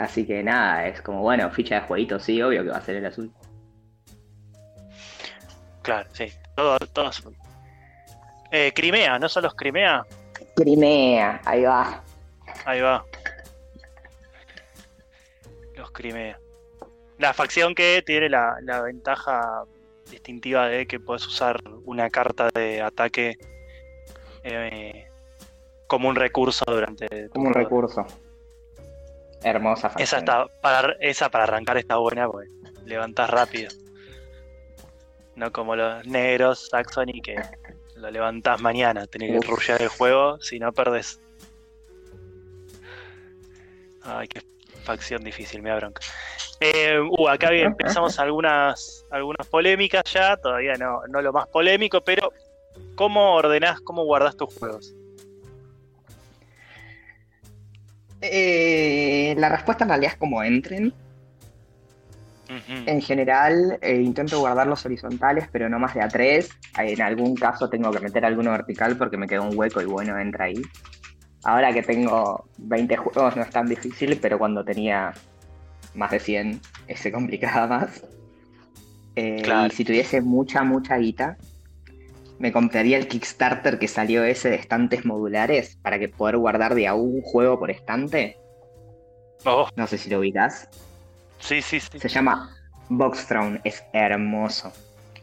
Así 0.00 0.26
que 0.26 0.42
nada, 0.42 0.86
es 0.86 1.02
como, 1.02 1.20
bueno, 1.20 1.50
ficha 1.50 1.74
de 1.74 1.80
jueguito, 1.82 2.18
sí, 2.18 2.40
obvio 2.40 2.64
que 2.64 2.70
va 2.70 2.78
a 2.78 2.80
ser 2.80 2.96
el 2.96 3.04
azul. 3.04 3.30
Claro, 5.82 6.08
sí. 6.14 6.32
Todo, 6.56 6.78
todo 6.78 7.08
azul. 7.08 7.36
Eh, 8.50 8.72
Crimea, 8.74 9.18
¿no 9.18 9.28
son 9.28 9.42
los 9.42 9.54
Crimea? 9.54 10.06
Crimea, 10.56 11.42
ahí 11.44 11.64
va. 11.64 12.02
Ahí 12.64 12.80
va. 12.80 13.04
Crimea. 16.00 16.40
La 17.18 17.34
facción 17.34 17.74
que 17.74 18.02
tiene 18.04 18.30
la, 18.30 18.56
la 18.62 18.80
ventaja 18.80 19.64
distintiva 20.10 20.66
de 20.66 20.86
que 20.86 20.98
puedes 20.98 21.26
usar 21.26 21.60
una 21.84 22.08
carta 22.08 22.48
de 22.54 22.80
ataque 22.80 23.36
eh, 24.42 25.06
como 25.86 26.08
un 26.08 26.16
recurso 26.16 26.64
durante 26.66 27.28
Como 27.28 27.48
un 27.48 27.54
recurso. 27.54 28.06
Hermosa 29.42 29.90
facción. 29.90 30.02
Esa, 30.02 30.18
está, 30.18 30.46
para, 30.62 30.96
esa 31.00 31.30
para 31.30 31.44
arrancar 31.44 31.76
está 31.76 31.96
buena 31.96 32.26
porque 32.26 32.48
levantás 32.86 33.28
rápido. 33.28 33.70
No 35.36 35.52
como 35.52 35.76
los 35.76 36.06
negros 36.06 36.68
Saxony 36.70 37.20
que 37.22 37.36
lo 37.96 38.10
levantás 38.10 38.60
mañana, 38.62 39.06
tenés 39.06 39.38
que 39.38 39.46
rushear 39.46 39.82
el 39.82 39.88
juego, 39.88 40.40
si 40.40 40.58
no 40.58 40.72
perdés. 40.72 41.20
Ay, 44.02 44.28
qué 44.28 44.40
facción 44.90 45.22
difícil, 45.22 45.62
me 45.62 45.70
da 45.70 45.76
bronca. 45.76 46.00
Eh, 46.60 46.98
uh, 47.00 47.28
acá 47.28 47.50
bien, 47.50 47.68
empezamos 47.68 48.18
algunas, 48.18 49.04
algunas 49.10 49.46
polémicas 49.46 50.02
ya, 50.12 50.36
todavía 50.36 50.74
no, 50.74 51.02
no 51.08 51.22
lo 51.22 51.32
más 51.32 51.46
polémico, 51.46 52.00
pero 52.00 52.32
¿cómo 52.96 53.34
ordenás, 53.34 53.80
cómo 53.80 54.04
guardás 54.04 54.36
tus 54.36 54.54
juegos? 54.58 54.94
Eh, 58.20 59.34
la 59.38 59.48
respuesta 59.48 59.84
en 59.84 59.90
realidad 59.90 60.12
es 60.12 60.18
como 60.18 60.42
entren. 60.42 60.92
En 62.68 63.00
general, 63.00 63.78
eh, 63.80 63.94
intento 63.94 64.40
guardarlos 64.40 64.84
horizontales, 64.84 65.48
pero 65.52 65.68
no 65.68 65.78
más 65.78 65.94
de 65.94 66.02
a 66.02 66.08
tres. 66.08 66.50
En 66.76 67.00
algún 67.00 67.36
caso 67.36 67.70
tengo 67.70 67.92
que 67.92 68.00
meter 68.00 68.24
alguno 68.24 68.50
vertical 68.50 68.96
porque 68.96 69.16
me 69.16 69.28
queda 69.28 69.42
un 69.42 69.56
hueco 69.56 69.80
y 69.80 69.84
bueno, 69.84 70.18
entra 70.18 70.46
ahí. 70.46 70.60
Ahora 71.44 71.72
que 71.72 71.82
tengo 71.82 72.44
20 72.58 72.96
juegos 72.96 73.36
no 73.36 73.42
es 73.42 73.50
tan 73.50 73.66
difícil, 73.66 74.18
pero 74.20 74.38
cuando 74.38 74.64
tenía 74.64 75.12
más 75.94 76.10
de 76.10 76.20
100 76.20 76.60
eh, 76.88 76.96
se 76.96 77.10
complicaba 77.10 77.66
más. 77.66 78.04
Eh, 79.16 79.40
Claro. 79.42 79.66
Y 79.68 79.70
si 79.70 79.84
tuviese 79.84 80.20
mucha, 80.20 80.62
mucha 80.62 80.96
guita, 80.98 81.36
me 82.38 82.52
compraría 82.52 82.96
el 82.96 83.08
Kickstarter 83.08 83.78
que 83.78 83.88
salió 83.88 84.24
ese 84.24 84.50
de 84.50 84.56
estantes 84.56 85.04
modulares 85.04 85.76
para 85.82 85.98
que 85.98 86.08
poder 86.08 86.36
guardar 86.36 86.74
de 86.74 86.86
a 86.86 86.94
un 86.94 87.20
juego 87.22 87.58
por 87.58 87.70
estante. 87.70 88.36
Oh, 89.44 89.68
No 89.76 89.86
sé 89.86 89.98
si 89.98 90.10
lo 90.10 90.18
ubicás. 90.20 90.68
sí, 91.38 91.62
sí, 91.62 91.80
sí. 91.80 91.98
Se 91.98 92.08
llama 92.08 92.54
Box 92.88 93.26
Throne, 93.26 93.60
es 93.64 93.82
hermoso. 93.92 94.72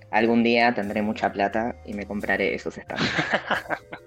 Algún 0.10 0.42
día 0.44 0.74
tendré 0.74 1.02
mucha 1.02 1.32
plata 1.32 1.76
y 1.86 1.94
me 1.94 2.06
compraré 2.06 2.56
esos 2.56 2.76
stands. 2.76 3.04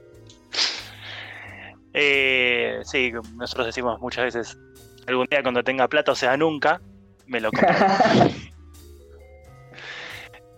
Eh, 1.93 2.81
sí, 2.85 3.13
nosotros 3.37 3.67
decimos 3.67 4.01
muchas 4.01 4.25
veces, 4.25 4.59
algún 5.07 5.27
día 5.31 5.43
cuando 5.43 5.63
tenga 5.63 5.89
plata, 5.89 6.13
o 6.13 6.15
sea, 6.15 6.37
nunca, 6.37 6.81
me 7.27 7.41
lo 7.41 7.51
compro. 7.51 7.75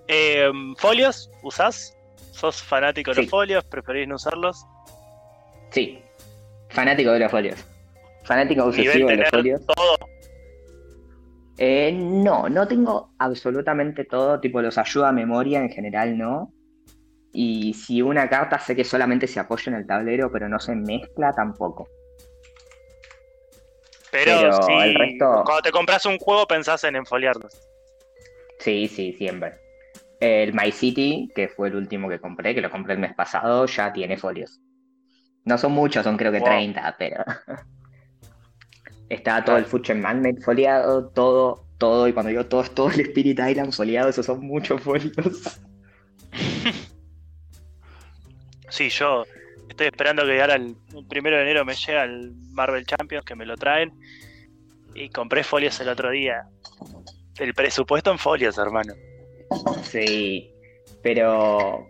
Eh, 0.08 0.50
¿Folios? 0.76 1.30
¿Usás? 1.42 1.96
¿Sos 2.32 2.62
fanático 2.62 3.14
de 3.14 3.22
los 3.22 3.30
folios? 3.30 3.64
¿Preferís 3.64 4.06
no 4.06 4.16
usarlos? 4.16 4.66
sí, 5.70 6.02
fanático 6.68 7.12
de 7.12 7.20
los 7.20 7.30
folios. 7.30 7.64
Fanático 8.24 8.64
obsesivo 8.64 9.08
de 9.08 9.16
los 9.16 9.30
folios. 9.30 9.64
todo. 9.64 9.96
Eh, 11.56 11.92
no, 11.92 12.48
no 12.48 12.66
tengo 12.66 13.14
absolutamente 13.18 14.04
todo, 14.04 14.40
tipo 14.40 14.60
los 14.60 14.76
ayuda 14.76 15.10
a 15.10 15.12
memoria 15.12 15.60
en 15.60 15.70
general, 15.70 16.18
no. 16.18 16.52
Y 17.32 17.72
si 17.74 18.02
una 18.02 18.28
carta 18.28 18.58
sé 18.58 18.76
que 18.76 18.84
solamente 18.84 19.26
se 19.26 19.40
apoya 19.40 19.70
en 19.70 19.76
el 19.76 19.86
tablero, 19.86 20.30
pero 20.30 20.48
no 20.48 20.58
se 20.60 20.74
mezcla 20.74 21.32
tampoco. 21.32 21.88
Pero, 24.10 24.32
Pero 24.40 24.62
si 24.66 24.72
el 24.72 24.94
resto- 24.94 25.42
cuando 25.44 25.62
te 25.62 25.70
compras 25.72 26.04
un 26.04 26.18
juego 26.18 26.46
pensás 26.46 26.84
en 26.84 26.96
enfoliarlos. 26.96 27.52
Sí, 28.58 28.86
sí, 28.88 29.14
siempre. 29.14 29.54
El 30.20 30.52
My 30.52 30.70
City, 30.70 31.32
que 31.34 31.48
fue 31.48 31.68
el 31.68 31.76
último 31.76 32.08
que 32.08 32.20
compré, 32.20 32.54
que 32.54 32.60
lo 32.60 32.70
compré 32.70 32.92
el 32.94 33.00
mes 33.00 33.14
pasado, 33.14 33.64
ya 33.66 33.92
tiene 33.92 34.18
folios. 34.18 34.60
No 35.44 35.56
son 35.58 35.72
muchos, 35.72 36.04
son 36.04 36.16
creo 36.16 36.30
que 36.30 36.38
Wow. 36.38 36.48
30, 36.48 36.94
pero. 36.98 37.24
Está 39.08 39.44
todo 39.44 39.56
el 39.56 39.64
Future 39.66 39.98
Magnet 39.98 40.42
foliado, 40.42 41.08
todo, 41.10 41.66
todo, 41.78 42.06
y 42.08 42.12
cuando 42.12 42.30
digo 42.30 42.46
todo, 42.46 42.62
es 42.62 42.70
todo 42.74 42.90
el 42.90 43.00
Spirit 43.00 43.40
Island 43.40 43.72
foliado, 43.72 44.08
esos 44.10 44.24
son 44.26 44.40
muchos 44.40 44.80
folios. 44.82 45.12
Sí, 48.72 48.88
yo 48.88 49.26
estoy 49.68 49.88
esperando 49.88 50.24
que 50.24 50.40
ahora 50.40 50.54
el, 50.54 50.74
primero 51.06 51.36
de 51.36 51.42
enero 51.42 51.62
me 51.62 51.74
llega 51.74 52.04
el 52.04 52.32
Marvel 52.52 52.86
Champions, 52.86 53.22
que 53.22 53.34
me 53.34 53.44
lo 53.44 53.54
traen. 53.58 53.92
Y 54.94 55.10
compré 55.10 55.44
folios 55.44 55.78
el 55.80 55.90
otro 55.90 56.10
día. 56.10 56.48
El 57.38 57.52
presupuesto 57.52 58.10
en 58.10 58.18
folios, 58.18 58.56
hermano. 58.56 58.94
Sí, 59.82 60.50
pero. 61.02 61.86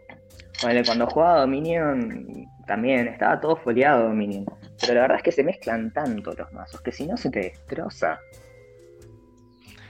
Bueno, 0.60 0.82
cuando 0.84 1.06
jugaba 1.06 1.42
Dominion 1.42 2.48
también 2.66 3.06
estaba 3.06 3.40
todo 3.40 3.54
foliado 3.54 4.08
Dominion. 4.08 4.44
Pero 4.80 4.94
la 4.94 5.00
verdad 5.02 5.18
es 5.18 5.22
que 5.22 5.32
se 5.32 5.44
mezclan 5.44 5.92
tanto 5.92 6.32
los 6.32 6.52
mazos 6.52 6.80
que 6.80 6.90
si 6.90 7.06
no 7.06 7.16
se 7.16 7.30
te 7.30 7.40
destroza. 7.40 8.18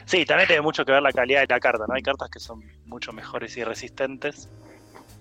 Sí, 0.04 0.26
también 0.26 0.46
tiene 0.46 0.60
mucho 0.60 0.84
que 0.84 0.92
ver 0.92 1.02
la 1.02 1.12
calidad 1.12 1.40
de 1.40 1.46
la 1.46 1.58
carta, 1.58 1.86
¿no? 1.88 1.94
Hay 1.94 2.02
cartas 2.02 2.28
que 2.28 2.38
son 2.38 2.62
mucho 2.84 3.14
mejores 3.14 3.56
y 3.56 3.64
resistentes. 3.64 4.50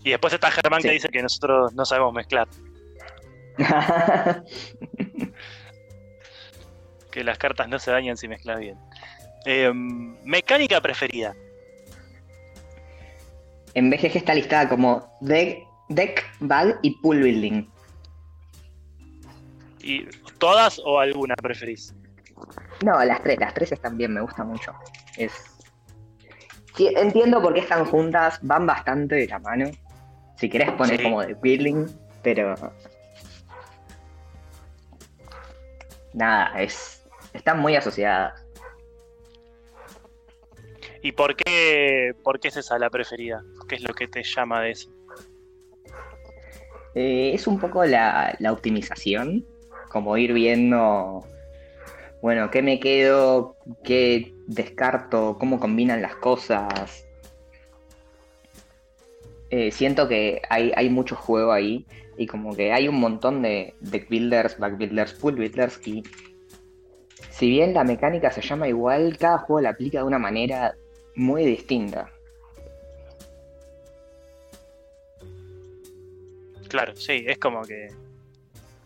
Y 0.04 0.10
después 0.12 0.34
está 0.34 0.50
Germán 0.52 0.82
que 0.82 0.92
dice 0.92 1.10
que 1.10 1.22
nosotros 1.22 1.74
no 1.74 1.86
sabemos 1.86 2.14
mezclar, 2.14 2.48
que 7.12 7.24
las 7.24 7.38
cartas 7.38 7.70
no 7.70 7.78
se 7.78 7.92
dañan 7.92 8.18
si 8.18 8.28
mezclas 8.28 8.60
bien. 8.60 8.78
Eh, 9.46 9.72
mecánica 9.74 10.82
preferida. 10.82 11.36
En 13.74 13.90
BGG 13.90 14.18
está 14.18 14.34
listada 14.34 14.68
como 14.70 15.10
deck, 15.22 15.66
deck 15.90 16.26
bag 16.40 16.78
y 16.82 16.92
pool 17.02 17.22
building. 17.22 17.66
¿Y 19.84 20.06
todas 20.38 20.80
o 20.84 21.00
alguna 21.00 21.36
preferís? 21.36 21.96
No, 22.84 23.04
las 23.04 23.22
tres, 23.24 23.40
las 23.40 23.54
tres 23.54 23.72
están 23.72 23.98
bien, 23.98 24.14
me 24.14 24.22
gusta 24.22 24.44
mucho. 24.44 24.74
Es... 25.18 25.32
Entiendo 26.78 27.42
por 27.42 27.54
qué 27.54 27.60
están 27.60 27.86
juntas, 27.86 28.40
van 28.42 28.66
bastante 28.66 29.16
de 29.16 29.28
la 29.28 29.40
mano. 29.40 29.70
Si 30.42 30.50
querés 30.50 30.72
poner 30.72 30.98
Sí. 30.98 31.04
como 31.04 31.22
de 31.22 31.36
building, 31.36 31.86
pero. 32.24 32.56
Nada, 36.14 36.60
es. 36.60 37.06
Están 37.32 37.60
muy 37.60 37.76
asociadas. 37.76 38.44
¿Y 41.04 41.12
por 41.12 41.36
qué, 41.36 42.16
por 42.24 42.40
qué 42.40 42.48
es 42.48 42.58
esa 42.58 42.80
la 42.80 42.90
preferida? 42.90 43.44
¿Qué 43.70 43.76
es 43.76 43.84
lo 43.84 43.94
que 43.94 44.08
te 44.08 44.24
llama 44.24 44.64
de 44.64 44.72
eso? 44.72 44.90
Eh, 46.96 47.34
es 47.36 47.46
un 47.46 47.60
poco 47.60 47.86
la, 47.86 48.36
la 48.40 48.52
optimización, 48.52 49.46
como 49.90 50.18
ir 50.18 50.34
viendo, 50.34 51.24
bueno, 52.24 52.50
qué 52.50 52.64
me 52.64 52.80
quedo, 52.80 53.58
qué 53.84 54.34
descarto, 54.48 55.38
cómo 55.40 55.60
combinan 55.60 56.02
las 56.02 56.16
cosas. 56.16 57.06
Eh, 59.52 59.70
siento 59.72 60.08
que 60.08 60.42
hay, 60.50 60.72
hay 60.78 60.90
mucho 60.90 61.16
juego 61.18 61.52
ahí 61.52 61.86
y 62.18 62.26
como 62.26 62.56
que 62.56 62.72
hay 62.72 62.88
un 62.88 63.00
montón 63.00 63.42
de 63.42 63.74
deck 63.82 64.08
builders, 64.08 64.58
back 64.58 64.78
builders, 64.78 65.14
pool 65.14 65.36
builders 65.36 65.86
y 65.86 66.04
si 67.30 67.50
bien 67.50 67.74
la 67.74 67.84
mecánica 67.84 68.32
se 68.32 68.42
llama 68.42 68.70
igual, 68.70 69.18
cada 69.18 69.40
juego 69.40 69.60
la 69.60 69.72
aplica 69.72 69.98
de 69.98 70.06
una 70.06 70.20
manera 70.20 70.74
muy 71.16 71.44
distinta. 71.44 72.10
Claro, 76.70 76.96
sí, 76.96 77.26
es 77.28 77.38
como 77.38 77.64
que 77.64 77.90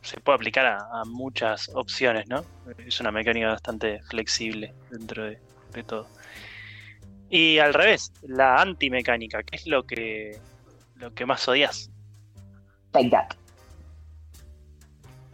se 0.01 0.19
puede 0.19 0.37
aplicar 0.37 0.65
a, 0.65 1.03
muchas 1.05 1.69
opciones, 1.75 2.27
¿no? 2.27 2.43
Es 2.87 2.99
una 2.99 3.11
mecánica 3.11 3.49
bastante 3.49 4.01
flexible 4.09 4.73
dentro 4.89 5.25
de, 5.25 5.37
de 5.73 5.83
todo. 5.83 6.07
Y 7.29 7.59
al 7.59 7.73
revés, 7.73 8.11
la 8.23 8.61
antimecánica, 8.61 9.43
¿qué 9.43 9.57
es 9.57 9.67
lo 9.67 9.83
que 9.83 10.39
lo 10.95 11.13
que 11.13 11.25
más 11.25 11.47
odias? 11.47 11.89
Take 12.91 13.09
that. 13.09 13.27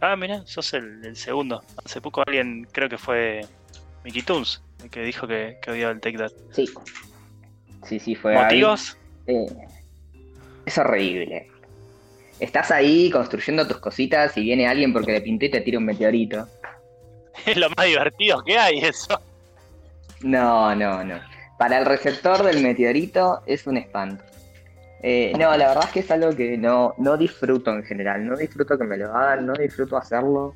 Ah, 0.00 0.16
mira, 0.16 0.44
sos 0.46 0.74
el, 0.74 1.04
el 1.04 1.16
segundo. 1.16 1.62
Hace 1.84 2.00
poco 2.00 2.22
alguien, 2.26 2.66
creo 2.72 2.88
que 2.88 2.98
fue 2.98 3.46
Mickey 4.04 4.22
Toons, 4.22 4.62
el 4.82 4.90
que 4.90 5.02
dijo 5.02 5.26
que, 5.28 5.58
que 5.62 5.70
odiaba 5.70 5.92
el 5.92 6.00
Take 6.00 6.18
That. 6.18 6.32
Sí. 6.50 6.68
Sí, 7.86 7.98
sí, 7.98 8.14
fue. 8.14 8.34
¿Motivos? 8.34 8.96
Eh, 9.26 9.46
es 10.66 10.78
horrible. 10.78 11.48
Estás 12.40 12.70
ahí 12.70 13.10
construyendo 13.10 13.66
tus 13.66 13.78
cositas 13.78 14.36
y 14.36 14.42
viene 14.42 14.66
alguien 14.66 14.92
porque 14.92 15.12
le 15.12 15.20
pinté 15.20 15.46
y 15.46 15.50
te 15.50 15.60
tira 15.60 15.78
un 15.78 15.84
meteorito. 15.84 16.48
Es 17.46 17.56
lo 17.56 17.70
más 17.70 17.86
divertido 17.86 18.42
que 18.44 18.58
hay 18.58 18.78
eso. 18.78 19.20
No, 20.20 20.74
no, 20.74 21.02
no. 21.02 21.18
Para 21.58 21.78
el 21.78 21.86
receptor 21.86 22.42
del 22.42 22.62
meteorito 22.62 23.42
es 23.46 23.66
un 23.66 23.78
espanto. 23.78 24.22
Eh, 25.02 25.32
no, 25.36 25.56
la 25.56 25.68
verdad 25.68 25.84
es 25.84 25.90
que 25.90 26.00
es 26.00 26.10
algo 26.10 26.34
que 26.34 26.56
no, 26.56 26.94
no 26.98 27.16
disfruto 27.16 27.72
en 27.72 27.82
general. 27.82 28.24
No 28.26 28.36
disfruto 28.36 28.78
que 28.78 28.84
me 28.84 28.96
lo 28.96 29.12
hagan, 29.14 29.46
no 29.46 29.52
disfruto 29.54 29.96
hacerlo. 29.96 30.54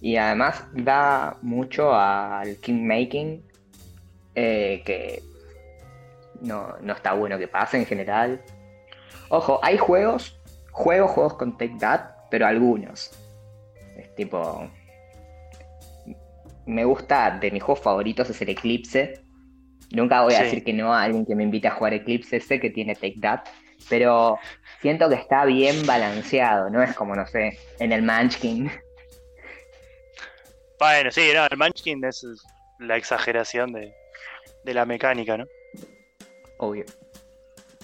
Y 0.00 0.16
además 0.16 0.64
da 0.72 1.36
mucho 1.42 1.94
al 1.94 2.56
kingmaking, 2.56 3.42
eh, 4.34 4.82
que 4.84 5.22
no, 6.40 6.74
no 6.80 6.92
está 6.92 7.12
bueno 7.14 7.38
que 7.38 7.48
pase 7.48 7.78
en 7.78 7.86
general. 7.86 8.40
Ojo, 9.30 9.60
hay 9.62 9.76
juegos, 9.78 10.38
juego 10.72 11.06
juegos 11.08 11.34
con 11.34 11.56
Take 11.56 11.76
That, 11.80 12.00
pero 12.30 12.46
algunos. 12.46 13.10
Es 13.96 14.14
tipo. 14.14 14.68
Me 16.66 16.84
gusta, 16.84 17.38
de 17.40 17.50
mis 17.50 17.62
juegos 17.62 17.82
favoritos 17.82 18.30
es 18.30 18.40
el 18.42 18.50
Eclipse. 18.50 19.22
Nunca 19.92 20.22
voy 20.22 20.34
a 20.34 20.38
Sí. 20.38 20.44
decir 20.44 20.64
que 20.64 20.72
no 20.72 20.94
a 20.94 21.02
alguien 21.02 21.26
que 21.26 21.34
me 21.34 21.42
invite 21.42 21.68
a 21.68 21.72
jugar 21.72 21.94
Eclipse, 21.94 22.40
sé 22.40 22.60
que 22.60 22.70
tiene 22.70 22.94
Take 22.94 23.16
That, 23.20 23.40
pero 23.88 24.38
siento 24.80 25.08
que 25.08 25.14
está 25.16 25.44
bien 25.44 25.86
balanceado, 25.86 26.70
no 26.70 26.82
es 26.82 26.94
como, 26.94 27.14
no 27.14 27.26
sé, 27.26 27.58
en 27.78 27.92
el 27.92 28.02
Munchkin. 28.02 28.70
Bueno, 30.78 31.10
sí, 31.10 31.30
no, 31.34 31.46
el 31.46 31.56
Munchkin 31.58 32.04
es 32.04 32.26
la 32.78 32.96
exageración 32.96 33.72
de, 33.72 33.92
de 34.64 34.74
la 34.74 34.86
mecánica, 34.86 35.36
¿no? 35.36 35.44
Obvio. 36.58 36.84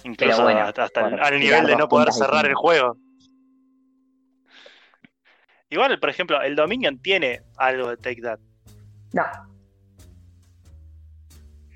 Incluso 0.03 0.43
bueno, 0.43 0.61
hasta, 0.61 0.85
el- 0.85 0.91
por 0.91 1.23
al 1.23 1.39
nivel 1.39 1.65
de 1.65 1.75
no 1.75 1.87
poder 1.87 2.11
cerrar 2.13 2.45
el 2.45 2.55
juego. 2.55 2.97
Igual, 5.69 5.99
por 5.99 6.09
ejemplo, 6.09 6.41
el 6.41 6.55
Dominion 6.55 6.97
tiene 7.01 7.41
algo 7.57 7.89
de 7.89 7.97
Take 7.97 8.21
That. 8.21 8.39
No, 9.13 9.23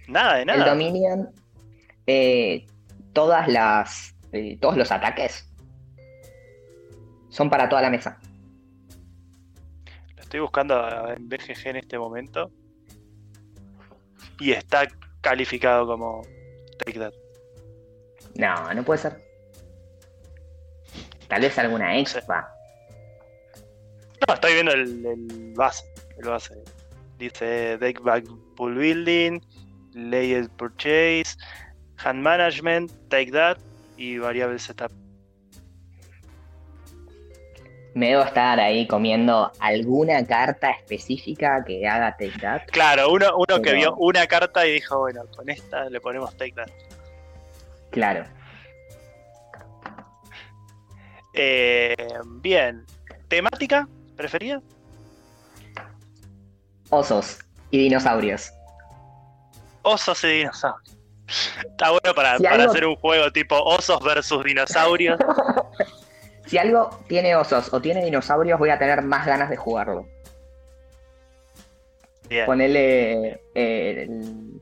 Nada 0.07 0.35
de 0.35 0.41
el 0.41 0.47
nada. 0.47 0.65
Dominion, 0.71 1.29
eh, 2.07 2.65
todas 3.13 3.47
las, 3.47 4.15
eh, 4.31 4.57
todos 4.59 4.77
los 4.77 4.91
ataques 4.91 5.47
son 7.29 7.49
para 7.49 7.69
toda 7.69 7.81
la 7.81 7.89
mesa. 7.89 8.19
Lo 10.15 10.21
estoy 10.21 10.39
buscando 10.39 11.09
en 11.11 11.27
BGG 11.29 11.67
en 11.67 11.75
este 11.77 11.97
momento. 11.97 12.51
Y 14.39 14.51
está 14.51 14.87
calificado 15.21 15.85
como 15.85 16.23
Take 16.79 16.99
That. 16.99 17.13
No, 18.35 18.73
no 18.73 18.83
puede 18.83 18.99
ser. 18.99 19.21
Tal 21.27 21.41
vez 21.41 21.57
alguna 21.57 21.97
expa. 21.97 22.53
No, 24.27 24.33
estoy 24.33 24.53
viendo 24.53 24.73
el, 24.73 25.05
el 25.05 25.53
base. 25.55 25.85
El 26.17 26.27
base. 26.27 26.61
Dice 27.17 27.77
Deck 27.77 28.01
Back 28.01 28.25
Pool 28.55 28.75
Building, 28.75 29.39
Layered 29.93 30.49
Purchase, 30.57 31.37
Hand 32.03 32.21
Management, 32.21 32.91
Take 33.09 33.31
That 33.31 33.57
y 33.97 34.17
Variable 34.17 34.59
Setup. 34.59 34.91
Me 37.93 38.09
debo 38.09 38.23
estar 38.23 38.57
ahí 38.59 38.87
comiendo 38.87 39.51
alguna 39.59 40.25
carta 40.25 40.71
específica 40.71 41.63
que 41.65 41.85
haga 41.85 42.11
Take 42.11 42.39
That. 42.39 42.61
Claro, 42.71 43.11
uno, 43.11 43.27
uno 43.35 43.61
que 43.61 43.73
vio 43.73 43.95
una 43.95 44.25
carta 44.27 44.65
y 44.65 44.73
dijo, 44.73 44.99
bueno, 44.99 45.23
con 45.35 45.49
esta 45.49 45.89
le 45.89 45.99
ponemos 45.99 46.35
Take 46.37 46.53
That. 46.53 46.69
Claro. 47.89 48.25
Eh, 51.33 51.95
bien. 52.25 52.85
¿Temática 53.27 53.87
preferida? 54.15 54.61
Osos 56.89 57.39
y 57.71 57.77
dinosaurios. 57.77 58.51
Osos 59.81 60.23
y 60.23 60.27
dinosaurios. 60.27 61.00
Está 61.67 61.89
bueno 61.91 62.13
para, 62.15 62.37
Si 62.37 62.43
para 62.43 62.55
algo- 62.55 62.71
hacer 62.71 62.85
un 62.85 62.95
juego 62.95 63.31
tipo 63.31 63.55
osos 63.63 63.99
versus 64.03 64.43
dinosaurios. 64.43 65.19
Si 66.47 66.57
algo 66.57 66.89
tiene 67.07 67.33
osos 67.35 67.71
o 67.73 67.79
tiene 67.79 68.03
dinosaurios, 68.03 68.59
voy 68.59 68.71
a 68.71 68.77
tener 68.79 69.01
más 69.03 69.25
ganas 69.25 69.49
de 69.49 69.55
jugarlo. 69.55 70.05
Bien. 72.29 72.45
Ponele 72.45 73.41
eh, 73.55 74.03
el 74.03 74.61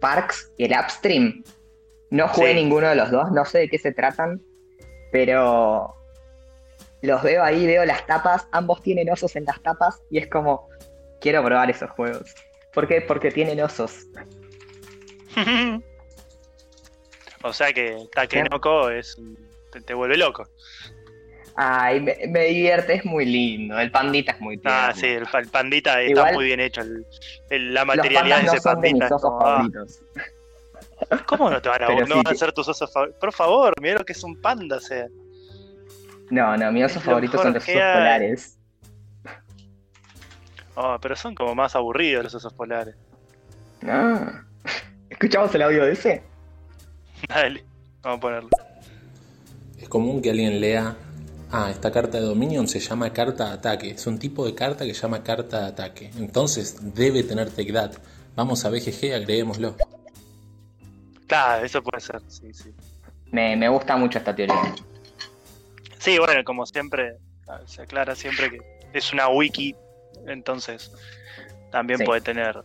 Parks 0.00 0.52
y 0.56 0.64
el 0.66 0.72
Upstream. 0.78 1.42
No 2.10 2.28
jugué 2.28 2.50
Sí. 2.50 2.54
ninguno 2.62 2.88
de 2.88 2.94
los 2.94 3.10
dos, 3.10 3.30
no 3.32 3.44
sé 3.44 3.58
de 3.60 3.68
qué 3.68 3.78
se 3.78 3.92
tratan, 3.92 4.40
pero 5.12 5.94
los 7.02 7.22
veo 7.22 7.42
ahí, 7.42 7.66
veo 7.66 7.84
las 7.84 8.06
tapas, 8.06 8.46
ambos 8.52 8.82
tienen 8.82 9.10
osos 9.10 9.34
en 9.36 9.44
las 9.46 9.60
tapas 9.62 10.02
y 10.10 10.18
es 10.18 10.28
como, 10.28 10.68
quiero 11.20 11.42
probar 11.44 11.70
esos 11.70 11.90
juegos. 11.90 12.34
¿Por 12.72 12.86
qué? 12.86 13.00
Porque 13.00 13.30
tienen 13.32 13.60
osos. 13.62 14.06
o 17.42 17.52
sea 17.52 17.72
que 17.72 18.06
Takenoko 18.14 18.90
es 18.90 19.16
un- 19.16 19.38
te, 19.72 19.80
te 19.80 19.94
vuelve 19.94 20.16
loco. 20.16 20.44
Ay, 21.56 22.00
me, 22.00 22.16
me 22.28 22.44
divierte, 22.46 22.94
es 22.94 23.04
muy 23.04 23.24
lindo. 23.26 23.78
El 23.78 23.90
pandita 23.90 24.32
es 24.32 24.40
muy 24.40 24.56
tierno. 24.56 24.78
Ah, 24.80 24.92
sí, 24.94 25.06
el, 25.06 25.26
pa- 25.26 25.40
el 25.40 25.48
pandita 25.48 26.00
está 26.00 26.20
Igual- 26.20 26.34
muy 26.34 26.44
bien 26.46 26.60
hecho. 26.60 26.80
el- 26.80 27.04
el- 27.50 27.74
la 27.74 27.84
materialidad 27.84 28.38
de 28.38 28.42
no 28.44 28.52
ese 28.52 28.60
son 28.60 28.80
de 28.80 28.92
mis 28.92 29.00
pandita. 29.00 29.16
ah, 29.16 29.40
favoritos. 29.40 30.00
¿Cómo 31.26 31.50
no 31.50 31.60
te 31.62 31.68
van 31.68 31.82
a, 31.82 31.88
no 31.88 32.06
sí 32.06 32.12
van 32.12 32.26
a 32.26 32.34
ser 32.34 32.52
tus 32.52 32.68
osos 32.68 32.92
favoritos? 32.92 33.18
Por 33.20 33.32
favor, 33.32 33.74
mira 33.80 33.98
lo 33.98 34.04
que 34.04 34.12
es 34.12 34.22
un 34.22 34.40
panda, 34.40 34.76
o 34.76 34.80
sea. 34.80 35.06
No, 36.30 36.56
no, 36.56 36.70
mis 36.72 36.84
osos 36.84 37.02
favoritos 37.02 37.40
son 37.40 37.52
los 37.54 37.62
osos 37.62 37.74
hay. 37.74 37.92
polares. 37.94 38.58
Oh, 40.76 40.96
pero 41.00 41.16
son 41.16 41.34
como 41.34 41.54
más 41.54 41.74
aburridos 41.74 42.24
los 42.24 42.34
osos 42.34 42.52
polares. 42.54 42.94
Ah. 43.82 44.44
¿Escuchamos 45.10 45.54
el 45.54 45.62
audio 45.62 45.84
de 45.84 45.92
ese? 45.92 46.22
Dale, 47.28 47.64
vamos 48.02 48.18
a 48.18 48.20
ponerlo. 48.20 48.48
Es 49.78 49.88
común 49.88 50.22
que 50.22 50.30
alguien 50.30 50.60
lea, 50.60 50.96
ah, 51.50 51.70
esta 51.70 51.90
carta 51.90 52.18
de 52.18 52.24
Dominion 52.24 52.66
se 52.68 52.80
llama 52.80 53.12
carta 53.12 53.48
de 53.48 53.52
ataque. 53.54 53.90
Es 53.90 54.06
un 54.06 54.18
tipo 54.18 54.46
de 54.46 54.54
carta 54.54 54.84
que 54.84 54.94
se 54.94 55.02
llama 55.02 55.22
carta 55.22 55.60
de 55.62 55.66
ataque. 55.68 56.10
Entonces 56.16 56.94
debe 56.94 57.22
tener 57.22 57.50
Take 57.50 57.72
That. 57.72 57.92
Vamos 58.36 58.64
a 58.64 58.70
BGG, 58.70 59.12
agreguémoslo. 59.14 59.76
Claro, 61.26 61.64
eso 61.64 61.82
puede 61.82 62.00
ser, 62.00 62.20
sí, 62.28 62.52
sí. 62.52 62.70
Me, 63.30 63.56
me 63.56 63.68
gusta 63.68 63.96
mucho 63.96 64.18
esta 64.18 64.34
teoría. 64.34 64.74
Sí, 65.98 66.18
bueno, 66.18 66.42
como 66.44 66.64
siempre, 66.66 67.16
se 67.66 67.82
aclara 67.82 68.14
siempre 68.16 68.50
que 68.50 68.60
es 68.92 69.12
una 69.12 69.28
wiki, 69.28 69.74
entonces 70.26 70.90
también 71.70 71.98
Sí. 71.98 72.04
puede 72.04 72.20
tener 72.22 72.62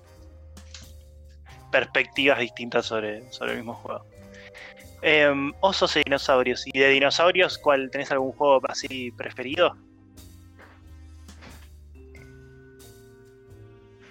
perspectivas 1.75 2.39
distintas 2.39 2.85
sobre, 2.85 3.29
sobre 3.33 3.51
el 3.51 3.57
mismo 3.57 3.73
juego. 3.73 4.05
Em, 5.01 5.51
osos 5.59 5.93
y 5.97 6.03
dinosaurios. 6.05 6.65
¿Y 6.65 6.79
de 6.79 6.87
dinosaurios, 6.87 7.57
cuál 7.57 7.91
tenés 7.91 8.13
algún 8.13 8.31
juego 8.31 8.61
así 8.69 9.11
preferido? 9.11 9.75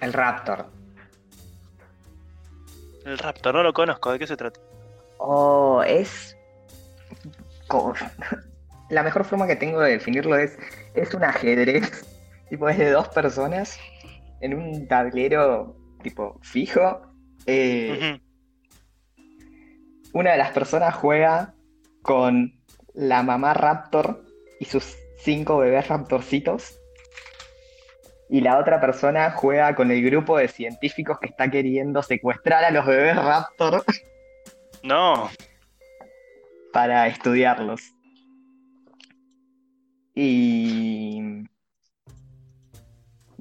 El 0.03 0.13
Raptor. 0.13 0.67
El 3.07 3.17
Raptor, 3.17 3.55
no 3.55 3.63
lo 3.63 3.73
conozco, 3.73 4.13
¿de 4.13 4.19
qué 4.19 4.27
se 4.27 4.37
trata? 4.37 4.61
Oh, 5.17 5.83
es. 5.87 6.37
La 8.91 9.03
mejor 9.03 9.25
forma 9.25 9.47
que 9.47 9.57
tengo 9.57 9.81
de 9.81 9.93
definirlo 9.93 10.37
es. 10.37 10.59
Es 10.93 11.15
un 11.15 11.25
ajedrez. 11.25 12.05
Tipo, 12.51 12.69
es 12.69 12.77
de 12.77 12.91
dos 12.91 13.09
personas. 13.09 13.81
En 14.43 14.53
un 14.53 14.87
tablero, 14.87 15.75
tipo, 16.03 16.39
fijo. 16.43 17.14
Eh, 17.47 18.21
una 20.13 20.33
de 20.33 20.39
las 20.39 20.53
personas 20.53 20.95
juega 20.95 21.55
con 22.03 22.55
la 22.95 23.23
mamá 23.23 23.55
Raptor 23.55 24.25
y 24.61 24.65
sus 24.65 24.97
cinco 25.19 25.59
bebés 25.59 25.89
Raptorcitos. 25.89 26.79
Y 28.31 28.41
la 28.41 28.59
otra 28.59 28.81
persona 28.81 29.31
juega 29.33 29.75
con 29.75 29.91
el 29.91 30.03
grupo 30.03 30.39
de 30.39 30.49
científicos 30.49 31.19
que 31.21 31.29
está 31.29 31.51
queriendo 31.51 32.03
secuestrar 32.03 32.65
a 32.65 32.71
los 32.71 32.87
bebés 32.87 33.17
Raptor 33.17 33.85
No, 34.83 35.31
para 36.75 37.07
estudiarlos. 37.07 37.81
Y 40.15 41.45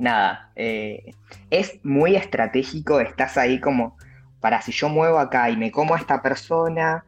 nada, 0.03 0.51
eh, 0.57 1.15
es 1.49 1.79
muy 1.83 2.17
estratégico, 2.17 2.99
estás 2.99 3.37
ahí 3.37 3.61
como 3.61 3.97
para 4.41 4.61
si 4.61 4.73
yo 4.73 4.89
muevo 4.89 5.17
acá 5.17 5.49
y 5.49 5.55
me 5.55 5.71
como 5.71 5.95
a 5.95 5.97
esta 5.97 6.21
persona, 6.21 7.05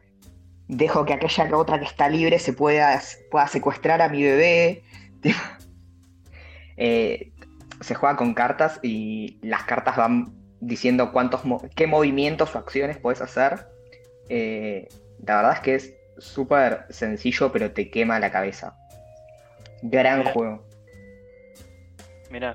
dejo 0.66 1.04
que 1.04 1.12
aquella 1.12 1.54
otra 1.54 1.78
que 1.78 1.84
está 1.84 2.08
libre 2.08 2.38
se 2.38 2.54
pueda, 2.54 2.98
pueda 3.30 3.46
secuestrar 3.48 4.00
a 4.02 4.08
mi 4.08 4.22
bebé. 4.22 4.82
Eh, 6.78 7.32
se 7.80 7.94
juega 7.94 8.16
con 8.16 8.34
cartas 8.34 8.80
y 8.82 9.38
las 9.40 9.62
cartas 9.62 9.96
van 9.96 10.34
diciendo 10.60 11.10
cuántos 11.10 11.40
qué 11.74 11.86
movimientos 11.86 12.54
o 12.54 12.58
acciones 12.58 12.98
puedes 12.98 13.22
hacer. 13.22 13.66
Eh, 14.28 14.86
la 15.26 15.36
verdad 15.36 15.52
es 15.54 15.60
que 15.60 15.74
es 15.76 15.94
súper 16.18 16.84
sencillo, 16.90 17.50
pero 17.50 17.72
te 17.72 17.90
quema 17.90 18.20
la 18.20 18.30
cabeza. 18.30 18.76
Gran 19.80 20.18
Mira. 20.18 20.32
juego. 20.34 20.66
mirá. 22.30 22.54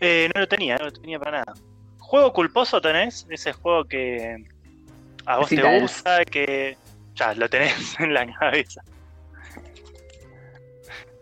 Eh, 0.00 0.30
no 0.34 0.40
lo 0.40 0.48
tenía, 0.48 0.76
no 0.76 0.86
lo 0.86 0.92
tenía 0.92 1.18
para 1.18 1.38
nada. 1.38 1.54
¿Juego 1.98 2.32
culposo 2.32 2.80
tenés? 2.80 3.26
Ese 3.28 3.52
juego 3.52 3.84
que 3.84 4.44
a 5.26 5.38
vos 5.38 5.48
Sí, 5.48 5.56
te 5.56 5.80
gusta, 5.80 6.24
que 6.24 6.76
ya 7.14 7.34
lo 7.34 7.48
tenés 7.48 7.94
en 8.00 8.14
la 8.14 8.32
cabeza. 8.32 8.82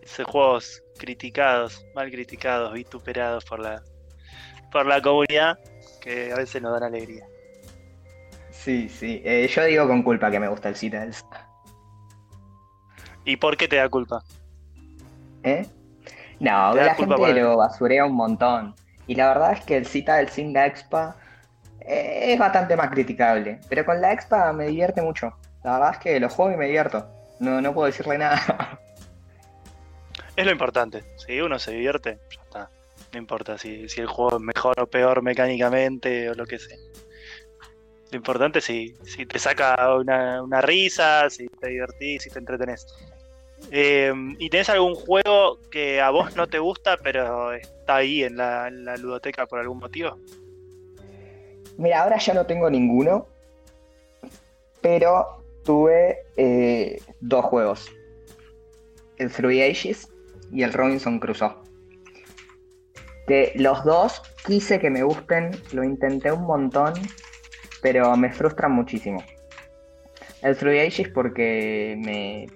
Esos 0.03 0.27
juegos 0.27 0.83
criticados, 0.99 1.85
mal 1.95 2.11
criticados, 2.11 2.73
vituperados 2.73 3.45
por 3.45 3.61
la 3.61 3.83
por 4.71 4.87
la 4.87 5.01
comunidad, 5.01 5.59
que 6.01 6.31
a 6.33 6.37
veces 6.37 6.61
nos 6.61 6.73
dan 6.73 6.85
alegría. 6.85 7.27
Sí, 8.51 8.89
sí. 8.89 9.23
Eh, 9.25 9.49
yo 9.49 9.65
digo 9.65 9.87
con 9.89 10.03
culpa 10.03 10.31
que 10.31 10.39
me 10.39 10.49
gusta 10.49 10.69
el 10.69 10.77
Citadels. 10.77 11.25
¿Y 13.25 13.37
por 13.37 13.57
qué 13.57 13.69
te 13.69 13.77
da 13.77 13.89
culpa? 13.89 14.23
¿Eh? 15.43 15.67
No, 16.41 16.75
la 16.75 16.95
gente 16.95 17.41
lo 17.41 17.57
basurea 17.57 18.05
un 18.05 18.15
montón. 18.15 18.75
Y 19.07 19.15
la 19.15 19.29
verdad 19.29 19.53
es 19.53 19.65
que 19.65 19.77
el 19.77 19.87
Citadel 19.87 20.29
sin 20.29 20.53
la 20.53 20.67
expa 20.67 21.17
eh, 21.81 22.33
es 22.33 22.39
bastante 22.39 22.77
más 22.77 22.91
criticable. 22.91 23.61
Pero 23.69 23.85
con 23.85 24.01
la 24.01 24.13
expa 24.13 24.53
me 24.53 24.67
divierte 24.67 25.03
mucho. 25.03 25.35
La 25.65 25.73
verdad 25.73 25.93
es 25.93 25.99
que 25.99 26.21
lo 26.21 26.29
juego 26.29 26.53
y 26.53 26.57
me 26.57 26.67
divierto. 26.67 27.07
No, 27.41 27.61
no 27.61 27.73
puedo 27.73 27.87
decirle 27.87 28.19
nada. 28.19 28.79
Es 30.37 30.45
lo 30.45 30.53
importante. 30.53 31.03
Si 31.17 31.41
uno 31.41 31.59
se 31.59 31.73
divierte, 31.73 32.21
ya 32.31 32.43
está. 32.43 32.71
No 33.13 33.19
importa 33.19 33.59
si, 33.59 33.89
si 33.89 34.01
el 34.01 34.07
juego 34.07 34.37
es 34.37 34.43
mejor 34.43 34.79
o 34.79 34.87
peor 34.87 35.23
mecánicamente 35.23 36.31
o 36.31 36.35
lo 36.35 36.47
que 36.47 36.61
sea. 36.61 36.77
Lo 38.11 38.17
importante 38.17 38.61
es 38.61 38.65
si, 38.65 38.95
si 39.05 39.27
te 39.27 39.39
saca 39.39 39.95
una, 39.97 40.43
una 40.43 40.61
risa, 40.61 41.29
si 41.29 41.49
te 41.49 41.69
divertís, 41.69 42.23
si 42.23 42.31
te 42.31 42.39
entretenés. 42.39 42.87
Eh, 43.71 44.13
¿Y 44.39 44.51
tenés 44.51 44.71
algún 44.71 44.95
juego 44.95 45.59
que 45.71 46.01
a 46.01 46.11
vos 46.11 46.37
no 46.37 46.47
te 46.47 46.59
gusta, 46.59 46.97
pero 46.97 47.53
está 47.53 47.97
ahí 47.97 48.25
en 48.25 48.37
la, 48.37 48.71
ludoteca 48.71 49.47
por 49.47 49.59
algún 49.59 49.79
motivo? 49.79 50.19
Mira, 51.77 52.03
ahora 52.03 52.19
ya 52.19 52.35
no 52.35 52.47
tengo 52.47 52.71
ninguno. 52.71 53.27
Pero 54.81 55.43
tuve 55.65 56.19
eh, 56.37 57.01
dos 57.21 57.45
juegos. 57.45 57.91
El 59.19 59.31
Three 59.31 59.63
Ages 59.63 60.09
y 60.53 60.63
el 60.63 60.73
Robinson 60.73 61.19
Crusoe. 61.19 61.55
Que 63.27 63.53
los 63.57 63.85
dos 63.85 64.23
quise 64.47 64.79
que 64.79 64.89
me 64.89 65.03
gusten, 65.03 65.51
lo 65.73 65.85
intenté 65.85 66.33
un 66.33 66.47
montón, 66.47 66.95
pero 67.83 68.17
me 68.17 68.33
frustran 68.33 68.73
muchísimo. 68.73 69.23
El 70.41 70.57
Three 70.57 70.81
Ages 70.81 71.09
porque 71.11 71.97
me, 71.99 72.47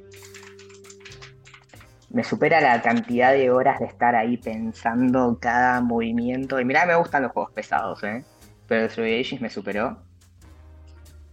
me 2.12 2.22
supera 2.24 2.60
la 2.60 2.80
cantidad 2.82 3.32
de 3.32 3.50
horas 3.50 3.78
de 3.80 3.86
estar 3.86 4.14
ahí 4.14 4.36
pensando 4.36 5.38
cada 5.40 5.80
movimiento. 5.80 6.60
Y 6.60 6.64
mira, 6.64 6.84
me 6.86 6.94
gustan 6.94 7.22
los 7.22 7.32
juegos 7.32 7.52
pesados, 7.52 8.02
¿eh? 8.04 8.24
Pero 8.68 8.84
el 8.84 8.88
Three 8.90 9.20
Ages 9.20 9.40
me 9.40 9.50
superó. 9.50 9.98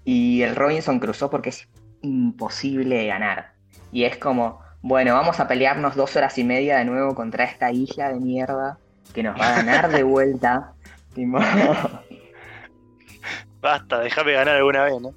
Y 0.05 0.41
el 0.41 0.55
Robinson 0.55 0.99
Crusoe 0.99 1.29
porque 1.29 1.49
es 1.49 1.67
imposible 2.01 2.97
de 2.97 3.07
ganar. 3.07 3.51
Y 3.91 4.05
es 4.05 4.17
como, 4.17 4.61
bueno, 4.81 5.13
vamos 5.13 5.39
a 5.39 5.47
pelearnos 5.47 5.95
dos 5.95 6.15
horas 6.15 6.37
y 6.37 6.43
media 6.43 6.77
de 6.77 6.85
nuevo 6.85 7.13
contra 7.13 7.43
esta 7.43 7.71
isla 7.71 8.09
de 8.13 8.19
mierda 8.19 8.77
que 9.13 9.21
nos 9.23 9.39
va 9.39 9.49
a 9.49 9.55
ganar 9.57 9.89
de 9.89 10.03
vuelta. 10.03 10.73
Basta, 13.61 13.99
déjame 13.99 14.33
ganar 14.33 14.55
alguna 14.55 14.85
vez, 14.85 15.01
¿no? 15.01 15.13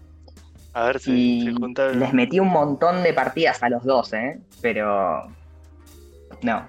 A 0.75 0.87
ver 0.87 0.99
si, 0.99 1.13
y 1.13 1.41
si 1.43 1.53
junta- 1.55 1.91
les 1.91 2.13
metí 2.13 2.41
un 2.41 2.49
montón 2.49 3.03
de 3.03 3.13
partidas 3.13 3.63
a 3.63 3.69
los 3.69 3.85
dos, 3.85 4.13
¿eh? 4.15 4.41
Pero 4.61 5.27
no. 6.43 6.67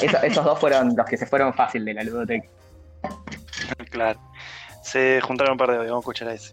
Eso- 0.00 0.22
esos 0.22 0.44
dos 0.44 0.58
fueron 0.58 0.94
los 0.96 1.06
que 1.06 1.16
se 1.16 1.26
fueron 1.26 1.54
fácil 1.54 1.84
de 1.84 1.94
la 1.94 2.02
ludoteca. 2.02 2.48
Claro. 3.90 4.18
Se 4.82 5.20
juntaron 5.20 5.52
un 5.52 5.58
par 5.58 5.70
de 5.70 5.78
vamos 5.78 5.96
a 5.96 5.98
escuchar 6.00 6.28
a 6.28 6.34
ese. 6.34 6.52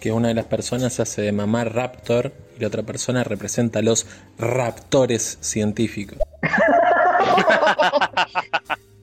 que 0.00 0.10
una 0.10 0.28
de 0.28 0.34
las 0.34 0.46
personas 0.46 0.98
hace 0.98 1.22
de 1.22 1.30
mamá 1.32 1.62
raptor 1.64 2.32
y 2.56 2.60
la 2.60 2.66
otra 2.66 2.82
persona 2.82 3.22
representa 3.22 3.78
a 3.78 3.82
los 3.82 4.06
raptores 4.38 5.38
científicos. 5.40 6.18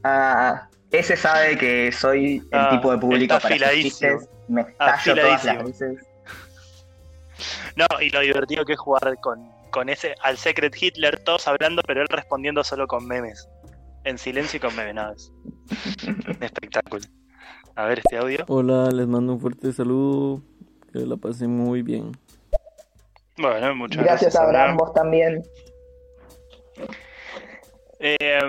Ah, 0.04 0.68
ese 0.92 1.16
sabe 1.18 1.58
que 1.58 1.92
soy 1.92 2.38
el 2.52 2.60
Ah, 2.60 2.70
tipo 2.72 2.92
de 2.92 2.98
público 2.98 3.36
está 3.36 3.48
para 3.50 3.72
chistes. 3.72 4.28
Me 4.48 4.62
estallo 4.62 5.16
todas 5.16 5.46
las 5.46 5.46
Afiladísimo. 5.46 5.64
veces. 5.66 6.06
No, 7.76 7.86
y 8.02 8.10
lo 8.10 8.20
divertido 8.22 8.66
que 8.66 8.74
es 8.74 8.80
jugar 8.80 9.18
con, 9.20 9.50
con 9.70 9.90
ese 9.90 10.16
al 10.22 10.38
Secret 10.38 10.76
Hitler, 10.80 11.20
todos 11.20 11.48
hablando, 11.48 11.82
pero 11.86 12.02
él 12.02 12.08
respondiendo 12.10 12.64
solo 12.64 12.88
con 12.88 13.06
memes. 13.08 13.48
En 14.04 14.18
silencio 14.18 14.58
y 14.58 14.60
con 14.60 14.76
memes, 14.76 14.96
nada 14.96 15.12
más. 15.12 15.32
Un 16.28 16.44
espectáculo. 16.44 17.04
A 17.76 17.86
ver 17.86 18.00
este 18.00 18.18
audio. 18.18 18.46
Hola, 18.48 18.90
les 18.92 19.08
mando 19.08 19.34
un 19.34 19.42
fuerte 19.42 19.72
saludo. 19.72 20.42
Que 20.92 21.00
la 21.00 21.18
pasen 21.18 21.52
muy 21.56 21.82
bien. 21.82 22.12
Bueno, 23.38 23.76
muchas 23.76 24.04
Gracias, 24.04 24.34
gracias. 24.34 24.36
Abraham, 24.36 24.78
vos 24.78 24.94
también. 24.94 25.44
Eh, 28.00 28.40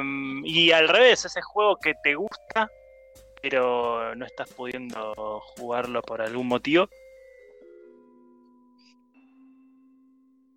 y 0.44 0.70
al 0.72 0.88
revés, 0.88 1.24
ese 1.24 1.42
juego 1.42 1.76
que 1.76 1.94
te 2.02 2.14
gusta, 2.14 2.70
pero 3.42 4.14
no 4.14 4.24
estás 4.24 4.50
pudiendo 4.50 5.40
jugarlo 5.56 6.02
por 6.02 6.22
algún 6.22 6.48
motivo. 6.48 6.88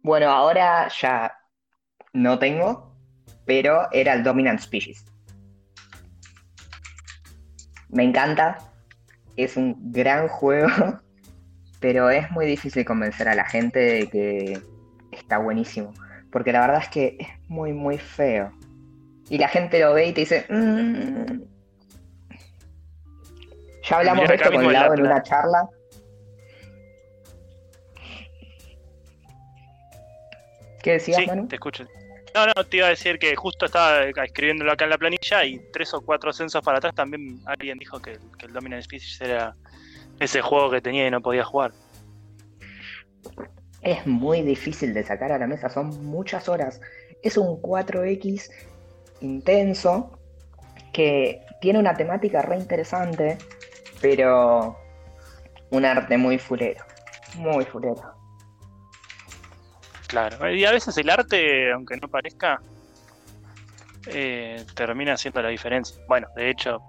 Bueno, 0.04 0.30
ahora 0.30 0.90
ya 0.90 1.34
no 2.12 2.38
tengo, 2.38 2.94
pero 3.46 3.88
era 3.94 4.14
el 4.14 4.22
Dominant 4.22 4.60
Species. 4.60 5.06
Me 7.88 8.04
encanta, 8.04 8.58
es 9.38 9.56
un 9.56 9.78
gran 9.94 10.28
juego, 10.28 10.68
pero 11.80 12.10
es 12.10 12.30
muy 12.32 12.46
difícil 12.46 12.84
convencer 12.84 13.30
a 13.30 13.36
la 13.36 13.46
gente 13.46 13.80
de 13.80 14.10
que 14.10 14.62
está 15.12 15.38
buenísimo, 15.38 15.94
porque 16.34 16.52
la 16.52 16.60
verdad 16.60 16.82
es 16.82 16.90
que 16.90 17.16
es 17.20 17.28
muy, 17.48 17.72
muy 17.72 17.98
feo. 17.98 18.52
Y 19.30 19.38
la 19.38 19.48
gente 19.48 19.80
lo 19.80 19.94
ve 19.94 20.08
y 20.08 20.14
te 20.14 20.22
dice, 20.22 20.46
"Mm". 20.50 21.44
ya 23.90 23.98
hablamos 23.98 24.28
de 24.28 24.36
esto 24.36 24.52
con 24.52 24.68
mismo 24.68 24.94
en 24.94 25.02
una 25.02 25.24
charla. 25.24 25.70
¿Qué 30.84 30.92
decías, 30.92 31.22
Sí, 31.22 31.26
Manu? 31.26 31.48
te 31.48 31.56
escucho. 31.56 31.86
No, 32.36 32.46
no, 32.46 32.64
te 32.66 32.78
iba 32.78 32.88
a 32.88 32.90
decir 32.90 33.18
que 33.18 33.36
justo 33.36 33.66
estaba 33.66 34.04
escribiéndolo 34.04 34.72
acá 34.72 34.84
en 34.84 34.90
la 34.90 34.98
planilla 34.98 35.46
y 35.46 35.60
tres 35.72 35.94
o 35.94 36.02
cuatro 36.02 36.34
censos 36.34 36.64
para 36.64 36.80
atrás 36.80 36.94
también 36.94 37.40
alguien 37.46 37.78
dijo 37.78 38.00
que, 38.02 38.18
que 38.38 38.48
el 38.48 38.54
Dominant 38.54 38.84
Species 38.84 39.22
era 39.22 39.56
ese 40.20 40.42
juego 40.42 40.70
que 40.70 40.82
tenía 40.82 41.08
y 41.08 41.12
no 41.12 41.22
podía 41.22 41.44
jugar. 41.44 41.72
Es 43.82 44.06
muy 44.08 44.42
difícil 44.42 44.94
de 44.94 45.04
sacar 45.04 45.32
a 45.32 45.38
la 45.38 45.48
mesa, 45.48 45.70
son 45.70 46.06
muchas 46.06 46.50
horas. 46.50 46.82
Es 47.22 47.38
un 47.38 47.62
4X 47.62 48.50
intenso 49.22 50.20
que 50.92 51.42
tiene 51.62 51.80
una 51.80 51.96
temática 51.96 52.42
re 52.42 52.58
interesante, 52.58 53.38
pero 54.02 54.78
un 55.70 55.86
arte 55.86 56.18
muy 56.18 56.38
fulero. 56.40 56.84
Muy 57.36 57.64
fulero. 57.66 58.14
Claro, 60.14 60.48
y 60.54 60.64
a 60.64 60.70
veces 60.72 60.96
el 61.00 61.10
arte, 61.10 61.72
aunque 61.72 61.98
no 61.98 62.08
parezca, 62.08 62.62
eh, 64.06 64.64
termina 64.76 65.14
haciendo 65.14 65.42
la 65.42 65.50
diferencia. 65.50 66.00
Bueno, 66.08 66.28
de 66.36 66.52
hecho, 66.52 66.84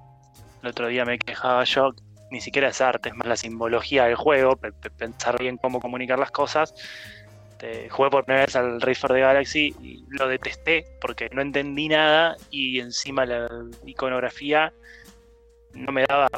el 0.62 0.68
otro 0.68 0.88
día 0.88 1.06
me 1.06 1.18
quejaba 1.18 1.64
yo, 1.64 1.92
ni 2.30 2.42
siquiera 2.42 2.68
es 2.68 2.82
arte, 2.82 3.08
es 3.08 3.14
más 3.14 3.26
la 3.26 3.36
simbología 3.36 4.04
del 4.04 4.16
juego, 4.16 4.56
pe- 4.56 4.72
pe- 4.72 4.90
pensar 4.90 5.38
bien 5.38 5.56
cómo 5.56 5.80
comunicar 5.80 6.18
las 6.18 6.30
cosas. 6.32 6.74
Te- 7.58 7.88
jugué 7.88 8.10
por 8.10 8.26
primera 8.26 8.44
vez 8.44 8.56
al 8.56 8.78
for 8.94 9.14
the 9.14 9.20
Galaxy 9.20 9.74
y 9.80 10.04
lo 10.10 10.28
detesté 10.28 10.84
porque 11.00 11.30
no 11.32 11.40
entendí 11.40 11.88
nada 11.88 12.36
y 12.50 12.78
encima 12.78 13.24
la 13.24 13.48
iconografía 13.86 14.70
no 15.72 15.92
me 15.92 16.04
daba 16.06 16.28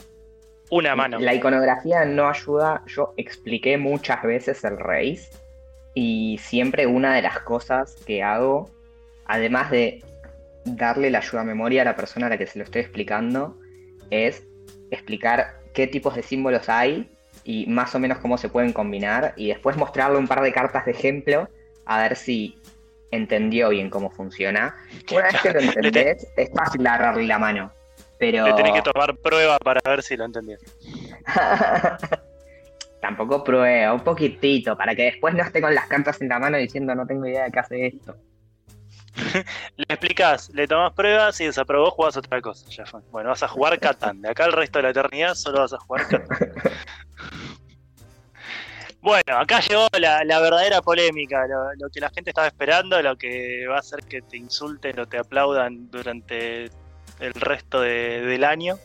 una 0.71 0.95
mano. 0.95 1.19
La 1.19 1.35
iconografía 1.35 2.05
no 2.05 2.29
ayuda. 2.29 2.85
Yo 2.87 3.13
expliqué 3.17 3.77
muchas 3.77 4.23
veces 4.23 4.63
el 4.63 4.79
race 4.79 5.31
y 5.97 6.37
siempre 6.43 6.87
una 6.87 7.15
de 7.15 7.23
las 7.23 7.41
cosas 7.41 7.97
que 8.07 8.23
hago, 8.23 8.71
además 9.25 9.71
de 9.71 10.05
darle 10.67 11.11
la 11.11 11.19
ayuda 11.19 11.41
a 11.41 11.45
memoria 11.45 11.83
a 11.83 11.85
la 11.87 11.97
persona 11.97 12.27
a 12.27 12.29
la 12.29 12.37
que 12.37 12.47
se 12.47 12.59
lo 12.59 12.67
estoy 12.67 12.83
explicando, 12.83 13.59
es 14.11 14.45
explicar 14.91 15.59
qué 15.73 15.87
tipos 15.87 16.15
de 16.15 16.23
símbolos 16.23 16.69
hay 16.69 17.11
y 17.45 17.65
más 17.69 17.95
o 17.95 17.99
menos 17.99 18.19
cómo 18.19 18.37
se 18.37 18.51
pueden 18.51 18.75
combinar 18.75 19.33
y 19.37 19.49
después 19.49 19.79
mostrarle 19.79 20.19
un 20.19 20.29
par 20.29 20.43
de 20.43 20.53
cartas 20.53 20.85
de 20.85 20.91
ejemplo 20.91 21.49
a 21.87 22.03
ver 22.03 22.17
si 22.17 22.59
entendió 23.11 23.71
bien 23.71 23.89
cómo 23.89 24.11
funciona. 24.11 24.77
Una 25.11 25.23
vez 25.23 25.41
que 25.41 25.51
lo 25.51 25.61
entendés, 25.63 26.27
es 26.37 26.51
fácil 26.55 26.87
agarrarle 26.87 27.25
la 27.25 27.39
mano. 27.39 27.73
Pero 28.19 28.47
Le 28.47 28.53
tenés 28.53 28.73
que 28.75 28.83
tomar 28.83 29.17
prueba 29.17 29.59
para 29.61 29.81
ver 29.83 30.03
si 30.03 30.15
lo 30.15 30.27
entendí. 30.27 30.57
Tampoco 33.01 33.45
prueba, 33.45 33.93
un 33.93 34.01
poquitito, 34.01 34.77
para 34.77 34.95
que 34.95 35.03
después 35.05 35.35
no 35.35 35.43
esté 35.43 35.61
con 35.61 35.75
las 35.75 35.87
cartas 35.87 36.21
en 36.21 36.29
la 36.29 36.39
mano 36.39 36.57
diciendo 36.57 36.95
no 36.95 37.07
tengo 37.07 37.27
idea 37.27 37.45
de 37.45 37.53
qué 37.53 37.59
hace 37.59 37.87
esto. 37.87 38.17
Le 39.77 39.85
explicás, 39.89 40.51
le 40.51 40.67
tomás 40.69 40.93
pruebas 40.93 41.41
y 41.41 41.47
desaprobó, 41.47 41.91
jugás 41.91 42.17
otra 42.19 42.41
cosa. 42.43 42.69
Ya 42.69 42.85
fue. 42.85 43.01
Bueno, 43.11 43.31
vas 43.31 43.43
a 43.43 43.49
jugar 43.49 43.79
Catán. 43.81 44.21
De 44.21 44.29
acá 44.31 44.45
al 44.45 44.53
resto 44.53 44.79
de 44.79 44.83
la 44.85 44.91
eternidad 44.91 45.35
solo 45.35 45.61
vas 45.61 45.73
a 45.73 45.79
jugar 45.79 46.07
Catán. 46.09 46.39
Bueno, 49.01 49.39
acá 49.39 49.61
llegó 49.61 49.87
la, 50.01 50.25
la 50.25 50.41
verdadera 50.41 50.83
polémica, 50.83 51.47
lo, 51.47 51.73
lo 51.79 51.89
que 51.91 52.01
la 52.01 52.11
gente 52.11 52.31
estaba 52.31 52.49
esperando, 52.49 53.01
lo 53.03 53.15
que 53.17 53.65
va 53.69 53.77
a 53.77 53.79
hacer 53.79 54.01
que 54.01 54.21
te 54.23 54.37
insulten 54.37 54.99
o 54.99 55.07
te 55.07 55.17
aplaudan 55.19 55.89
durante 55.93 56.65
el 57.21 57.33
resto 57.35 57.81
de- 57.83 58.23
del 58.23 58.43
año, 58.43 58.77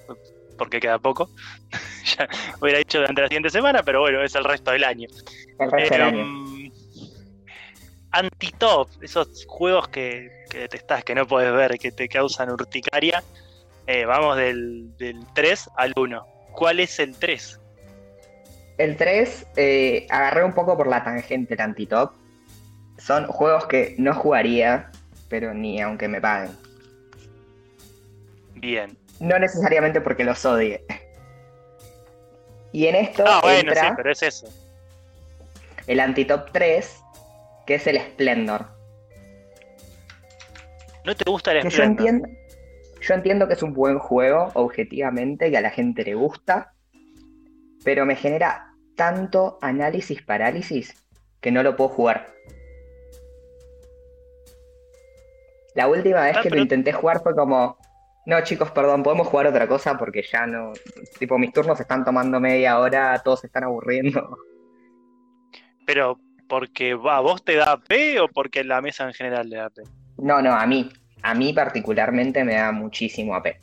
porque 0.58 0.80
queda 0.80 1.00
poco. 1.00 1.30
ya 2.18 2.28
hubiera 2.60 2.80
dicho 2.80 3.00
durante 3.00 3.22
la 3.22 3.28
siguiente 3.28 3.50
semana, 3.50 3.84
pero 3.84 4.02
bueno, 4.02 4.24
es 4.24 4.36
el 4.36 4.44
resto 4.44 4.72
del 4.72 4.84
año. 4.84 5.08
El 5.60 5.72
resto 5.72 5.94
del 5.94 6.04
año. 6.04 6.22
Em, 6.22 6.72
Antitop, 8.12 8.90
esos 9.02 9.46
juegos 9.48 9.88
que, 9.88 10.30
que 10.50 10.60
detestás, 10.60 11.04
que 11.04 11.16
no 11.16 11.26
puedes 11.26 11.54
ver, 11.54 11.78
que 11.80 11.92
te 11.92 12.10
causan 12.10 12.50
urticaria. 12.50 13.24
Eh, 13.88 14.06
vamos 14.06 14.38
del, 14.38 14.96
del 14.98 15.26
3 15.34 15.70
al 15.78 15.94
1. 15.96 16.26
¿Cuál 16.52 16.80
es 16.80 17.00
el 17.00 17.16
3? 17.16 17.60
El 18.78 18.98
3, 18.98 19.48
eh, 19.56 20.08
agarré 20.10 20.44
un 20.44 20.54
poco 20.54 20.78
por 20.78 20.88
la 20.88 21.04
tangente 21.04 21.54
el 21.54 21.62
antitop. 21.62 22.14
Son 22.98 23.28
juegos 23.28 23.66
que 23.66 23.96
no 23.98 24.14
jugaría, 24.14 24.92
pero 25.30 25.54
ni 25.54 25.82
aunque 25.82 26.08
me 26.08 26.22
paguen. 26.22 26.52
Bien. 28.56 28.98
No 29.22 29.38
necesariamente 29.40 30.02
porque 30.02 30.24
los 30.24 30.44
odie. 30.46 30.84
Y 32.74 32.88
en 32.88 32.96
esto 32.96 33.24
Ah, 33.28 33.40
bueno, 33.44 33.70
entra 33.72 33.90
sí, 33.90 33.94
pero 33.96 34.12
es 34.12 34.24
eso. 34.24 34.48
el 35.88 36.00
antitop 36.00 36.52
3, 36.52 37.00
que 37.66 37.76
es 37.76 37.88
el 37.88 38.00
Splendor. 38.00 38.66
¿No 41.06 41.16
te 41.16 41.30
gusta 41.30 41.52
el 41.52 41.62
Que 41.62 41.70
yo 41.70 41.76
Splendor? 41.78 42.08
entiendo, 42.08 42.30
yo 43.02 43.14
entiendo 43.14 43.48
que 43.48 43.54
es 43.54 43.64
un 43.64 43.74
buen 43.74 44.00
juego, 44.00 44.50
objetivamente, 44.54 45.50
que 45.52 45.58
a 45.58 45.62
la 45.62 45.70
gente 45.72 46.04
le 46.04 46.16
gusta, 46.16 46.74
pero 47.84 48.06
me 48.06 48.16
genera 48.16 48.74
tanto 48.96 49.58
análisis 49.62 50.22
parálisis 50.22 50.96
que 51.42 51.52
no 51.52 51.62
lo 51.64 51.76
puedo 51.76 51.90
jugar. 51.90 52.34
La 55.76 55.88
última 55.88 56.22
vez 56.22 56.38
Ah, 56.38 56.42
que 56.42 56.50
pero- 56.50 56.58
lo 56.58 56.64
intenté 56.64 56.92
jugar 56.92 57.22
fue 57.24 57.34
como, 57.36 57.78
no 58.26 58.42
chicos, 58.44 58.72
perdón, 58.72 59.04
podemos 59.04 59.28
jugar 59.28 59.48
otra 59.48 59.68
cosa 59.68 59.98
porque 59.98 60.24
ya 60.24 60.46
no, 60.46 60.74
tipo 61.20 61.38
mis 61.38 61.52
turnos 61.52 61.80
están 61.80 62.04
tomando 62.06 62.40
media 62.40 62.80
hora, 62.80 63.20
todos 63.24 63.42
se 63.42 63.48
están 63.48 63.64
aburriendo. 63.64 64.38
Pero, 65.86 66.20
¿porque 66.48 66.94
va, 66.94 67.20
vos 67.20 67.44
te 67.44 67.56
da 67.56 67.72
AP 67.72 68.20
o 68.22 68.28
porque 68.28 68.64
la 68.64 68.82
mesa 68.82 69.06
en 69.06 69.14
general 69.14 69.50
le 69.50 69.58
da 69.58 69.66
AP? 69.66 69.80
No, 70.18 70.42
no, 70.42 70.54
a 70.54 70.66
mí, 70.68 70.90
a 71.24 71.34
mí 71.34 71.54
particularmente 71.54 72.44
me 72.44 72.56
da 72.56 72.72
muchísimo 72.72 73.36
AP. 73.36 73.60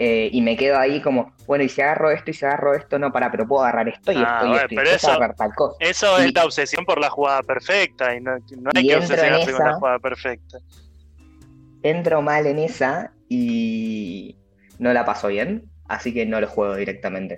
Eh, 0.00 0.28
y 0.32 0.42
me 0.42 0.56
quedo 0.56 0.78
ahí 0.78 1.00
como, 1.02 1.32
bueno, 1.46 1.64
y 1.64 1.68
si 1.68 1.80
agarro 1.82 2.10
esto 2.12 2.30
y 2.30 2.34
si 2.34 2.44
agarro 2.44 2.72
esto, 2.74 2.98
no, 3.00 3.10
para, 3.12 3.30
pero 3.32 3.46
puedo 3.48 3.62
agarrar 3.64 3.88
esto 3.88 4.12
y 4.12 4.16
Ah, 4.16 4.38
esto 4.40 4.46
y 4.46 4.54
esto 4.56 4.66
y 4.66 4.76
pero 4.76 4.80
después 4.90 5.02
eso- 5.04 5.10
agarrar 5.12 5.34
tal 5.36 5.54
cosa. 5.54 5.76
Eso 5.80 6.22
Y- 6.22 6.26
es 6.26 6.34
la 6.34 6.44
obsesión 6.44 6.84
por 6.84 7.00
la 7.00 7.10
jugada 7.10 7.42
perfecta 7.42 8.14
y 8.14 8.20
no, 8.20 8.32
no 8.32 8.70
hay 8.74 8.84
Y 8.84 8.88
que 8.88 8.96
obsesionarse 8.96 9.52
con 9.52 9.64
la 9.64 9.74
jugada 9.74 9.98
perfecta. 9.98 10.58
Entro 11.82 12.22
mal 12.22 12.46
en 12.46 12.58
esa 12.60 13.12
y 13.28 14.36
no 14.78 14.92
la 14.92 15.04
paso 15.04 15.28
bien, 15.28 15.70
así 15.88 16.12
que 16.14 16.26
no 16.26 16.40
lo 16.40 16.48
juego 16.48 16.76
directamente. 16.76 17.36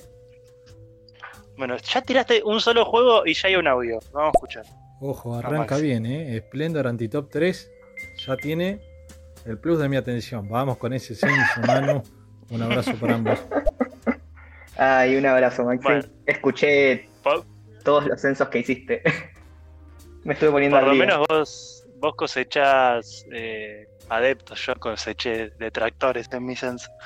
Bueno, 1.56 1.76
ya 1.76 2.00
tiraste 2.02 2.42
un 2.42 2.60
solo 2.60 2.84
juego 2.84 3.26
y 3.26 3.34
ya 3.34 3.48
hay 3.48 3.56
un 3.56 3.66
audio. 3.66 3.98
Vamos 4.12 4.32
a 4.34 4.38
escuchar. 4.38 4.64
Ojo, 5.00 5.34
arranca 5.34 5.76
bien, 5.78 6.06
¿eh? 6.06 6.42
Splendor 6.46 6.86
Antitop 6.86 7.30
3 7.30 7.70
ya 8.26 8.36
tiene 8.36 8.80
el 9.44 9.58
plus 9.58 9.78
de 9.78 9.88
mi 9.88 9.96
atención. 9.96 10.48
Vamos 10.48 10.78
con 10.78 10.92
ese 10.92 11.14
censo, 11.14 11.60
mano. 11.66 12.02
Un 12.50 12.62
abrazo 12.62 12.94
para 12.96 13.14
ambos. 13.14 13.38
Ay, 14.76 15.16
un 15.16 15.26
abrazo, 15.26 15.64
Maxi. 15.64 15.82
Bueno. 15.84 16.04
Escuché 16.26 17.08
todos 17.84 18.06
los 18.06 18.20
censos 18.20 18.48
que 18.48 18.58
hiciste. 18.60 19.02
me 20.24 20.34
estuve 20.34 20.50
poniendo 20.50 20.76
Por 20.78 20.84
al 20.84 20.88
lo 20.90 20.94
día. 20.94 21.06
menos 21.06 21.26
vos, 21.28 21.86
vos 21.98 22.14
cosechás 22.16 23.24
eh, 23.32 23.86
adeptos, 24.10 24.64
yo 24.66 24.74
coseché 24.76 25.50
detractores 25.58 26.28
en 26.32 26.44
mi 26.46 26.56
censo. 26.56 26.90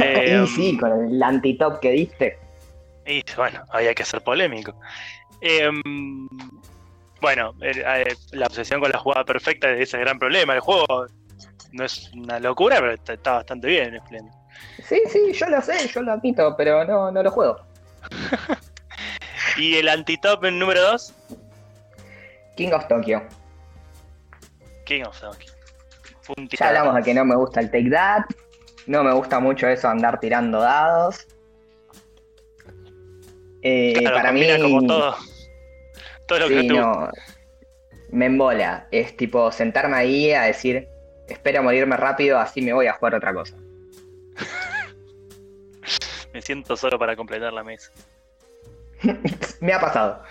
Eh, 0.00 0.42
y 0.42 0.46
sí, 0.46 0.78
con 0.78 1.12
el 1.12 1.22
antitop 1.22 1.78
que 1.78 1.90
diste. 1.90 2.38
Y 3.04 3.22
bueno, 3.36 3.62
había 3.68 3.94
que 3.94 4.02
ser 4.02 4.22
polémico. 4.22 4.74
Em, 5.42 6.26
bueno, 7.20 7.54
eh, 7.60 8.14
la 8.32 8.46
obsesión 8.46 8.80
con 8.80 8.90
la 8.90 8.98
jugada 8.98 9.26
perfecta 9.26 9.70
es 9.70 9.92
el 9.92 10.00
gran 10.00 10.18
problema. 10.18 10.54
El 10.54 10.60
juego 10.60 11.06
no 11.72 11.84
es 11.84 12.10
una 12.14 12.40
locura, 12.40 12.76
pero 12.80 12.92
está, 12.92 13.12
está 13.12 13.32
bastante 13.32 13.66
bien, 13.66 14.00
Splendor. 14.06 14.32
Sí, 14.82 15.02
sí, 15.08 15.32
yo 15.32 15.48
lo 15.48 15.60
sé, 15.60 15.86
yo 15.88 16.02
lo 16.02 16.12
admito, 16.12 16.54
pero 16.56 16.84
no, 16.84 17.10
no 17.10 17.22
lo 17.22 17.30
juego. 17.30 17.60
¿Y 19.56 19.76
el 19.76 19.88
antitop 19.88 20.44
en 20.44 20.58
número 20.58 20.80
2? 20.82 21.14
King 22.56 22.72
of 22.72 22.86
Tokyo. 22.88 23.22
King 24.84 25.02
of 25.02 25.20
Tokyo. 25.20 25.53
Ya 26.58 26.68
hablamos 26.68 26.94
de 26.96 27.02
que 27.02 27.14
no 27.14 27.24
me 27.24 27.36
gusta 27.36 27.60
el 27.60 27.70
Take 27.70 27.90
That. 27.90 28.24
No 28.86 29.02
me 29.04 29.12
gusta 29.12 29.40
mucho 29.40 29.66
eso 29.68 29.88
andar 29.88 30.20
tirando 30.20 30.60
dados. 30.60 31.26
Eh, 33.62 33.94
Claro, 33.98 34.16
para 34.16 34.32
mí. 34.32 34.46
como 34.60 34.82
todo. 34.86 35.16
Todo 36.26 36.38
lo 36.40 36.48
que 36.48 36.60
sí, 36.60 36.68
tú. 36.68 36.74
no. 36.76 37.08
Me 38.10 38.26
embola. 38.26 38.86
Es 38.90 39.16
tipo 39.16 39.50
sentarme 39.50 39.96
ahí 39.96 40.32
a 40.32 40.42
decir, 40.42 40.88
espero 41.28 41.62
morirme 41.62 41.96
rápido, 41.96 42.38
así 42.38 42.60
me 42.62 42.72
voy 42.72 42.86
a 42.86 42.92
jugar 42.94 43.14
otra 43.14 43.32
cosa. 43.34 43.56
Me 46.32 46.42
siento 46.42 46.76
solo 46.76 46.98
para 46.98 47.14
completar 47.14 47.52
la 47.52 47.62
mesa. 47.62 47.92
me 49.60 49.72
ha 49.72 49.78
pasado. 49.80 50.20
Ah, 50.20 50.28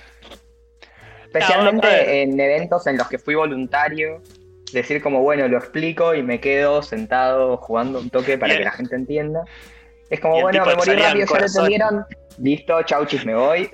Especialmente 1.24 2.22
en 2.24 2.38
eventos 2.38 2.86
en 2.88 2.98
los 2.98 3.08
que 3.08 3.18
fui 3.18 3.36
voluntario. 3.36 4.22
Decir 4.74 5.02
como, 5.02 5.22
bueno, 5.22 5.48
lo 5.48 5.58
explico 5.58 6.14
y 6.16 6.24
me 6.24 6.40
quedo 6.40 6.82
sentado 6.82 7.58
jugando 7.58 8.00
un 8.00 8.10
toque 8.10 8.38
para 8.38 8.58
que 8.58 8.64
la 8.64 8.72
gente 8.72 8.96
entienda. 8.96 9.46
Es 10.10 10.20
como, 10.20 10.42
bueno, 10.42 10.66
me 10.66 10.76
morí 10.76 10.94
rápido, 10.94 11.26
ya 11.26 11.40
lo 11.40 11.46
entendieron. 11.46 12.06
Listo, 12.40 12.82
chauchis, 12.84 13.26
me 13.26 13.36
voy. 13.36 13.70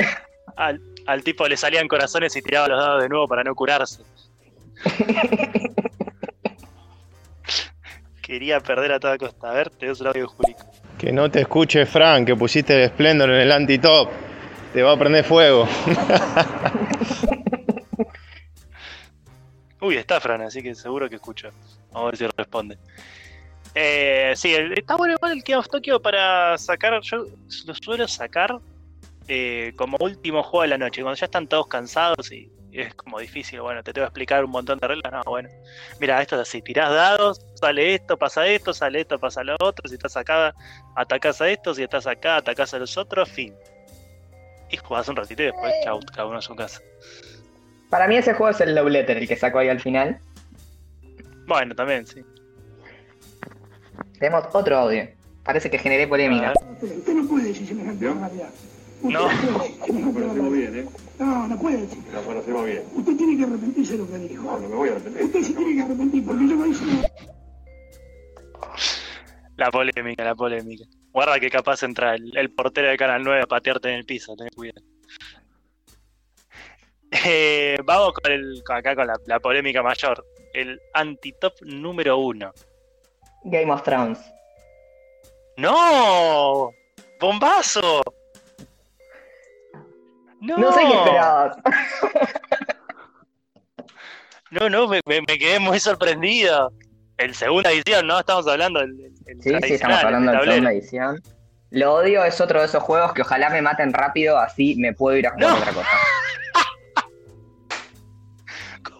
Al, 0.57 0.81
al 1.07 1.23
tipo 1.23 1.47
le 1.47 1.55
salían 1.57 1.87
corazones 1.87 2.35
y 2.35 2.41
tiraba 2.41 2.67
los 2.67 2.79
dados 2.79 3.01
de 3.01 3.09
nuevo 3.09 3.27
para 3.27 3.43
no 3.43 3.55
curarse. 3.55 4.03
Quería 8.21 8.59
perder 8.59 8.91
a 8.91 8.99
toda 8.99 9.17
costa. 9.17 9.49
A 9.49 9.53
ver, 9.53 9.69
te 9.71 9.87
doy 9.87 9.97
el 9.99 10.07
audio 10.07 10.31
de. 10.45 10.55
Que 10.97 11.11
no 11.11 11.31
te 11.31 11.41
escuche 11.41 11.85
Frank, 11.85 12.27
que 12.27 12.35
pusiste 12.35 12.83
el 12.83 12.89
Splendor 12.89 13.31
en 13.31 13.41
el 13.41 13.51
anti-top. 13.51 14.09
Te 14.73 14.83
va 14.83 14.91
a 14.91 14.97
prender 14.97 15.23
fuego. 15.23 15.67
Uy, 19.81 19.97
está 19.97 20.19
Fran, 20.19 20.41
así 20.41 20.61
que 20.61 20.75
seguro 20.75 21.09
que 21.09 21.15
escucha. 21.15 21.49
Vamos 21.91 22.07
a 22.07 22.11
ver 22.11 22.17
si 22.17 22.27
responde. 22.37 22.77
Eh, 23.75 24.33
sí, 24.35 24.53
el- 24.53 24.77
está 24.77 24.95
bueno 24.95 25.13
igual 25.13 25.31
el 25.33 25.43
King 25.43 25.55
of 25.55 25.69
Tokyo 25.69 26.01
para 26.01 26.57
sacar. 26.57 26.99
Yo 27.01 27.25
lo 27.65 27.75
suelo 27.75 28.07
sacar 28.07 28.59
eh, 29.27 29.73
como 29.75 29.95
último 29.99 30.41
juego 30.43 30.63
de 30.63 30.69
la 30.69 30.77
noche, 30.77 31.01
cuando 31.01 31.17
ya 31.19 31.25
están 31.25 31.47
todos 31.47 31.67
cansados 31.67 32.31
y 32.31 32.51
es 32.71 32.93
como 32.95 33.19
difícil. 33.19 33.61
Bueno, 33.61 33.83
te 33.83 33.93
tengo 33.93 34.05
que 34.05 34.09
explicar 34.09 34.43
un 34.43 34.51
montón 34.51 34.79
de 34.79 34.87
reglas. 34.87 35.11
No, 35.13 35.21
bueno. 35.25 35.49
Mira, 35.99 36.21
esto 36.21 36.35
es 36.35 36.41
así: 36.41 36.61
tirás 36.61 36.89
dados, 36.91 37.39
sale 37.55 37.93
esto, 37.93 38.17
pasa 38.17 38.47
esto, 38.47 38.73
sale 38.73 39.01
esto, 39.01 39.17
pasa 39.19 39.43
lo 39.43 39.55
otro. 39.61 39.87
Si 39.87 39.95
estás 39.95 40.17
acá, 40.17 40.53
atacás 40.95 41.39
a 41.41 41.49
esto. 41.49 41.73
Si 41.73 41.83
estás 41.83 42.05
acá, 42.07 42.37
atacás 42.37 42.73
a 42.73 42.79
los 42.79 42.97
otros. 42.97 43.29
Fin. 43.29 43.53
Y 44.71 44.77
jugás 44.77 45.07
un 45.07 45.15
ratito 45.15 45.41
y 45.43 45.45
después, 45.45 45.73
chau, 45.83 45.99
cada 46.13 46.27
uno 46.27 46.37
a 46.39 46.41
su 46.41 46.55
casa. 46.55 46.81
Para 47.89 48.07
mí 48.07 48.15
ese 48.17 48.33
juego 48.33 48.51
es 48.51 48.61
el 48.61 48.75
Love 48.75 48.89
Letter, 48.89 49.17
el 49.17 49.27
que 49.27 49.35
sacó 49.35 49.59
ahí 49.59 49.69
al 49.69 49.79
final. 49.79 50.19
Bueno, 51.47 51.73
también, 51.75 52.05
sí. 52.05 52.21
Tenemos 54.19 54.45
otro 54.53 54.77
audio. 54.77 55.07
Parece 55.43 55.69
que 55.71 55.79
generé 55.79 56.07
polémica. 56.07 56.53
Usted 56.81 57.13
no 57.13 57.27
puede 57.27 57.45
decir 57.47 57.67
semejante 57.67 58.05
barbaridad. 58.07 58.49
Usted 59.01 59.09
No. 59.13 59.27
puede 59.27 59.67
decir 59.69 59.85
semejante 59.85 60.21
barbaridad. 60.21 60.51
bien, 60.51 60.75
¿eh? 60.77 60.85
No, 61.17 61.47
no 61.47 61.57
puede 61.59 61.77
decir. 61.81 61.97
Lo 62.13 62.21
conocemos 62.23 62.65
bien. 62.65 62.83
Usted 62.93 63.17
tiene 63.17 63.37
que 63.37 63.43
arrepentirse 63.43 63.91
de 63.93 63.97
lo 63.99 64.07
que 64.07 64.17
dijo. 64.19 64.43
No, 64.43 64.59
no 64.59 64.69
me 64.69 64.75
voy 64.75 64.89
a 64.89 64.91
arrepentir. 64.91 65.23
Usted 65.23 65.41
se 65.41 65.53
tiene 65.53 65.75
que 65.75 65.81
arrepentir 65.81 66.25
porque 66.25 66.47
yo 66.47 66.55
no 66.55 66.65
hice 66.67 66.85
nada. 66.85 67.07
La 69.57 69.71
polémica, 69.71 70.23
la 70.23 70.35
polémica. 70.35 70.85
Guarda 71.11 71.39
que 71.39 71.49
capaz 71.49 71.81
entra 71.83 72.13
el, 72.15 72.37
el 72.37 72.51
portero 72.51 72.87
de 72.89 72.97
Canal 72.97 73.23
9 73.23 73.41
a 73.41 73.45
patearte 73.47 73.89
en 73.89 73.95
el 73.95 74.05
piso, 74.05 74.35
ten 74.37 74.47
cuidado. 74.55 74.81
Eh, 77.11 77.77
vamos 77.85 78.13
con 78.13 78.31
el, 78.31 78.63
acá 78.69 78.95
con 78.95 79.07
la, 79.07 79.15
la 79.25 79.39
polémica 79.39 79.81
mayor. 79.81 80.25
El 80.53 80.79
antitop 80.93 81.53
número 81.61 82.17
uno. 82.17 82.51
Game 83.43 83.71
of 83.71 83.83
Thrones. 83.83 84.19
¡No! 85.57 86.71
¡Bombazo! 87.19 88.01
No, 90.41 90.57
No 90.57 90.71
sé 90.71 90.81
qué 90.81 90.93
esperabas. 90.93 91.57
No, 94.51 94.67
no, 94.67 94.87
me, 94.87 94.99
quedé 95.37 95.59
muy 95.59 95.79
sorprendido. 95.79 96.71
El 97.17 97.35
segunda 97.35 97.71
edición, 97.71 98.07
¿no? 98.07 98.17
Estamos 98.19 98.47
hablando 98.47 98.79
del 98.79 98.99
el, 98.99 99.13
el 99.27 99.41
Sí, 99.43 99.67
sí, 99.67 99.73
estamos 99.75 100.03
hablando 100.03 100.31
de 100.31 100.37
la 100.37 100.39
tablero. 100.39 100.51
segunda 100.53 100.71
edición. 100.71 101.21
Lo 101.69 101.93
odio 101.93 102.23
es 102.23 102.41
otro 102.41 102.59
de 102.59 102.65
esos 102.65 102.81
juegos 102.81 103.13
que 103.13 103.21
ojalá 103.21 103.51
me 103.51 103.61
maten 103.61 103.93
rápido, 103.93 104.39
así 104.39 104.75
me 104.77 104.91
puedo 104.93 105.15
ir 105.17 105.27
a 105.27 105.31
jugar 105.31 105.49
No. 105.51 105.57
otra 105.57 105.71
cosa. 105.73 105.87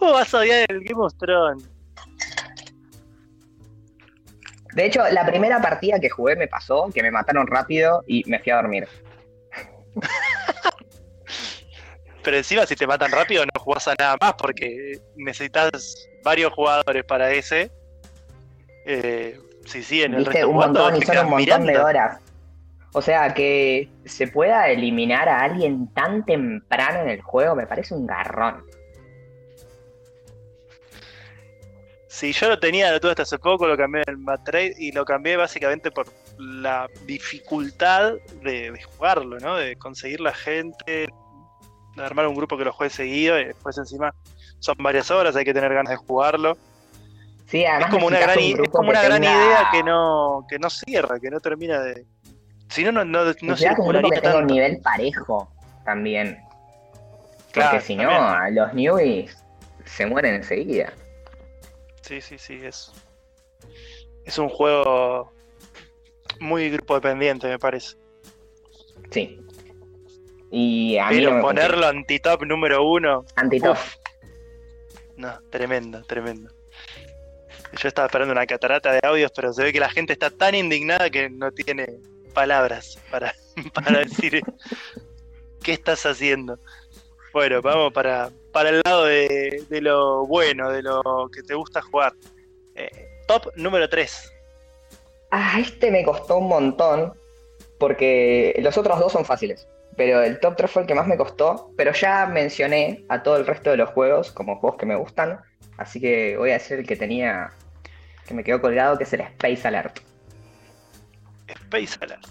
¿Cómo 0.00 0.12
vas 0.14 0.32
a 0.34 0.38
odiar 0.38 0.64
el 0.70 0.82
Game 0.82 1.04
of 1.04 1.12
Thrones? 1.18 1.68
De 4.72 4.86
hecho, 4.86 5.02
la 5.10 5.26
primera 5.26 5.60
partida 5.60 6.00
que 6.00 6.08
jugué 6.08 6.36
me 6.36 6.48
pasó, 6.48 6.88
que 6.94 7.02
me 7.02 7.10
mataron 7.10 7.46
rápido 7.46 8.02
y 8.06 8.22
me 8.26 8.38
fui 8.38 8.52
a 8.52 8.56
dormir. 8.56 8.88
Pero 12.22 12.36
encima 12.36 12.64
si 12.66 12.76
te 12.76 12.86
matan 12.86 13.10
rápido 13.10 13.44
no 13.44 13.50
jugás 13.60 13.88
a 13.88 13.94
nada 13.98 14.16
más 14.20 14.34
porque 14.34 15.00
necesitas 15.16 16.08
varios 16.22 16.52
jugadores 16.52 17.04
para 17.04 17.30
ese. 17.32 17.70
Eh, 18.86 19.38
si 19.66 19.82
siguen 19.82 20.14
el 20.14 20.20
Viste, 20.20 20.32
resto 20.32 20.48
un 20.48 20.54
jugando, 20.54 20.80
montón 20.80 21.02
y 21.02 21.06
son 21.06 21.18
un 21.18 21.30
montón 21.30 21.66
de 21.66 21.78
horas. 21.78 22.20
O 22.92 23.02
sea, 23.02 23.34
que 23.34 23.88
se 24.04 24.28
pueda 24.28 24.68
eliminar 24.68 25.28
a 25.28 25.40
alguien 25.40 25.92
tan 25.94 26.24
temprano 26.24 27.02
en 27.02 27.08
el 27.10 27.22
juego 27.22 27.54
me 27.54 27.66
parece 27.66 27.94
un 27.94 28.06
garrón. 28.06 28.64
Si 32.12 32.32
yo 32.32 32.48
lo 32.48 32.58
tenía, 32.58 32.98
tuve 32.98 33.12
hasta 33.12 33.22
hace 33.22 33.38
poco, 33.38 33.68
lo 33.68 33.76
cambié 33.76 34.02
en 34.04 34.14
el 34.14 34.18
Matrade 34.18 34.74
y 34.76 34.90
lo 34.90 35.04
cambié 35.04 35.36
básicamente 35.36 35.92
por 35.92 36.06
la 36.38 36.88
dificultad 37.06 38.14
de, 38.42 38.72
de 38.72 38.82
jugarlo, 38.82 39.38
¿no? 39.38 39.54
De 39.56 39.76
conseguir 39.76 40.20
la 40.20 40.34
gente, 40.34 41.06
de 41.94 42.02
armar 42.04 42.26
un 42.26 42.34
grupo 42.34 42.58
que 42.58 42.64
lo 42.64 42.72
juegue 42.72 42.90
seguido 42.92 43.38
y 43.38 43.44
después 43.44 43.78
encima 43.78 44.12
son 44.58 44.74
varias 44.80 45.08
horas, 45.12 45.36
hay 45.36 45.44
que 45.44 45.54
tener 45.54 45.72
ganas 45.72 45.90
de 45.90 45.96
jugarlo. 45.98 46.56
Sí, 47.46 47.62
Es 47.62 47.86
como 47.86 48.08
una 48.08 48.18
gran, 48.18 48.38
un 48.38 48.44
es 48.64 48.70
como 48.70 48.90
una 48.90 49.02
gran 49.02 49.22
tenga- 49.22 49.30
idea 49.46 49.68
que 49.70 49.82
no, 49.84 50.44
que 50.48 50.58
no 50.58 50.68
cierra, 50.68 51.20
que 51.20 51.30
no 51.30 51.38
termina 51.38 51.78
de. 51.80 52.04
Si 52.70 52.82
no, 52.82 52.90
no, 52.90 53.04
no, 53.04 53.20
no 53.24 53.32
necesitas 53.42 53.78
un 53.78 53.86
grupo 53.86 54.08
que 54.10 54.16
circulariza 54.16 54.20
tenga 54.20 54.38
un 54.38 54.46
nivel 54.46 54.80
parejo 54.80 55.52
también. 55.84 56.40
Porque 57.52 57.52
Claro, 57.52 57.80
si 57.80 57.94
no, 57.94 58.50
los 58.50 58.74
newbies 58.74 59.44
se 59.84 60.06
mueren 60.06 60.34
enseguida. 60.34 60.92
Sí, 62.02 62.20
sí, 62.20 62.38
sí, 62.38 62.60
es. 62.62 62.92
Es 64.24 64.38
un 64.38 64.48
juego 64.48 65.32
muy 66.40 66.70
grupo 66.70 66.94
dependiente, 66.94 67.48
me 67.48 67.58
parece. 67.58 67.96
Sí. 69.10 69.40
Y 70.50 70.98
a 70.98 71.10
mí 71.10 71.16
no 71.16 71.20
Pero 71.20 71.34
me 71.36 71.42
ponerlo 71.42 71.86
anti-top 71.86 72.44
número 72.44 72.84
uno. 72.84 73.24
Antitop. 73.36 73.76
No, 75.16 75.38
tremendo, 75.50 76.02
tremendo. 76.04 76.50
Yo 77.80 77.88
estaba 77.88 78.06
esperando 78.06 78.32
una 78.32 78.46
catarata 78.46 78.92
de 78.92 79.00
audios, 79.02 79.30
pero 79.34 79.52
se 79.52 79.62
ve 79.62 79.72
que 79.72 79.80
la 79.80 79.90
gente 79.90 80.12
está 80.12 80.30
tan 80.30 80.54
indignada 80.54 81.08
que 81.10 81.30
no 81.30 81.52
tiene 81.52 81.86
palabras 82.34 82.98
para, 83.10 83.34
para 83.74 84.00
decir 84.00 84.42
qué 85.62 85.72
estás 85.72 86.04
haciendo. 86.06 86.58
Bueno, 87.32 87.62
vamos 87.62 87.92
para, 87.92 88.30
para 88.52 88.70
el 88.70 88.82
lado 88.84 89.04
de, 89.04 89.64
de 89.68 89.80
lo 89.80 90.26
bueno, 90.26 90.70
de 90.70 90.82
lo 90.82 91.30
que 91.32 91.42
te 91.42 91.54
gusta 91.54 91.80
jugar. 91.80 92.12
Eh, 92.74 93.08
top 93.28 93.52
número 93.56 93.88
3. 93.88 94.32
Ah, 95.30 95.58
este 95.60 95.90
me 95.90 96.04
costó 96.04 96.38
un 96.38 96.48
montón. 96.48 97.14
Porque 97.78 98.54
los 98.60 98.76
otros 98.76 98.98
dos 98.98 99.12
son 99.12 99.24
fáciles. 99.24 99.66
Pero 99.96 100.22
el 100.22 100.38
top 100.38 100.56
3 100.56 100.70
fue 100.70 100.82
el 100.82 100.88
que 100.88 100.94
más 100.94 101.06
me 101.06 101.16
costó. 101.16 101.70
Pero 101.76 101.92
ya 101.92 102.26
mencioné 102.26 103.04
a 103.08 103.22
todo 103.22 103.36
el 103.36 103.46
resto 103.46 103.70
de 103.70 103.78
los 103.78 103.90
juegos 103.90 104.32
como 104.32 104.56
juegos 104.58 104.78
que 104.78 104.86
me 104.86 104.96
gustan. 104.96 105.40
Así 105.78 106.00
que 106.00 106.36
voy 106.36 106.50
a 106.50 106.54
decir 106.54 106.80
el 106.80 106.86
que 106.86 106.96
tenía. 106.96 107.50
que 108.26 108.34
me 108.34 108.44
quedó 108.44 108.60
colgado, 108.60 108.98
que 108.98 109.04
es 109.04 109.12
el 109.14 109.22
Space 109.22 109.66
Alert. 109.66 110.00
Space 111.46 111.98
Alert. 112.02 112.26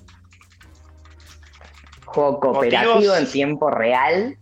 Juego 2.06 2.40
cooperativo 2.40 2.96
Motivos. 2.96 3.18
en 3.18 3.32
tiempo 3.32 3.70
real. 3.72 4.38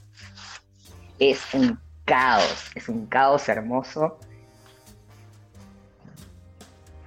Es 1.19 1.53
un 1.53 1.79
caos. 2.05 2.71
Es 2.75 2.89
un 2.89 3.05
caos 3.07 3.47
hermoso. 3.49 4.19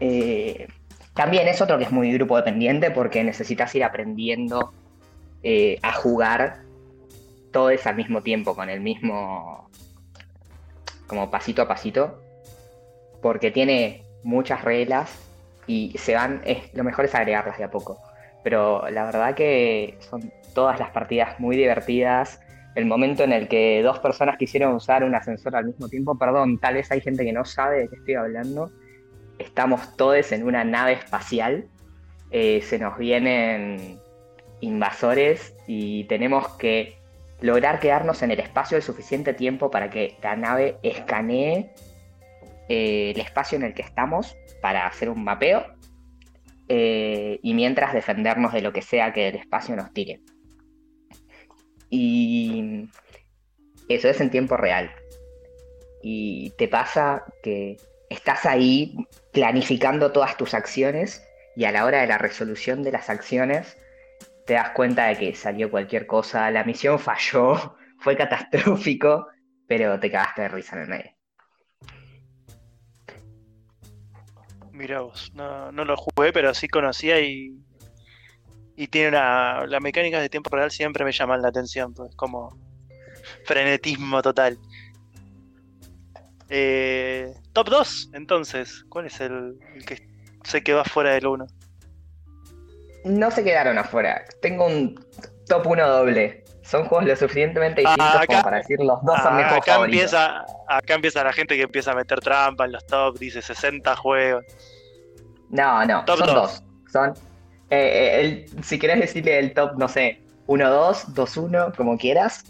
Eh, 0.01 0.69
también 1.15 1.49
es 1.49 1.61
otro 1.61 1.77
que 1.79 1.85
es 1.85 1.93
muy 1.93 2.13
grupo 2.13 2.37
dependiente 2.37 2.91
porque 2.91 3.23
necesitas 3.23 3.75
ir 3.75 3.85
aprendiendo 3.85 4.73
eh, 5.43 5.79
a 5.83 5.93
jugar 5.93 6.63
todos 7.53 7.87
al 7.87 7.97
mismo 7.97 8.23
tiempo, 8.23 8.55
con 8.55 8.71
el 8.71 8.81
mismo. 8.81 9.69
como 11.07 11.31
pasito 11.31 11.63
a 11.63 11.69
pasito. 11.69 12.23
Porque 13.21 13.51
tiene 13.51 14.05
muchas 14.23 14.63
reglas 14.63 15.11
y 15.67 15.97
se 15.99 16.15
van. 16.15 16.43
Es, 16.45 16.73
lo 16.75 16.85
mejor 16.85 17.05
es 17.05 17.15
agregarlas 17.15 17.59
de 17.59 17.65
a 17.65 17.71
poco. 17.71 17.99
Pero 18.43 18.89
la 18.89 19.05
verdad 19.05 19.35
que 19.35 19.99
son 20.01 20.33
todas 20.55 20.79
las 20.79 20.91
partidas 20.91 21.39
muy 21.39 21.57
divertidas. 21.57 22.41
El 22.75 22.87
momento 22.87 23.25
en 23.25 23.33
el 23.33 23.49
que 23.49 23.83
dos 23.83 23.99
personas 23.99 24.37
quisieron 24.39 24.75
usar 24.75 25.03
un 25.05 25.15
ascensor 25.15 25.57
al 25.57 25.67
mismo 25.67 25.89
tiempo, 25.89 26.17
perdón, 26.17 26.59
tal 26.59 26.75
vez 26.75 26.91
hay 26.93 27.01
gente 27.01 27.25
que 27.25 27.33
no 27.33 27.45
sabe 27.45 27.81
de 27.81 27.89
qué 27.89 27.97
estoy 27.97 28.15
hablando. 28.15 28.71
Estamos 29.39 29.97
todos 29.97 30.33
en 30.33 30.45
una 30.45 30.65
nave 30.65 30.93
espacial. 30.93 31.67
eh, 32.31 32.63
se 32.63 32.79
nos 32.79 32.97
vienen 32.97 33.99
invasores 34.61 35.55
y 35.67 36.05
tenemos 36.05 36.49
que 36.59 37.01
lograr 37.41 37.81
quedarnos 37.81 38.23
en 38.23 38.31
el 38.31 38.41
espacio 38.41 38.77
el 38.77 38.83
suficiente 38.83 39.35
tiempo 39.35 39.71
para 39.71 39.91
que 39.91 40.17
la 40.23 40.37
nave 40.37 40.77
escanee 40.83 41.71
eh, 42.69 43.13
el 43.15 43.21
espacio 43.21 43.57
en 43.57 43.65
el 43.65 43.75
que 43.75 43.83
estamos 43.83 44.37
para 44.61 44.87
hacer 44.87 45.09
un 45.09 45.25
mapeo 45.25 45.67
eh, 46.69 47.41
y 47.43 47.55
mientras 47.55 47.93
defendernos 47.93 48.53
de 48.53 48.61
lo 48.61 48.73
que 48.73 48.83
sea 48.83 49.13
que 49.13 49.29
el 49.29 49.37
espacio 49.37 49.75
nos 49.75 49.93
tire. 49.93 50.21
Y 51.91 52.89
eso 53.89 54.09
es 54.09 54.21
en 54.21 54.31
tiempo 54.31 54.57
real. 54.57 54.91
Y 56.03 56.51
te 56.57 56.69
pasa 56.69 57.25
que 57.43 57.77
estás 58.09 58.47
ahí 58.47 58.95
planificando 59.33 60.13
todas 60.13 60.37
tus 60.37 60.55
acciones 60.55 61.27
y 61.57 61.65
a 61.65 61.73
la 61.73 61.85
hora 61.85 62.01
de 62.01 62.07
la 62.07 62.19
resolución 62.19 62.83
de 62.83 62.93
las 62.93 63.11
acciones 63.11 63.77
te 64.47 64.55
das 64.55 64.71
cuenta 64.71 65.07
de 65.07 65.17
que 65.17 65.35
salió 65.35 65.71
cualquier 65.71 66.07
cosa, 66.07 66.51
la 66.51 66.65
misión 66.65 66.99
falló, 66.99 67.77
fue 67.99 68.17
catastrófico, 68.17 69.29
pero 69.67 69.99
te 70.01 70.11
cagaste 70.11 70.43
de 70.43 70.49
risa 70.49 70.77
en 70.77 70.83
el 70.83 70.89
medio. 70.89 71.11
Mira 74.73 75.03
vos, 75.03 75.31
no, 75.35 75.71
no 75.73 75.85
lo 75.85 75.97
jugué, 75.97 76.33
pero 76.33 76.55
sí 76.55 76.67
conocía 76.67 77.21
y 77.21 77.55
y 78.81 78.89
tiene 78.89 79.09
una. 79.09 79.67
Las 79.67 79.83
mecánicas 79.83 80.23
de 80.23 80.31
tiempo 80.31 80.49
real 80.57 80.71
siempre 80.71 81.05
me 81.05 81.13
llaman 81.13 81.43
la 81.43 81.49
atención, 81.49 81.93
pues 81.93 82.17
como. 82.17 82.57
Frenetismo 83.45 84.23
total. 84.23 84.59
Eh, 86.49 87.31
top 87.53 87.69
2, 87.69 88.11
entonces. 88.15 88.83
¿Cuál 88.89 89.05
es 89.07 89.21
el, 89.21 89.59
el 89.75 89.85
que 89.85 90.09
se 90.45 90.63
quedó 90.63 90.81
afuera 90.81 91.11
del 91.13 91.27
1? 91.27 91.47
No 93.05 93.31
se 93.31 93.45
quedaron 93.45 93.77
afuera. 93.77 94.25
Tengo 94.41 94.67
un 94.67 94.95
top 95.47 95.67
1 95.67 95.87
doble. 95.87 96.43
Son 96.63 96.87
juegos 96.87 97.07
lo 97.07 97.17
suficientemente 97.17 97.83
distintos 97.83 98.07
Ah, 98.15 98.17
acá- 98.23 98.27
como 98.29 98.43
para 98.43 98.57
decir 98.59 98.79
los 98.81 99.03
dos 99.05 99.21
son 99.23 99.37
mis 99.37 99.45
Ah, 99.45 99.49
juegos 99.49 99.63
acá, 99.63 99.73
favoritos. 99.75 100.01
empieza, 100.03 100.45
acá 100.69 100.95
empieza 100.95 101.25
la 101.25 101.33
gente 101.35 101.57
que 101.57 101.63
empieza 101.65 101.93
a 101.93 101.95
meter 101.97 102.21
trampa 102.21 102.65
en 102.65 102.73
los 102.73 102.87
top, 102.87 103.19
dice 103.19 103.43
60 103.43 103.95
juegos. 103.97 104.45
No, 105.51 105.85
no, 105.85 106.03
Top 106.07 106.19
son 106.19 106.27
dos. 106.29 106.35
dos. 106.35 106.63
Son. 106.93 107.30
Eh, 107.71 108.21
el- 108.21 108.65
si 108.65 108.79
querés 108.79 109.01
decirle 109.01 109.39
el 109.39 109.55
top, 109.55 109.79
no 109.79 109.89
sé, 109.89 110.21
1-2, 110.47 111.15
2-1, 111.15 111.73
como 111.77 111.97
quieras. 111.97 112.45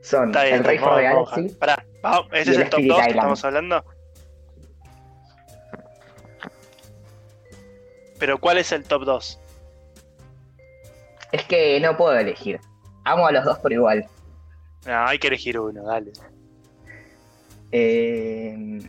Son 0.00 0.32
bien, 0.32 0.54
el 0.54 0.64
Rey 0.64 0.78
for 0.78 0.96
the 0.96 1.02
Galaxy. 1.02 1.48
Pará, 1.54 1.84
vamos, 2.02 2.26
¿ese 2.32 2.50
es 2.52 2.56
el 2.56 2.62
el 2.64 2.70
top 2.70 2.78
Spirit 2.80 2.96
2 2.96 3.04
que 3.04 3.10
estamos 3.10 3.44
hablando? 3.44 3.84
Pero 8.18 8.38
¿cuál 8.38 8.58
es 8.58 8.72
el 8.72 8.84
top 8.84 9.04
2? 9.04 9.38
Es 11.32 11.44
que 11.44 11.80
no 11.80 11.96
puedo 11.96 12.16
elegir. 12.16 12.60
Amo 13.04 13.26
a 13.26 13.32
los 13.32 13.44
dos 13.44 13.58
por 13.58 13.72
igual. 13.72 14.06
No, 14.86 15.06
hay 15.06 15.18
que 15.18 15.28
elegir 15.28 15.58
uno, 15.58 15.82
dale. 15.84 16.12
Eh, 17.72 18.80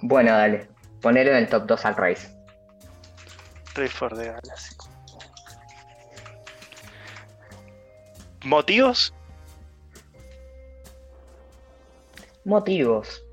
Bueno, 0.00 0.30
dale. 0.32 0.68
Ponelo 1.00 1.30
en 1.30 1.36
el 1.36 1.48
top 1.48 1.66
2 1.66 1.84
al 1.84 1.96
Race. 1.96 2.28
Race 3.74 3.88
for 3.88 4.16
the 4.16 4.24
Galaxy. 4.24 4.74
¿Motivos? 8.44 9.14
Motivos. 12.44 13.24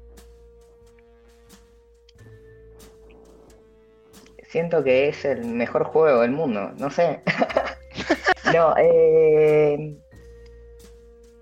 Siento 4.49 4.83
que 4.83 5.09
es 5.09 5.25
el 5.25 5.45
mejor 5.45 5.83
juego 5.83 6.21
del 6.21 6.31
mundo, 6.31 6.71
no 6.77 6.89
sé. 6.89 7.21
no, 8.53 8.73
eh... 8.77 9.97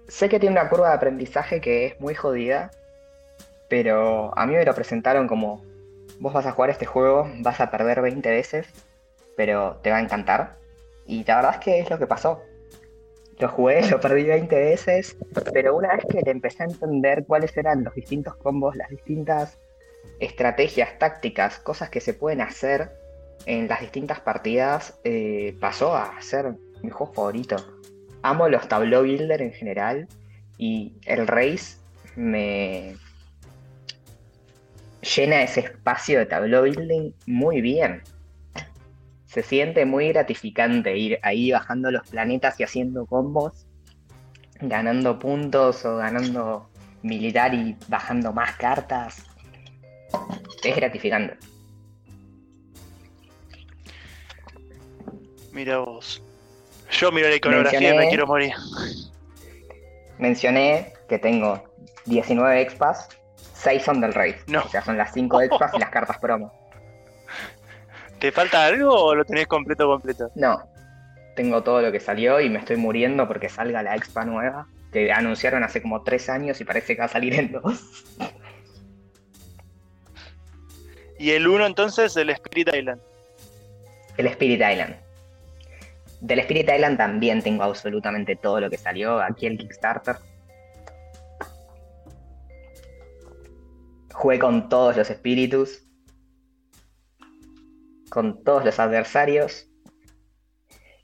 sé 0.08 0.30
que 0.30 0.40
tiene 0.40 0.60
una 0.60 0.70
curva 0.70 0.90
de 0.90 0.96
aprendizaje 0.96 1.62
que 1.62 1.88
es 1.88 2.00
muy 2.00 2.16
jodida, 2.16 2.72
pero 3.70 4.38
a 4.38 4.46
mí 4.46 4.54
me 4.54 4.66
lo 4.66 4.74
presentaron 4.74 5.28
como, 5.28 5.64
vos 6.20 6.34
vas 6.34 6.46
a 6.46 6.52
jugar 6.52 6.70
este 6.70 6.86
juego, 6.86 7.28
vas 7.40 7.60
a 7.60 7.72
perder 7.72 8.02
20 8.02 8.30
veces, 8.30 8.68
pero 9.36 9.78
te 9.84 9.92
va 9.92 9.98
a 9.98 10.02
encantar. 10.02 10.58
Y 11.06 11.24
la 11.26 11.38
verdad 11.38 11.56
es 11.56 11.60
que 11.60 11.80
es 11.80 11.90
lo 11.90 11.98
que 11.98 12.08
pasó. 12.08 12.42
Lo 13.40 13.50
jugué, 13.50 13.88
lo 13.90 14.00
perdí 14.00 14.24
20 14.24 14.56
veces, 14.56 15.18
pero 15.54 15.76
una 15.76 15.96
vez 15.96 16.06
que 16.10 16.22
le 16.22 16.32
empecé 16.32 16.64
a 16.64 16.68
entender 16.68 17.26
cuáles 17.26 17.56
eran 17.58 17.84
los 17.84 17.94
distintos 17.96 18.36
combos, 18.36 18.76
las 18.76 18.90
distintas 18.90 19.60
estrategias, 20.20 20.98
tácticas, 21.00 21.60
cosas 21.60 21.90
que 21.90 22.00
se 22.00 22.14
pueden 22.14 22.42
hacer 22.42 22.92
en 23.46 23.68
las 23.68 23.82
distintas 23.82 24.20
partidas, 24.20 25.00
eh, 25.04 25.58
pasó 25.60 25.96
a 25.96 26.22
ser 26.22 26.54
mi 26.82 26.90
juego 26.90 27.14
favorito. 27.14 27.58
Amo 28.22 28.48
los 28.48 28.68
tableau 28.68 29.04
builder 29.04 29.42
en 29.42 29.52
general 29.52 30.08
y 30.58 30.94
el 31.06 31.28
Race 31.28 31.78
me 32.16 32.96
llena 35.04 35.44
ese 35.44 35.62
espacio 35.62 36.20
de 36.20 36.26
tableau 36.26 36.64
building 36.64 37.12
muy 37.26 37.62
bien. 37.62 38.02
Se 39.26 39.44
siente 39.44 39.86
muy 39.86 40.10
gratificante 40.10 40.98
ir 40.98 41.20
ahí 41.24 41.52
bajando 41.52 41.92
los 41.92 42.08
planetas 42.08 42.60
y 42.60 42.64
haciendo 42.64 43.06
combos, 43.06 43.66
ganando 44.62 45.20
puntos 45.20 45.84
o 45.86 45.98
ganando 45.98 46.70
militar 47.02 47.54
y 47.54 47.76
bajando 47.88 48.32
más 48.32 48.56
cartas. 48.56 49.26
Es 50.64 50.76
gratificante. 50.76 51.38
Mira 55.52 55.80
vos. 55.80 56.22
Yo 56.92 57.12
miro 57.12 57.28
la 57.28 57.36
iconografía 57.36 57.94
y 57.94 57.98
me 57.98 58.08
quiero 58.08 58.28
morir. 58.28 58.54
Mencioné 60.20 60.94
que 61.10 61.18
tengo 61.18 61.64
19 62.06 62.62
expas, 62.62 63.10
6 63.64 63.84
son 63.84 64.02
del 64.02 64.14
Raid. 64.14 64.36
O 64.64 64.70
sea, 64.70 64.82
son 64.84 64.98
las 64.98 65.14
5 65.14 65.42
expas 65.42 65.74
y 65.74 65.80
las 65.80 65.90
cartas 65.90 66.18
promo. 66.18 66.54
¿Te 68.20 68.32
falta 68.32 68.66
algo 68.66 68.94
o 68.94 69.16
lo 69.16 69.26
tenés 69.26 69.48
completo 69.48 69.88
completo? 69.88 70.32
No, 70.36 70.64
tengo 71.36 71.64
todo 71.64 71.82
lo 71.82 71.92
que 71.92 72.00
salió 72.00 72.40
y 72.40 72.50
me 72.50 72.60
estoy 72.60 72.78
muriendo 72.78 73.28
porque 73.28 73.50
salga 73.50 73.84
la 73.84 73.96
expa 73.96 74.24
nueva, 74.26 74.68
que 74.92 75.12
anunciaron 75.12 75.64
hace 75.64 75.82
como 75.82 76.04
3 76.04 76.30
años 76.30 76.62
y 76.62 76.66
parece 76.66 76.96
que 76.96 77.00
va 77.00 77.06
a 77.06 77.10
salir 77.10 77.34
en 77.34 77.52
2. 77.52 77.84
Y 81.20 81.32
el 81.32 81.48
1 81.48 81.66
entonces, 81.66 82.16
el 82.18 82.30
Spirit 82.30 82.70
Island. 82.74 83.02
El 84.18 84.28
Spirit 84.28 84.62
Island. 84.62 84.96
Del 86.22 86.40
Spirit 86.40 86.70
Island 86.70 86.98
también 86.98 87.42
tengo 87.42 87.64
absolutamente 87.64 88.36
todo 88.36 88.60
lo 88.60 88.70
que 88.70 88.78
salió. 88.78 89.22
Aquí 89.22 89.46
el 89.46 89.58
Kickstarter. 89.58 90.18
Jugué 94.14 94.40
con 94.40 94.70
todos 94.70 94.96
los 94.96 95.10
espíritus. 95.10 95.84
Con 98.10 98.44
todos 98.44 98.64
los 98.64 98.80
adversarios. 98.80 99.68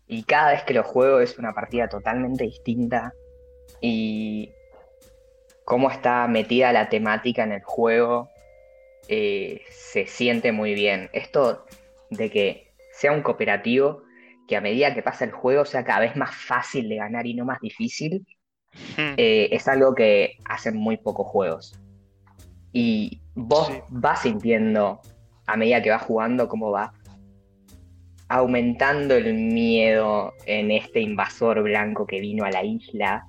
Y 0.07 0.23
cada 0.23 0.53
vez 0.53 0.63
que 0.63 0.73
lo 0.73 0.83
juego 0.83 1.19
es 1.19 1.37
una 1.37 1.53
partida 1.53 1.89
totalmente 1.89 2.45
distinta. 2.45 3.13
Y 3.81 4.51
cómo 5.65 5.91
está 5.91 6.27
metida 6.27 6.73
la 6.73 6.89
temática 6.89 7.43
en 7.43 7.51
el 7.51 7.63
juego 7.63 8.29
eh, 9.07 9.61
se 9.71 10.05
siente 10.05 10.51
muy 10.51 10.75
bien. 10.75 11.09
Esto 11.13 11.65
de 12.11 12.29
que 12.29 12.73
sea 12.91 13.11
un 13.11 13.23
cooperativo, 13.23 14.03
que 14.47 14.55
a 14.55 14.61
medida 14.61 14.93
que 14.93 15.01
pasa 15.01 15.25
el 15.25 15.31
juego 15.31 15.65
sea 15.65 15.83
cada 15.83 16.01
vez 16.01 16.15
más 16.15 16.35
fácil 16.35 16.87
de 16.89 16.97
ganar 16.97 17.25
y 17.25 17.33
no 17.33 17.43
más 17.43 17.59
difícil, 17.59 18.25
eh, 18.97 19.49
es 19.51 19.67
algo 19.67 19.95
que 19.95 20.37
hacen 20.45 20.77
muy 20.77 20.97
pocos 20.97 21.27
juegos. 21.27 21.79
Y 22.71 23.21
vos 23.35 23.71
vas 23.89 24.21
sintiendo 24.21 25.01
a 25.47 25.57
medida 25.57 25.81
que 25.81 25.89
vas 25.89 26.03
jugando 26.03 26.47
cómo 26.47 26.71
va 26.71 26.93
aumentando 28.27 29.15
el 29.15 29.33
miedo 29.33 30.33
en 30.45 30.69
este 30.69 31.01
invasor 31.01 31.63
blanco 31.63 32.05
que 32.05 32.19
vino 32.19 32.45
a 32.45 32.51
la 32.51 32.63
isla 32.63 33.25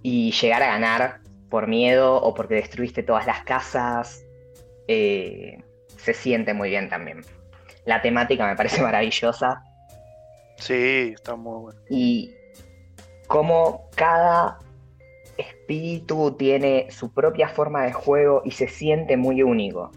y 0.00 0.30
llegar 0.30 0.62
a 0.62 0.66
ganar 0.66 1.20
por 1.50 1.66
miedo 1.66 2.16
o 2.22 2.34
porque 2.34 2.54
destruiste 2.54 3.02
todas 3.02 3.26
las 3.26 3.42
casas, 3.42 4.24
eh, 4.86 5.58
se 5.96 6.14
siente 6.14 6.54
muy 6.54 6.70
bien 6.70 6.88
también. 6.88 7.22
La 7.84 8.00
temática 8.00 8.46
me 8.46 8.56
parece 8.56 8.80
maravillosa 8.82 9.62
Sí, 10.58 11.12
está 11.14 11.34
muy 11.34 11.60
bueno. 11.60 11.80
y 11.90 12.32
cómo 13.26 13.88
cada 13.96 14.58
espíritu 15.62 16.32
tiene 16.32 16.90
su 16.90 17.12
propia 17.12 17.48
forma 17.48 17.84
de 17.84 17.92
juego 17.92 18.42
y 18.44 18.50
se 18.50 18.68
siente 18.68 19.16
muy 19.16 19.42
único. 19.42 19.90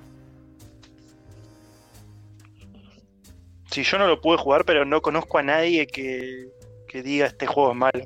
Sí, 3.71 3.83
yo 3.83 3.97
no 3.97 4.07
lo 4.07 4.21
pude 4.21 4.37
jugar, 4.37 4.63
pero 4.63 4.85
no 4.85 5.01
conozco 5.01 5.37
a 5.37 5.43
nadie 5.43 5.85
que, 5.87 6.47
que 6.87 7.03
diga 7.03 7.25
este 7.27 7.45
juego 7.45 7.71
es 7.71 7.77
malo. 7.77 8.05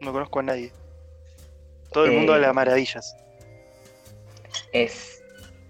No 0.00 0.12
conozco 0.12 0.38
a 0.38 0.44
nadie. 0.44 0.72
Todo 1.92 2.06
el 2.06 2.12
mundo 2.12 2.32
Eh, 2.32 2.36
habla 2.36 2.52
maravillas. 2.52 3.14
Es 4.72 5.22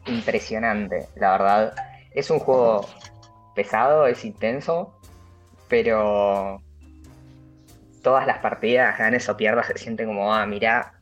impresionante, 0.06 1.08
la 1.16 1.32
verdad. 1.32 1.74
Es 2.12 2.30
un 2.30 2.38
juego 2.38 2.86
pesado, 3.54 4.06
es 4.06 4.24
intenso, 4.24 4.94
pero 5.68 6.62
todas 8.02 8.26
las 8.26 8.38
partidas, 8.38 8.96
ganes 8.98 9.28
o 9.28 9.36
pierdas, 9.36 9.66
se 9.66 9.78
siente 9.78 10.04
como, 10.04 10.32
ah, 10.32 10.46
mira, 10.46 10.99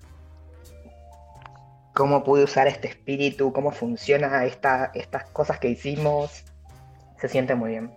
cómo 1.99 2.23
pude 2.23 2.45
usar 2.45 2.69
este 2.69 2.87
espíritu, 2.87 3.53
cómo 3.53 3.73
funciona 3.73 4.45
esta, 4.45 4.93
estas 4.95 5.29
cosas 5.31 5.59
que 5.59 5.69
hicimos. 5.69 6.45
Se 7.21 7.29
siente 7.29 7.57
muy 7.57 7.71
bien. 7.71 7.91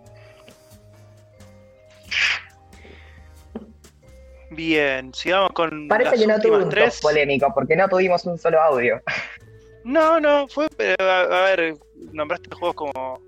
Bien, 4.50 5.14
sigamos 5.14 5.52
con 5.52 5.86
Parece 5.86 6.10
las 6.10 6.40
que 6.42 6.48
no 6.48 6.56
un 6.64 6.68
tres. 6.68 7.00
polémico, 7.00 7.52
porque 7.54 7.76
no 7.76 7.88
tuvimos 7.88 8.24
un 8.26 8.36
solo 8.36 8.60
audio. 8.60 9.00
No, 9.84 10.18
no, 10.18 10.48
fue. 10.48 10.66
a, 10.98 11.20
a 11.20 11.42
ver, 11.44 11.76
nombraste 12.12 12.50
juegos 12.56 12.74
como. 12.74 13.20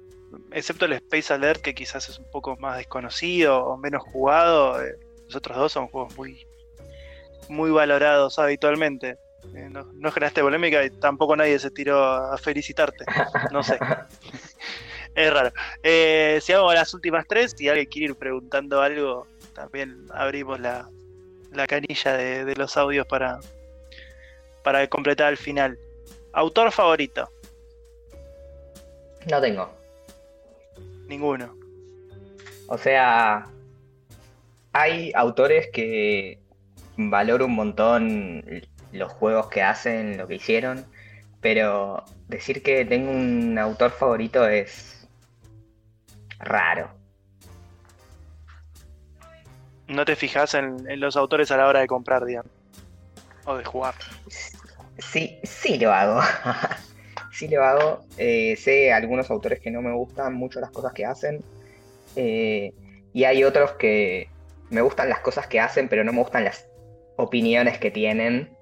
Excepto 0.50 0.86
el 0.86 0.94
Space 0.94 1.32
Alert, 1.32 1.62
que 1.62 1.72
quizás 1.72 2.08
es 2.08 2.18
un 2.18 2.28
poco 2.32 2.56
más 2.56 2.78
desconocido 2.78 3.64
o 3.64 3.76
menos 3.76 4.02
jugado. 4.02 4.84
eh, 4.84 4.96
los 5.26 5.36
otros 5.36 5.56
dos 5.56 5.72
son 5.72 5.86
juegos 5.86 6.16
muy. 6.16 6.44
Muy 7.48 7.70
valorados 7.70 8.40
habitualmente. 8.40 9.16
Eh, 9.54 9.68
no, 9.70 9.84
no 9.94 10.10
generaste 10.10 10.40
polémica 10.42 10.84
y 10.84 10.90
tampoco 10.90 11.36
nadie 11.36 11.58
se 11.58 11.70
tiró 11.70 12.02
a 12.02 12.36
felicitarte. 12.38 13.04
No 13.52 13.62
sé. 13.62 13.78
es 15.14 15.32
raro. 15.32 15.52
Eh, 15.82 16.38
si 16.42 16.52
hago 16.52 16.72
las 16.72 16.92
últimas 16.94 17.26
tres, 17.28 17.54
si 17.56 17.68
alguien 17.68 17.86
quiere 17.86 18.06
ir 18.12 18.16
preguntando 18.16 18.80
algo, 18.80 19.26
también 19.54 20.06
abrimos 20.12 20.58
la, 20.60 20.88
la 21.52 21.66
canilla 21.66 22.16
de, 22.16 22.44
de 22.44 22.56
los 22.56 22.76
audios 22.76 23.06
para, 23.06 23.38
para 24.64 24.86
completar 24.88 25.30
el 25.32 25.36
final. 25.36 25.78
Autor 26.32 26.72
favorito, 26.72 27.28
No 29.30 29.40
tengo. 29.40 29.70
ninguno. 31.06 31.54
O 32.66 32.76
sea, 32.76 33.46
hay 34.72 35.12
autores 35.14 35.68
que 35.72 36.38
valoro 36.96 37.46
un 37.46 37.54
montón 37.54 38.42
los 38.94 39.12
juegos 39.12 39.48
que 39.48 39.62
hacen, 39.62 40.16
lo 40.16 40.26
que 40.26 40.36
hicieron, 40.36 40.86
pero 41.40 42.04
decir 42.28 42.62
que 42.62 42.84
tengo 42.84 43.10
un 43.10 43.58
autor 43.58 43.90
favorito 43.90 44.48
es 44.48 45.06
raro. 46.38 46.90
No 49.86 50.04
te 50.04 50.16
fijas 50.16 50.54
en, 50.54 50.88
en 50.90 51.00
los 51.00 51.16
autores 51.16 51.50
a 51.50 51.56
la 51.56 51.66
hora 51.68 51.80
de 51.80 51.86
comprar, 51.86 52.24
digamos. 52.24 52.50
O 53.44 53.56
de 53.56 53.64
jugar. 53.64 53.94
Sí, 54.98 55.38
sí 55.42 55.78
lo 55.78 55.92
hago. 55.92 56.20
sí 57.32 57.48
lo 57.48 57.62
hago. 57.62 58.00
Eh, 58.16 58.56
sé 58.56 58.92
algunos 58.92 59.30
autores 59.30 59.60
que 59.60 59.70
no 59.70 59.82
me 59.82 59.92
gustan 59.92 60.34
mucho 60.34 60.60
las 60.60 60.70
cosas 60.70 60.92
que 60.92 61.04
hacen. 61.04 61.44
eh, 62.16 62.72
y 63.12 63.24
hay 63.24 63.44
otros 63.44 63.72
que 63.72 64.28
me 64.70 64.80
gustan 64.80 65.08
las 65.08 65.20
cosas 65.20 65.46
que 65.46 65.60
hacen, 65.60 65.88
pero 65.88 66.02
no 66.02 66.12
me 66.12 66.18
gustan 66.20 66.44
las 66.44 66.66
opiniones 67.16 67.78
que 67.78 67.90
tienen. 67.90 68.53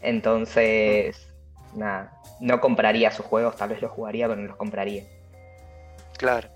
Entonces, 0.00 1.28
nada, 1.74 2.12
no 2.40 2.60
compraría 2.60 3.10
sus 3.10 3.26
juegos, 3.26 3.56
tal 3.56 3.70
vez 3.70 3.82
los 3.82 3.90
jugaría, 3.90 4.28
pero 4.28 4.40
no 4.40 4.48
los 4.48 4.56
compraría. 4.56 5.04
Claro. 6.18 6.48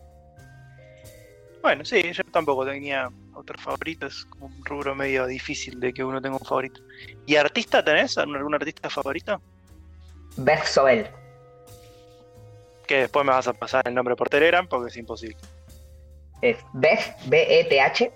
Bueno, 1.62 1.84
sí, 1.84 2.02
yo 2.12 2.22
tampoco 2.24 2.64
tenía 2.64 3.10
autor 3.34 3.60
favorito, 3.60 4.06
es 4.06 4.24
como 4.24 4.46
un 4.46 4.64
rubro 4.64 4.94
medio 4.94 5.26
difícil 5.26 5.78
de 5.78 5.92
que 5.92 6.02
uno 6.02 6.20
tenga 6.20 6.36
un 6.36 6.44
favorito. 6.44 6.80
¿Y 7.26 7.36
artista 7.36 7.84
tenés? 7.84 8.16
¿Algún 8.16 8.36
algún 8.36 8.54
artista 8.54 8.88
favorito? 8.88 9.40
Beth 10.36 10.64
Sobel. 10.64 11.08
Que 12.86 13.00
después 13.02 13.26
me 13.26 13.32
vas 13.32 13.46
a 13.46 13.52
pasar 13.52 13.86
el 13.86 13.94
nombre 13.94 14.16
por 14.16 14.28
Telegram 14.28 14.66
porque 14.66 14.88
es 14.88 14.96
imposible. 14.96 15.36
Es 16.40 16.56
Beth, 16.72 17.16
B-E-T-H. 17.26 18.10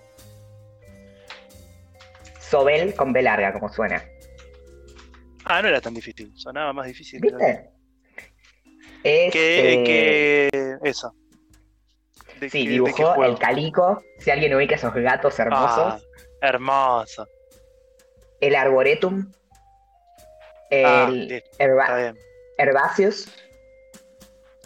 Sobel 2.41 2.95
con 2.95 3.13
B 3.13 3.23
larga, 3.23 3.53
como 3.53 3.69
suena. 3.69 4.03
Ah, 5.45 5.61
no 5.63 5.69
era 5.69 5.81
tan 5.81 5.95
difícil, 5.95 6.33
sonaba 6.37 6.73
más 6.73 6.87
difícil. 6.87 7.21
¿Viste? 7.21 7.71
Que, 9.03 9.27
eh, 9.29 9.83
que 10.51 10.79
eso. 10.89 11.15
De 12.41 12.49
Sí, 12.49 12.65
que- 12.65 12.71
dibujó 12.71 13.25
el 13.25 13.39
calico. 13.39 14.03
Si 14.19 14.31
alguien 14.31 14.55
ubica 14.55 14.75
esos 14.77 14.95
gatos 14.95 15.39
hermosos. 15.39 15.79
Ah, 15.79 16.01
hermoso. 16.41 17.27
El 18.41 18.55
arboretum. 18.57 19.31
Ah, 20.73 21.07
El 21.11 21.43
herba-. 21.59 22.15
Herbaceous. 22.57 23.29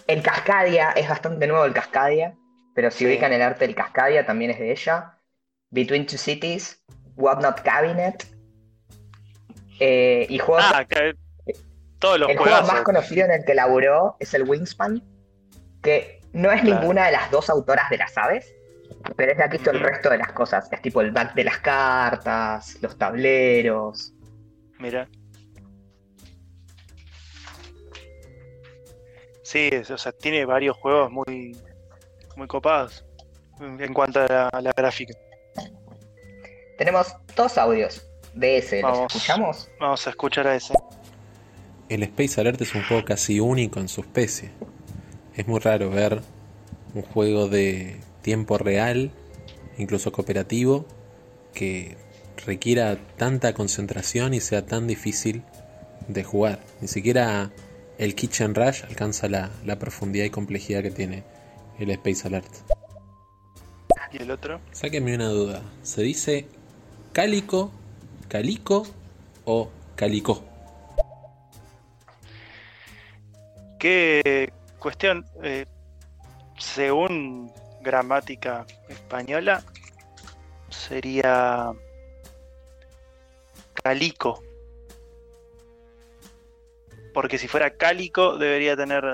El 0.07 0.23
Cascadia, 0.23 0.93
es 0.93 1.09
bastante 1.09 1.47
nuevo 1.47 1.65
el 1.65 1.75
Cascadia. 1.75 2.35
Pero 2.75 2.91
si 2.93 2.99
Sí. 2.99 3.07
ubican 3.07 3.33
el 3.33 3.43
arte 3.43 3.67
del 3.67 3.75
Cascadia, 3.75 4.25
también 4.25 4.53
es 4.53 4.59
de 4.61 4.71
ella. 4.71 5.19
Between 5.71 6.07
Two 6.07 6.17
Cities. 6.17 6.83
What 7.17 7.41
Not 7.43 7.61
Cabinet. 7.63 8.25
Eh, 9.81 10.27
y 10.29 10.39
juegos. 10.39 10.65
Ah, 10.75 10.85
que- 10.85 11.15
todos 11.99 12.19
los 12.21 12.31
el 12.31 12.37
juego 12.39 12.53
juegos. 12.57 12.73
más 12.73 12.83
conocido 12.83 13.25
en 13.25 13.33
el 13.33 13.45
que 13.45 13.55
laburó 13.55 14.17
es 14.21 14.33
el 14.35 14.45
Wingspan. 14.49 15.03
Que 15.83 16.21
no 16.33 16.51
es 16.53 16.61
Claro. 16.63 16.81
ninguna 16.81 17.07
de 17.07 17.13
las 17.13 17.31
dos 17.31 17.49
autoras 17.51 17.89
de 17.91 17.99
las 17.99 18.17
aves. 18.17 18.55
Pero 19.17 19.33
es 19.33 19.39
la 19.39 19.49
que 19.49 19.57
hizo 19.57 19.71
el 19.71 19.81
resto 19.81 20.11
de 20.11 20.19
las 20.19 20.33
cosas. 20.33 20.69
Es 20.73 20.81
tipo 20.83 21.01
el 21.01 21.11
back 21.13 21.35
de 21.35 21.45
las 21.45 21.59
cartas, 21.59 22.79
los 22.83 22.97
tableros. 22.99 24.13
Mira. 24.79 25.09
Sí, 29.43 29.69
es- 29.73 29.91
o 29.91 29.99
sea, 29.99 30.13
tiene 30.13 30.45
varios 30.45 30.77
juegos 30.77 31.11
muy, 31.11 31.57
muy 32.37 32.47
copados 32.47 33.05
en 33.61 33.81
en 33.83 33.95
cuanto 33.95 34.21
a 34.21 34.27
la, 34.29 34.49
a 34.49 34.61
la 34.61 34.73
gráfica. 34.77 35.15
Tenemos 36.77 37.15
dos 37.35 37.57
audios 37.59 38.08
de 38.39 38.59
ese. 38.59 38.82
¿Los 38.82 38.93
Vamos. 38.93 39.15
escuchamos? 39.15 39.69
Vamos 39.81 40.06
a 40.06 40.10
escuchar 40.10 40.47
a 40.47 40.55
ese. 40.55 40.74
El 41.89 42.02
Space 42.02 42.40
Alert 42.40 42.60
es 42.60 42.74
un 42.74 42.82
juego 42.85 43.05
casi 43.05 43.40
único 43.40 43.81
en 43.81 43.89
su 43.89 44.02
especie. 44.02 44.51
Es 45.35 45.47
muy 45.48 45.60
raro 45.60 45.90
ver 45.90 46.20
un 46.94 47.02
juego 47.02 47.48
de 47.48 48.01
tiempo 48.23 48.59
real, 48.59 49.10
incluso 49.78 50.12
cooperativo, 50.12 50.86
que 51.55 51.97
requiera 52.47 52.97
tanta 53.16 53.55
concentración 53.55 54.35
y 54.35 54.40
sea 54.40 54.66
tan 54.66 54.86
difícil 54.86 55.43
de 56.09 56.24
jugar. 56.24 56.60
Ni 56.81 56.89
siquiera 56.89 57.51
el 57.98 58.15
Kitchen 58.15 58.55
Rush 58.55 58.85
alcanza 58.85 59.28
la, 59.28 59.51
la 59.65 59.78
profundidad 59.78 60.24
y 60.24 60.31
complejidad 60.31 60.82
que 60.82 60.90
tiene 60.90 61.24
el 61.78 61.90
Space 61.90 62.27
Alert. 62.27 62.52
¿Y 64.12 64.23
el 64.23 64.31
otro? 64.31 64.60
Sáquenme 64.73 65.15
una 65.15 65.28
duda. 65.28 65.62
¿Se 65.82 66.02
dice 66.02 66.47
cálico, 67.12 67.73
calico 68.29 68.87
o 69.45 69.71
calicó? 69.97 70.45
¿Qué 73.79 74.53
cuestión? 74.79 75.25
eh, 75.43 75.67
según 76.59 77.53
gramática 77.81 78.67
española, 78.89 79.63
sería 80.69 81.73
calico. 83.83 84.43
Porque 87.15 87.39
si 87.39 87.49
fuera 87.49 87.71
cálico, 87.71 88.37
debería 88.37 88.77
tener 88.77 89.05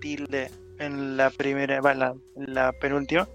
tilde 0.00 0.50
en 0.78 1.16
la 1.16 1.30
primera, 1.30 1.80
la, 1.80 2.14
en 2.36 2.54
la 2.54 2.72
penúltima. 2.72 3.28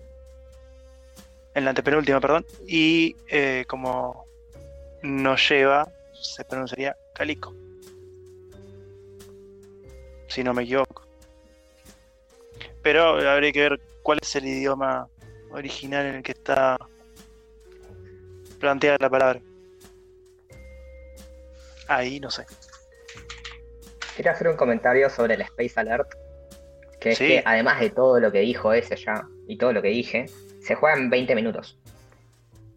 En 1.53 1.63
la 1.63 1.71
antepenúltima, 1.71 2.19
perdón. 2.19 2.45
Y 2.67 3.15
eh, 3.29 3.65
como 3.67 4.24
no 5.05 5.35
lleva, 5.35 5.87
se 6.13 6.43
pronunciaría 6.43 6.95
calico. 7.13 7.53
Si 10.27 10.43
no 10.43 10.53
me 10.53 10.63
equivoco. 10.63 11.03
Pero 12.81 13.17
habría 13.29 13.51
que 13.51 13.69
ver 13.69 13.79
cuál 14.03 14.19
es 14.21 14.35
el 14.35 14.45
idioma 14.45 15.07
original 15.51 16.05
en 16.07 16.15
el 16.15 16.23
que 16.23 16.33
está 16.33 16.77
planteada 18.59 18.97
la 18.99 19.09
palabra. 19.09 19.39
Ahí 21.87 22.19
no 22.19 22.29
sé. 22.31 22.45
Quiero 24.15 24.31
hacer 24.31 24.47
un 24.47 24.57
comentario 24.57 25.09
sobre 25.09 25.35
el 25.35 25.41
Space 25.41 25.79
Alert. 25.79 26.13
Que 26.99 27.11
es 27.11 27.17
Sí. 27.17 27.27
que 27.27 27.43
además 27.45 27.79
de 27.79 27.91
todo 27.91 28.19
lo 28.19 28.31
que 28.31 28.39
dijo 28.39 28.73
ese 28.73 28.95
ya 28.95 29.27
y 29.47 29.57
todo 29.57 29.73
lo 29.73 29.81
que 29.81 29.89
dije, 29.89 30.25
se 30.61 30.73
juega 30.75 30.97
en 30.97 31.09
20 31.09 31.35
minutos. 31.35 31.77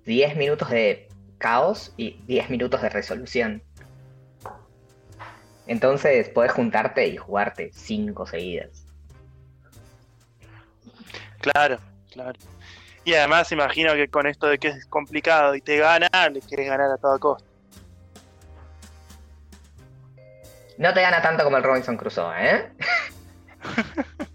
10 0.05 0.37
minutos 0.37 0.69
de 0.71 1.08
caos 1.39 1.93
y 1.97 2.21
10 2.27 2.51
minutos 2.51 2.83
de 2.83 2.89
resolución. 2.89 3.63
Entonces 5.67 6.29
podés 6.31 6.53
juntarte 6.53 7.07
y 7.07 7.17
jugarte 7.17 7.71
5 7.73 8.27
seguidas. 8.27 8.85
Claro, 11.41 11.79
claro. 12.11 12.39
Y 13.05 13.15
además 13.15 13.51
imagino 13.53 13.95
que 13.95 14.09
con 14.09 14.27
esto 14.27 14.49
de 14.49 14.59
que 14.59 14.69
es 14.69 14.87
complicado 14.87 15.55
y 15.55 15.61
te 15.61 15.79
gana, 15.79 16.09
le 16.31 16.41
quieres 16.41 16.69
ganar 16.69 16.91
a 16.91 16.97
toda 16.97 17.19
costa. 17.19 17.49
No 20.77 20.93
te 20.95 21.01
gana 21.01 21.21
tanto 21.23 21.45
como 21.45 21.57
el 21.57 21.63
Robinson 21.63 21.97
Crusoe, 21.97 22.35
¿eh? 22.39 22.73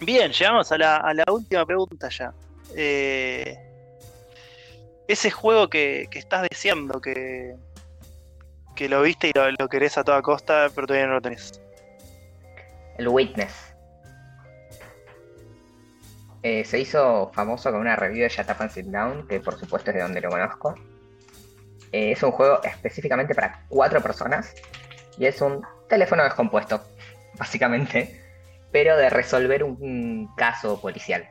Bien, 0.00 0.32
llegamos 0.32 0.70
a 0.72 0.78
la, 0.78 0.96
a 0.96 1.14
la 1.14 1.24
última 1.30 1.64
pregunta 1.64 2.08
ya. 2.08 2.34
Eh, 2.74 3.71
ese 5.08 5.30
juego 5.30 5.68
que, 5.68 6.08
estás 6.12 6.46
deseando, 6.50 7.00
que, 7.00 7.56
que 8.74 8.88
lo 8.88 9.02
viste 9.02 9.28
y 9.28 9.32
lo, 9.34 9.50
lo 9.52 9.68
querés 9.68 9.98
a 9.98 10.04
toda 10.04 10.22
costa, 10.22 10.68
pero 10.74 10.86
todavía 10.86 11.08
no 11.08 11.14
lo 11.14 11.22
tenés. 11.22 11.60
El 12.98 13.08
Witness. 13.08 13.72
Eh, 16.42 16.64
se 16.64 16.80
hizo 16.80 17.30
famoso 17.32 17.70
con 17.70 17.80
una 17.80 17.94
review 17.94 18.24
de 18.24 18.28
Shut 18.28 18.50
Up 18.50 18.56
and 18.58 18.70
Sit 18.70 18.86
Down, 18.86 19.28
que 19.28 19.38
por 19.40 19.58
supuesto 19.58 19.90
es 19.90 19.96
de 19.96 20.02
donde 20.02 20.20
lo 20.20 20.30
conozco. 20.30 20.74
Eh, 21.92 22.12
es 22.12 22.22
un 22.22 22.32
juego 22.32 22.60
específicamente 22.64 23.34
para 23.34 23.64
cuatro 23.68 24.00
personas 24.00 24.54
y 25.18 25.26
es 25.26 25.40
un 25.40 25.62
teléfono 25.88 26.24
descompuesto, 26.24 26.82
básicamente, 27.38 28.20
pero 28.72 28.96
de 28.96 29.08
resolver 29.10 29.62
un 29.62 30.34
caso 30.36 30.80
policial. 30.80 31.28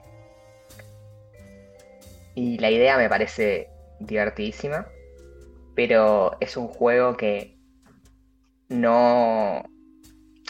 Y 2.41 2.57
la 2.57 2.71
idea 2.71 2.97
me 2.97 3.07
parece 3.07 3.69
divertidísima. 3.99 4.87
pero 5.75 6.37
es 6.39 6.57
un 6.57 6.67
juego 6.67 7.15
que 7.15 7.55
no 8.67 9.63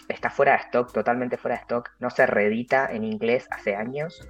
está 0.07 0.29
fuera 0.29 0.53
de 0.53 0.59
stock, 0.59 0.93
totalmente 0.93 1.35
fuera 1.37 1.57
de 1.57 1.63
stock, 1.63 1.89
no 1.99 2.09
se 2.09 2.25
reedita 2.25 2.89
en 2.91 3.03
inglés 3.03 3.45
hace 3.51 3.75
años. 3.75 4.25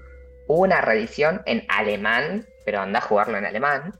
Hubo 0.47 0.61
una 0.63 0.81
reedición 0.81 1.43
en 1.45 1.63
alemán, 1.69 2.47
pero 2.65 2.79
anda 2.79 2.97
a 2.97 3.03
jugarlo 3.03 3.37
en 3.37 3.45
alemán. 3.45 3.93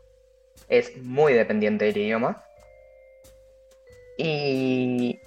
Es 0.67 0.97
muy 0.97 1.33
dependiente 1.33 1.85
del 1.85 1.97
idioma. 1.97 2.43
Y 4.17 5.19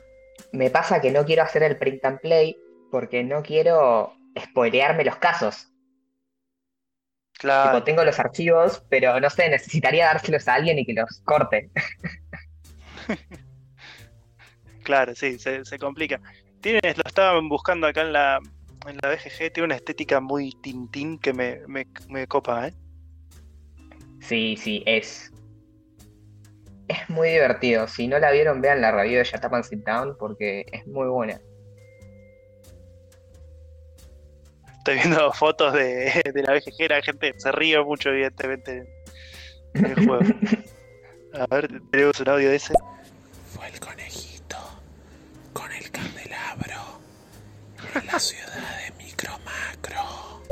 me 0.51 0.71
pasa 0.71 1.01
que 1.01 1.13
no 1.13 1.25
quiero 1.25 1.45
hacer 1.45 1.63
el 1.63 1.77
print 1.79 2.05
and 2.05 2.19
play 2.19 2.57
porque 2.91 3.23
no 3.23 3.43
quiero 3.43 4.13
spoilearme 4.37 5.05
los 5.05 5.17
casos. 5.17 5.74
Claro. 7.39 7.73
Tipo, 7.73 7.85
tengo 7.85 8.05
los 8.05 8.19
archivos, 8.19 8.83
pero 8.89 9.21
no 9.21 9.29
sé, 9.29 9.49
necesitaría 9.49 10.07
dárselos 10.07 10.47
a 10.49 10.55
alguien 10.55 10.79
y 10.79 10.87
que 10.87 10.95
los 10.95 11.21
corte. 11.25 11.71
Claro, 14.85 15.15
sí, 15.15 15.39
se, 15.39 15.65
se 15.65 15.79
complica. 15.79 16.21
Tiene, 16.61 16.81
lo 16.83 17.03
estaban 17.07 17.49
buscando 17.49 17.87
acá 17.87 18.03
en 18.03 18.13
la, 18.13 18.39
en 18.87 18.99
la 19.03 19.09
BGG, 19.09 19.53
tiene 19.53 19.65
una 19.65 19.77
estética 19.77 20.21
muy 20.21 20.53
tintín 20.63 21.19
que 21.19 21.33
me, 21.33 21.61
me, 21.67 21.87
me 22.09 22.27
copa, 22.27 22.69
¿eh? 22.69 22.75
Sí, 24.21 24.57
sí, 24.57 24.83
es. 24.87 25.33
Es 26.89 27.09
muy 27.09 27.31
divertido. 27.31 27.89
Si 27.89 28.07
no 28.07 28.19
la 28.19 28.31
vieron, 28.31 28.61
vean 28.61 28.83
la 28.83 28.93
review 28.93 29.23
de 29.23 29.29
and 29.43 29.65
Sit 29.65 29.87
Down 29.87 30.17
porque 30.19 30.67
es 30.71 30.87
muy 30.87 31.09
buena. 31.09 31.41
Estoy 34.87 34.97
viendo 34.97 35.33
fotos 35.33 35.73
de, 35.73 36.23
de 36.35 36.43
la 36.43 36.61
la 36.95 37.03
gente 37.03 37.35
se 37.39 37.53
ríe 37.53 37.83
mucho, 37.83 38.11
evidentemente, 38.11 38.87
en 39.73 39.87
el 39.87 39.95
juego. 39.95 40.23
A 41.33 41.47
ver, 41.47 41.81
tenemos 41.91 42.21
un 42.21 42.29
audio 42.29 42.51
de 42.51 42.57
ese. 42.57 42.75
Fue 43.55 43.67
el 43.67 43.81
conejito 43.81 44.59
con 45.55 45.73
el 45.73 45.91
candelabro 45.91 47.01
en 47.95 48.07
la 48.07 48.19
ciudad 48.19 48.53
de 48.53 49.03
Micro 49.03 49.33
Macro. 49.47 50.43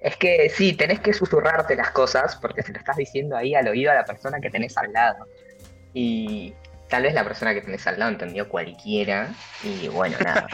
Es 0.00 0.16
que 0.16 0.48
sí, 0.48 0.72
tenés 0.72 0.98
que 0.98 1.12
susurrarte 1.12 1.76
las 1.76 1.92
cosas 1.92 2.34
porque 2.36 2.62
se 2.62 2.72
lo 2.72 2.78
estás 2.78 2.96
diciendo 2.96 3.36
ahí 3.36 3.54
al 3.54 3.68
oído 3.68 3.92
a 3.92 3.94
la 3.94 4.04
persona 4.04 4.40
que 4.40 4.50
tenés 4.50 4.76
al 4.76 4.92
lado. 4.92 5.28
Y 5.94 6.54
tal 6.88 7.04
vez 7.04 7.14
la 7.14 7.22
persona 7.22 7.54
que 7.54 7.60
tenés 7.60 7.86
al 7.86 8.00
lado 8.00 8.10
entendió 8.10 8.48
cualquiera. 8.48 9.32
Y 9.62 9.86
bueno, 9.86 10.16
nada. 10.18 10.48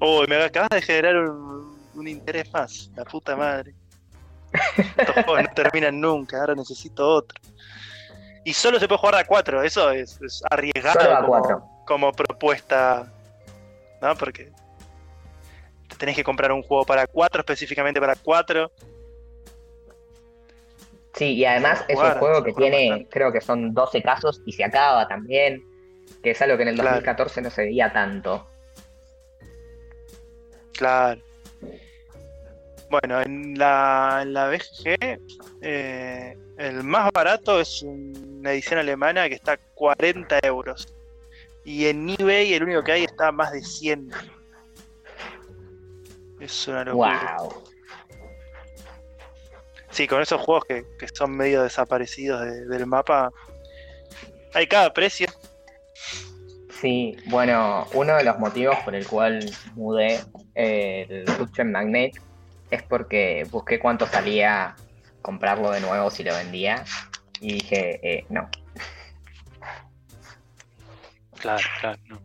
Uy, 0.00 0.26
me 0.28 0.42
acabas 0.42 0.70
de 0.70 0.82
generar 0.82 1.16
un, 1.16 1.78
un 1.94 2.08
interés 2.08 2.50
más, 2.52 2.90
la 2.96 3.04
puta 3.04 3.36
madre. 3.36 3.74
Estos 4.76 5.14
juegos 5.24 5.42
no 5.42 5.54
terminan 5.54 6.00
nunca, 6.00 6.40
ahora 6.40 6.54
necesito 6.54 7.06
otro. 7.06 7.38
Y 8.44 8.52
solo 8.54 8.80
se 8.80 8.88
puede 8.88 8.98
jugar 8.98 9.14
a 9.16 9.24
4, 9.24 9.62
eso 9.62 9.90
es, 9.90 10.18
es 10.22 10.42
arriesgado 10.50 11.00
Solo 11.00 11.12
a 11.12 11.16
como, 11.20 11.28
cuatro. 11.28 11.64
como 11.86 12.12
propuesta, 12.12 13.12
¿no? 14.00 14.14
Porque 14.16 14.50
te 15.88 15.96
tenés 15.96 16.16
que 16.16 16.24
comprar 16.24 16.50
un 16.52 16.62
juego 16.62 16.84
para 16.86 17.06
4, 17.06 17.40
específicamente 17.40 18.00
para 18.00 18.16
4. 18.16 18.72
Sí, 21.14 21.34
y 21.34 21.44
además 21.44 21.84
es 21.88 21.98
un 21.98 22.10
juego 22.12 22.42
que 22.42 22.52
tiene, 22.54 22.88
bastante. 22.88 23.10
creo 23.12 23.32
que 23.32 23.40
son 23.40 23.74
12 23.74 24.00
casos 24.02 24.40
y 24.46 24.52
se 24.52 24.64
acaba 24.64 25.06
también. 25.08 25.62
Que 26.22 26.30
es 26.30 26.42
algo 26.42 26.56
que 26.56 26.62
en 26.62 26.68
el 26.70 26.74
Claro. 26.76 26.90
2014 26.90 27.42
no 27.42 27.50
se 27.50 27.62
veía 27.62 27.92
tanto. 27.92 28.46
Claro. 30.76 31.20
Bueno, 32.90 33.20
en 33.20 33.56
la, 33.56 34.18
en 34.22 34.32
la 34.32 34.48
BGG, 34.48 35.20
eh, 35.62 36.36
el 36.58 36.82
más 36.82 37.10
barato 37.12 37.60
es 37.60 37.82
una 37.82 38.52
edición 38.52 38.80
alemana 38.80 39.28
que 39.28 39.36
está 39.36 39.52
a 39.52 39.58
40 39.74 40.40
euros. 40.42 40.92
Y 41.64 41.86
en 41.86 42.08
eBay 42.10 42.54
el 42.54 42.64
único 42.64 42.82
que 42.82 42.92
hay 42.92 43.04
está 43.04 43.28
a 43.28 43.32
más 43.32 43.52
de 43.52 43.62
100. 43.62 44.10
Es 46.40 46.66
una 46.66 46.84
locura. 46.84 47.36
¡Wow! 47.38 47.64
Sí, 49.90 50.06
con 50.06 50.22
esos 50.22 50.40
juegos 50.40 50.64
que, 50.64 50.84
que 50.98 51.06
son 51.08 51.36
medio 51.36 51.62
desaparecidos 51.62 52.40
de- 52.42 52.66
del 52.66 52.86
mapa, 52.86 53.30
hay 54.54 54.66
cada 54.66 54.92
precio. 54.92 55.26
Sí, 56.80 57.16
bueno, 57.26 57.86
uno 57.92 58.16
de 58.16 58.24
los 58.24 58.38
motivos 58.38 58.76
por 58.84 58.94
el 58.94 59.06
cual 59.06 59.44
mudé 59.74 60.20
el 60.60 61.26
Ruchen 61.26 61.72
Magnet 61.72 62.20
es 62.70 62.82
porque 62.82 63.46
busqué 63.50 63.78
cuánto 63.78 64.06
salía 64.06 64.76
comprarlo 65.22 65.70
de 65.70 65.80
nuevo 65.80 66.10
si 66.10 66.24
lo 66.24 66.34
vendía 66.34 66.84
y 67.40 67.54
dije, 67.54 68.00
eh, 68.02 68.24
no. 68.28 68.48
Claro, 71.38 71.62
claro, 71.80 71.98
no. 72.06 72.20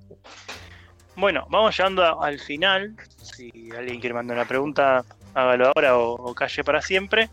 Bueno, 1.16 1.48
vamos 1.50 1.78
llegando 1.78 2.22
al 2.22 2.40
final. 2.40 2.96
Si 3.22 3.52
alguien 3.76 4.00
quiere 4.00 4.14
mandar 4.14 4.38
una 4.38 4.48
pregunta, 4.48 5.06
hágalo 5.34 5.72
ahora 5.74 5.98
o, 5.98 6.14
o 6.16 6.36
calle 6.36 6.64
para 6.64 6.82
siempre. 6.82 7.30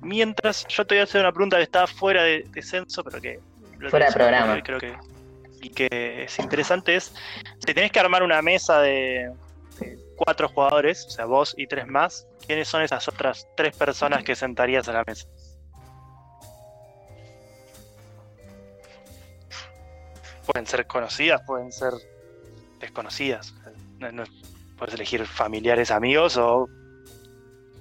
Mientras, 0.00 0.66
yo 0.68 0.86
te 0.86 0.94
voy 0.94 1.00
a 1.00 1.04
hacer 1.04 1.20
una 1.20 1.32
pregunta 1.32 1.58
que 1.58 1.64
está 1.64 1.86
fuera 1.86 2.22
de, 2.22 2.46
de 2.50 2.62
censo, 2.62 3.04
pero 3.04 3.20
que. 3.20 3.38
lo 3.78 3.90
Fuera 3.90 4.06
de 4.06 4.12
programa. 4.12 4.62
Creo 4.62 4.78
que, 4.78 4.96
y 5.60 5.68
que 5.70 6.24
es 6.24 6.38
interesante: 6.38 6.96
es 6.96 7.14
si 7.58 7.74
tenés 7.74 7.92
que 7.92 8.00
armar 8.00 8.22
una 8.22 8.40
mesa 8.40 8.80
de 8.80 9.30
cuatro 10.16 10.48
jugadores, 10.48 11.04
o 11.06 11.10
sea, 11.10 11.24
vos 11.26 11.54
y 11.56 11.66
tres 11.66 11.86
más, 11.86 12.26
¿quiénes 12.46 12.68
son 12.68 12.82
esas 12.82 13.06
otras 13.08 13.46
tres 13.56 13.76
personas 13.76 14.22
que 14.24 14.34
sentarías 14.34 14.88
a 14.88 14.92
la 14.92 15.04
mesa? 15.06 15.26
Pueden 20.46 20.66
ser 20.66 20.86
conocidas, 20.86 21.40
pueden 21.46 21.72
ser 21.72 21.92
desconocidas. 22.80 23.54
No- 23.98 24.12
no- 24.12 24.24
puedes 24.78 24.94
elegir 24.94 25.24
familiares, 25.26 25.90
amigos 25.90 26.36
o 26.36 26.68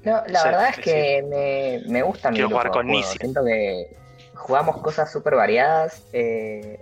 No, 0.03 0.21
la 0.27 0.43
verdad 0.43 0.69
es 0.69 0.77
que 0.79 1.23
me, 1.23 1.91
me 1.91 2.01
gusta 2.03 2.29
Quiero 2.31 2.49
jugar 2.49 2.71
con. 2.71 2.87
Nisi. 2.87 3.17
Siento 3.17 3.43
que 3.43 3.95
jugamos 4.35 4.81
cosas 4.81 5.11
súper 5.11 5.35
variadas. 5.35 6.03
eh, 6.13 6.79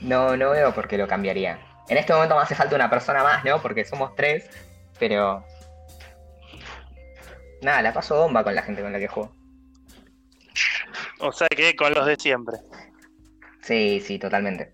no, 0.00 0.36
no 0.36 0.50
veo 0.50 0.74
por 0.74 0.88
qué 0.88 0.98
lo 0.98 1.08
cambiaría. 1.08 1.58
En 1.88 1.96
este 1.98 2.12
momento 2.12 2.34
me 2.34 2.42
hace 2.42 2.54
falta 2.54 2.74
una 2.74 2.90
persona 2.90 3.22
más, 3.22 3.44
¿no? 3.44 3.60
Porque 3.62 3.84
somos 3.84 4.14
tres, 4.14 4.48
pero... 4.98 5.44
Nada, 7.62 7.82
la 7.82 7.92
paso 7.92 8.16
bomba 8.16 8.44
con 8.44 8.54
la 8.54 8.62
gente 8.62 8.82
con 8.82 8.92
la 8.92 8.98
que 8.98 9.08
juego. 9.08 9.32
O 11.20 11.32
sea 11.32 11.48
que 11.48 11.74
con 11.74 11.92
los 11.94 12.06
de 12.06 12.16
siempre. 12.16 12.58
Sí, 13.62 14.00
sí, 14.04 14.18
totalmente. 14.18 14.72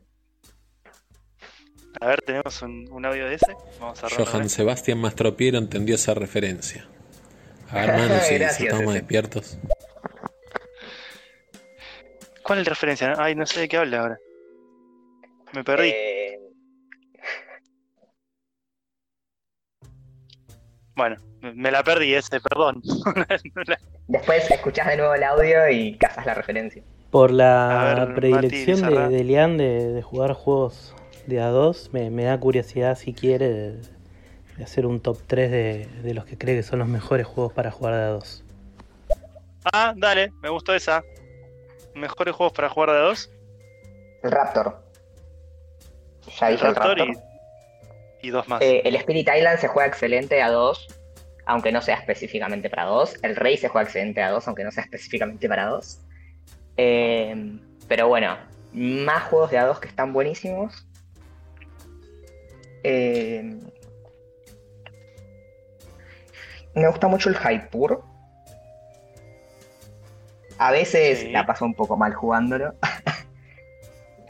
A 2.00 2.06
ver, 2.06 2.22
tenemos 2.22 2.60
un, 2.62 2.88
un 2.90 3.06
audio 3.06 3.26
de 3.26 3.34
ese. 3.34 3.54
Vamos 3.80 4.02
a 4.02 4.08
Johann 4.08 4.48
Sebastián 4.48 4.98
Mastropiero 4.98 5.58
entendió 5.58 5.94
esa 5.94 6.14
referencia. 6.14 6.86
A 7.70 7.74
ver, 7.76 7.90
hermano, 7.90 8.14
si, 8.22 8.34
estamos 8.34 8.82
ese. 8.82 8.92
despiertos. 8.92 9.58
¿Cuál 12.42 12.58
es 12.58 12.66
la 12.66 12.70
referencia? 12.70 13.14
Ay, 13.18 13.34
no 13.34 13.46
sé 13.46 13.60
de 13.60 13.68
qué 13.68 13.76
habla 13.76 14.00
ahora. 14.00 14.18
Me 15.52 15.62
perdí. 15.62 15.90
Eh, 15.90 16.21
Bueno, 20.94 21.16
me 21.40 21.70
la 21.70 21.82
perdí 21.82 22.14
ese, 22.14 22.40
perdón. 22.40 22.82
después 24.08 24.50
escuchás 24.50 24.86
de 24.88 24.96
nuevo 24.98 25.14
el 25.14 25.22
audio 25.24 25.68
y 25.70 25.96
cazas 25.96 26.26
la 26.26 26.34
referencia. 26.34 26.82
Por 27.10 27.30
A 27.30 27.34
la 27.34 28.04
ver, 28.06 28.14
predilección 28.14 28.80
Mati, 28.80 28.94
de, 28.94 29.08
de 29.08 29.24
Lian 29.24 29.56
de, 29.58 29.92
de 29.92 30.02
jugar 30.02 30.32
juegos 30.34 30.94
de 31.26 31.40
A2, 31.40 31.90
me, 31.92 32.10
me 32.10 32.24
da 32.24 32.38
curiosidad 32.38 32.96
si 32.96 33.12
quiere 33.14 33.48
de, 33.48 33.80
de 34.56 34.64
hacer 34.64 34.86
un 34.86 35.00
top 35.00 35.18
3 35.26 35.50
de, 35.50 35.86
de 36.02 36.14
los 36.14 36.24
que 36.24 36.36
cree 36.38 36.56
que 36.56 36.62
son 36.62 36.78
los 36.78 36.88
mejores 36.88 37.26
juegos 37.26 37.52
para 37.52 37.70
jugar 37.70 37.94
de 37.94 38.00
A2. 38.18 38.42
ah, 39.72 39.94
dale, 39.96 40.32
me 40.42 40.48
gustó 40.48 40.74
esa. 40.74 41.02
Mejores 41.94 42.34
juegos 42.34 42.52
para 42.54 42.68
jugar 42.70 42.90
de 42.90 42.96
a 42.96 43.00
dos. 43.00 43.30
El 44.22 44.30
Raptor. 44.30 44.82
Ya 46.38 46.48
El 46.48 46.54
dije 46.56 46.66
el 46.68 46.74
Raptor 46.74 46.98
Raptor. 46.98 47.08
y, 47.14 47.31
y 48.22 48.30
dos 48.30 48.48
más. 48.48 48.62
Eh, 48.62 48.82
el 48.84 48.94
Spirit 48.96 49.28
Island 49.36 49.58
se 49.58 49.68
juega 49.68 49.88
excelente 49.88 50.40
a 50.42 50.48
2, 50.50 50.86
aunque 51.46 51.72
no 51.72 51.82
sea 51.82 51.96
específicamente 51.96 52.70
para 52.70 52.84
2. 52.84 53.18
El 53.22 53.36
Rey 53.36 53.56
se 53.56 53.68
juega 53.68 53.86
excelente 53.86 54.22
a 54.22 54.30
2, 54.30 54.46
aunque 54.48 54.64
no 54.64 54.70
sea 54.70 54.84
específicamente 54.84 55.48
para 55.48 55.66
2. 55.66 56.00
pero 56.76 58.08
bueno, 58.08 58.36
más 58.72 59.24
juegos 59.24 59.50
de 59.50 59.58
A2 59.58 59.78
que 59.80 59.88
están 59.88 60.12
buenísimos. 60.12 60.86
Eh, 62.84 63.58
me 66.74 66.88
gusta 66.88 67.06
mucho 67.08 67.28
el 67.28 67.36
Hypur. 67.36 68.02
A 70.58 70.70
veces 70.70 71.20
Sí. 71.20 71.30
la 71.30 71.44
paso 71.44 71.64
un 71.64 71.74
poco 71.74 71.96
mal 71.96 72.14
jugándolo. 72.14 72.74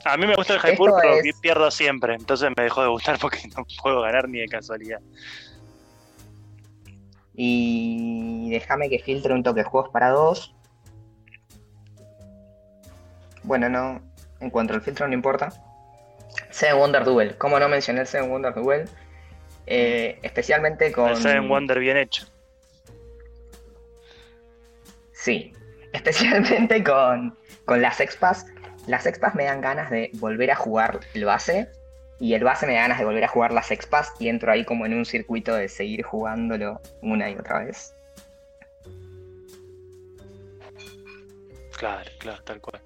A 0.05 0.16
mí 0.16 0.27
me 0.27 0.35
gusta 0.35 0.55
el 0.55 0.61
Hypur, 0.61 0.95
pero 1.01 1.15
es- 1.15 1.39
pierdo 1.41 1.70
siempre. 1.70 2.15
Entonces 2.15 2.51
me 2.57 2.65
dejó 2.65 2.83
de 2.83 2.89
gustar 2.89 3.19
porque 3.19 3.39
no 3.57 3.65
puedo 3.83 4.01
ganar 4.03 4.29
ni 4.29 4.41
de 4.41 4.49
casualidad. 4.49 5.01
Y 7.35 8.51
déjame 8.51 8.91
que 8.91 8.99
filtre 8.99 9.33
un 9.33 9.43
toque 9.43 9.62
juegos 9.62 9.91
para 9.91 10.11
dos. 10.11 10.55
Bueno, 13.43 13.69
no 13.69 14.03
encuentro 14.41 14.77
el 14.77 14.83
filtro, 14.83 15.09
no 15.09 15.15
importa. 15.15 15.49
Seven 16.51 16.79
Wonder 16.79 17.05
Duel. 17.05 17.37
¿Cómo 17.39 17.59
no 17.59 17.69
mencioné 17.69 18.01
el 18.01 18.07
Seven 18.07 18.31
Wonder 18.31 18.55
Duel? 18.55 18.89
Eh, 19.66 20.19
especialmente 20.23 20.93
con. 20.93 21.11
El 21.11 21.16
Seven 21.16 21.49
Wonder 21.49 21.79
bien 21.79 21.97
hecho. 21.97 22.27
Sí. 25.12 25.53
Especialmente 25.93 26.83
con, 26.85 27.37
con 27.65 27.81
las 27.83 28.01
expas. 28.01 28.47
Las 28.86 29.06
expas 29.06 29.34
me 29.34 29.44
dan 29.44 29.60
ganas 29.60 29.90
de 29.90 30.10
volver 30.14 30.50
a 30.50 30.56
jugar 30.56 31.00
el 31.14 31.24
base. 31.24 31.68
Y 32.18 32.34
el 32.34 32.44
base 32.44 32.66
me 32.66 32.74
da 32.74 32.82
ganas 32.82 32.98
de 32.98 33.04
volver 33.04 33.24
a 33.24 33.28
jugar 33.28 33.52
las 33.52 33.70
expas. 33.70 34.12
Y 34.18 34.28
entro 34.28 34.52
ahí 34.52 34.64
como 34.64 34.86
en 34.86 34.94
un 34.94 35.04
circuito 35.04 35.54
de 35.54 35.68
seguir 35.68 36.02
jugándolo 36.02 36.80
una 37.00 37.30
y 37.30 37.34
otra 37.34 37.64
vez. 37.64 37.94
Claro, 41.76 42.10
claro, 42.18 42.42
tal 42.44 42.60
cual. 42.60 42.80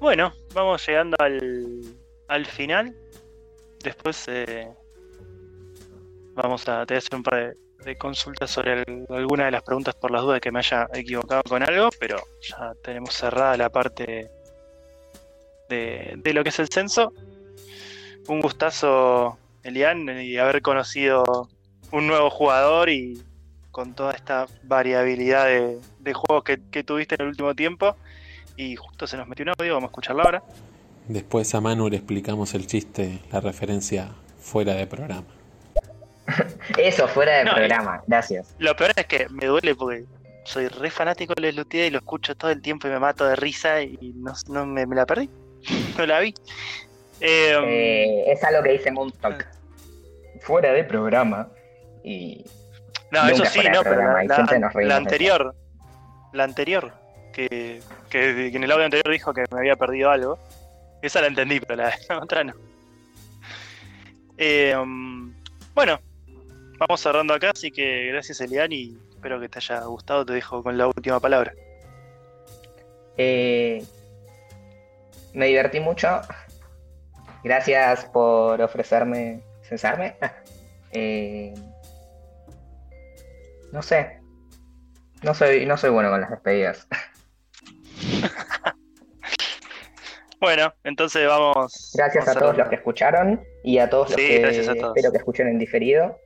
Bueno, 0.00 0.32
vamos 0.52 0.86
llegando 0.86 1.16
al, 1.20 1.80
al 2.28 2.46
final. 2.46 2.94
Después 3.82 4.26
eh, 4.28 4.68
vamos 6.34 6.68
a, 6.68 6.84
te 6.86 6.94
voy 6.94 6.96
a 6.96 6.98
hacer 6.98 7.14
un 7.14 7.22
par 7.22 7.56
de, 7.84 7.96
consultas 7.98 8.50
sobre 8.50 8.84
alguna 9.10 9.44
de 9.44 9.52
las 9.52 9.62
preguntas 9.62 9.94
por 9.94 10.10
las 10.10 10.22
dudas 10.22 10.40
que 10.40 10.50
me 10.50 10.58
haya 10.58 10.88
equivocado 10.92 11.44
con 11.48 11.62
algo, 11.62 11.88
pero 12.00 12.18
ya 12.40 12.74
tenemos 12.82 13.14
cerrada 13.14 13.56
la 13.56 13.70
parte 13.70 14.28
de, 15.68 16.14
de 16.16 16.32
lo 16.34 16.42
que 16.42 16.50
es 16.50 16.58
el 16.58 16.68
censo. 16.68 17.12
Un 18.28 18.40
gustazo, 18.40 19.38
Elian, 19.62 20.08
y 20.20 20.36
haber 20.36 20.62
conocido 20.62 21.48
un 21.92 22.06
nuevo 22.06 22.30
jugador 22.30 22.88
y 22.88 23.22
con 23.70 23.94
toda 23.94 24.12
esta 24.12 24.46
variabilidad 24.64 25.46
de, 25.46 25.78
de 26.00 26.14
juegos 26.14 26.44
que, 26.44 26.58
que 26.70 26.82
tuviste 26.82 27.14
en 27.16 27.22
el 27.22 27.28
último 27.28 27.54
tiempo. 27.54 27.96
Y 28.56 28.74
justo 28.76 29.06
se 29.06 29.16
nos 29.16 29.28
metió 29.28 29.44
un 29.44 29.50
audio, 29.50 29.74
vamos 29.74 29.88
a 29.88 29.90
escucharlo 29.90 30.22
ahora. 30.22 30.42
Después 31.08 31.54
a 31.54 31.60
Manu 31.60 31.88
le 31.88 31.96
explicamos 31.96 32.54
el 32.54 32.66
chiste, 32.66 33.20
la 33.30 33.40
referencia 33.40 34.08
fuera 34.40 34.74
de 34.74 34.86
programa. 34.86 35.26
Eso, 36.78 37.06
fuera 37.06 37.38
de 37.38 37.44
No, 37.44 37.54
programa. 37.54 38.02
Gracias. 38.06 38.54
Lo 38.58 38.74
peor 38.74 38.92
es 38.96 39.06
que 39.06 39.28
me 39.28 39.46
duele 39.46 39.74
porque 39.74 40.04
soy 40.44 40.68
re 40.68 40.90
fanático 40.90 41.34
de 41.34 41.42
Lelutier 41.42 41.86
y 41.86 41.90
lo 41.90 41.98
escucho 41.98 42.34
todo 42.34 42.50
el 42.50 42.62
tiempo 42.62 42.88
y 42.88 42.90
me 42.90 42.98
mato 42.98 43.24
de 43.24 43.36
risa 43.36 43.82
y 43.82 44.14
no, 44.16 44.32
no 44.48 44.66
me, 44.66 44.86
me 44.86 44.96
la 44.96 45.06
perdí. 45.06 45.28
No 45.98 46.06
la 46.06 46.20
vi. 46.20 46.34
Eh, 47.20 47.56
Eh, 47.64 48.24
es 48.32 48.44
algo 48.44 48.62
que 48.62 48.72
dice 48.72 48.90
Moonstock. 48.90 49.44
Fuera 50.40 50.72
de 50.72 50.84
programa. 50.84 51.48
Y 52.04 52.44
no, 53.10 53.26
eso 53.28 53.44
sí, 53.46 53.60
no, 53.72 53.82
pero 53.82 53.96
la, 53.96 54.24
la- 54.24 54.72
la 54.74 54.96
anterior, 54.96 55.54
la 56.32 56.44
anterior, 56.44 56.92
que, 57.32 57.80
que 58.10 58.46
en 58.48 58.62
el 58.62 58.70
audio 58.70 58.84
anterior 58.84 59.10
dijo 59.12 59.32
que 59.34 59.44
me 59.50 59.58
había 59.58 59.76
perdido 59.76 60.10
algo. 60.10 60.38
Esa 61.02 61.20
la 61.20 61.26
entendí, 61.28 61.58
pero 61.60 61.82
la, 61.82 61.94
la 62.08 62.18
otra 62.18 62.44
no. 62.44 62.54
Eh, 64.38 64.74
um, 64.76 65.32
bueno, 65.74 65.98
vamos 66.78 67.00
cerrando 67.00 67.32
acá, 67.34 67.50
así 67.50 67.70
que 67.70 68.06
gracias 68.08 68.40
Elian 68.40 68.70
y 68.72 68.96
espero 69.10 69.40
que 69.40 69.48
te 69.48 69.58
haya 69.58 69.80
gustado. 69.84 70.24
Te 70.26 70.34
dejo 70.34 70.62
con 70.62 70.76
la 70.78 70.86
última 70.86 71.18
palabra. 71.20 71.52
Eh, 73.16 73.82
me 75.36 75.46
divertí 75.46 75.80
mucho. 75.80 76.22
Gracias 77.44 78.06
por 78.06 78.60
ofrecerme 78.60 79.42
censarme. 79.62 80.16
Eh, 80.98 81.52
no 83.70 83.82
sé. 83.82 84.20
No 85.22 85.34
soy, 85.34 85.66
no 85.66 85.76
soy 85.76 85.90
bueno 85.90 86.08
con 86.10 86.22
las 86.22 86.30
despedidas. 86.30 86.88
Bueno, 90.38 90.72
entonces 90.84 91.26
vamos. 91.26 91.92
Gracias 91.94 92.24
vamos 92.26 92.36
a 92.36 92.40
todos 92.40 92.56
los 92.58 92.68
que 92.68 92.74
escucharon 92.76 93.42
y 93.64 93.78
a 93.78 93.88
todos 93.88 94.10
los 94.10 94.20
Sí, 94.20 94.26
que 94.28 94.38
gracias 94.40 94.68
a 94.68 94.74
todos. 94.74 94.96
espero 94.96 95.10
que 95.10 95.18
escuchen 95.18 95.48
en 95.48 95.58
diferido. 95.58 96.18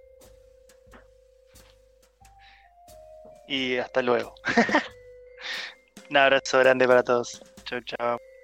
Y 3.49 3.78
hasta 3.78 4.03
luego. 4.03 4.35
Un 6.11 6.16
abrazo 6.16 6.59
grande 6.59 6.87
para 6.89 7.03
todos. 7.03 7.41
Chau, 7.65 7.81
chau. 7.82 8.19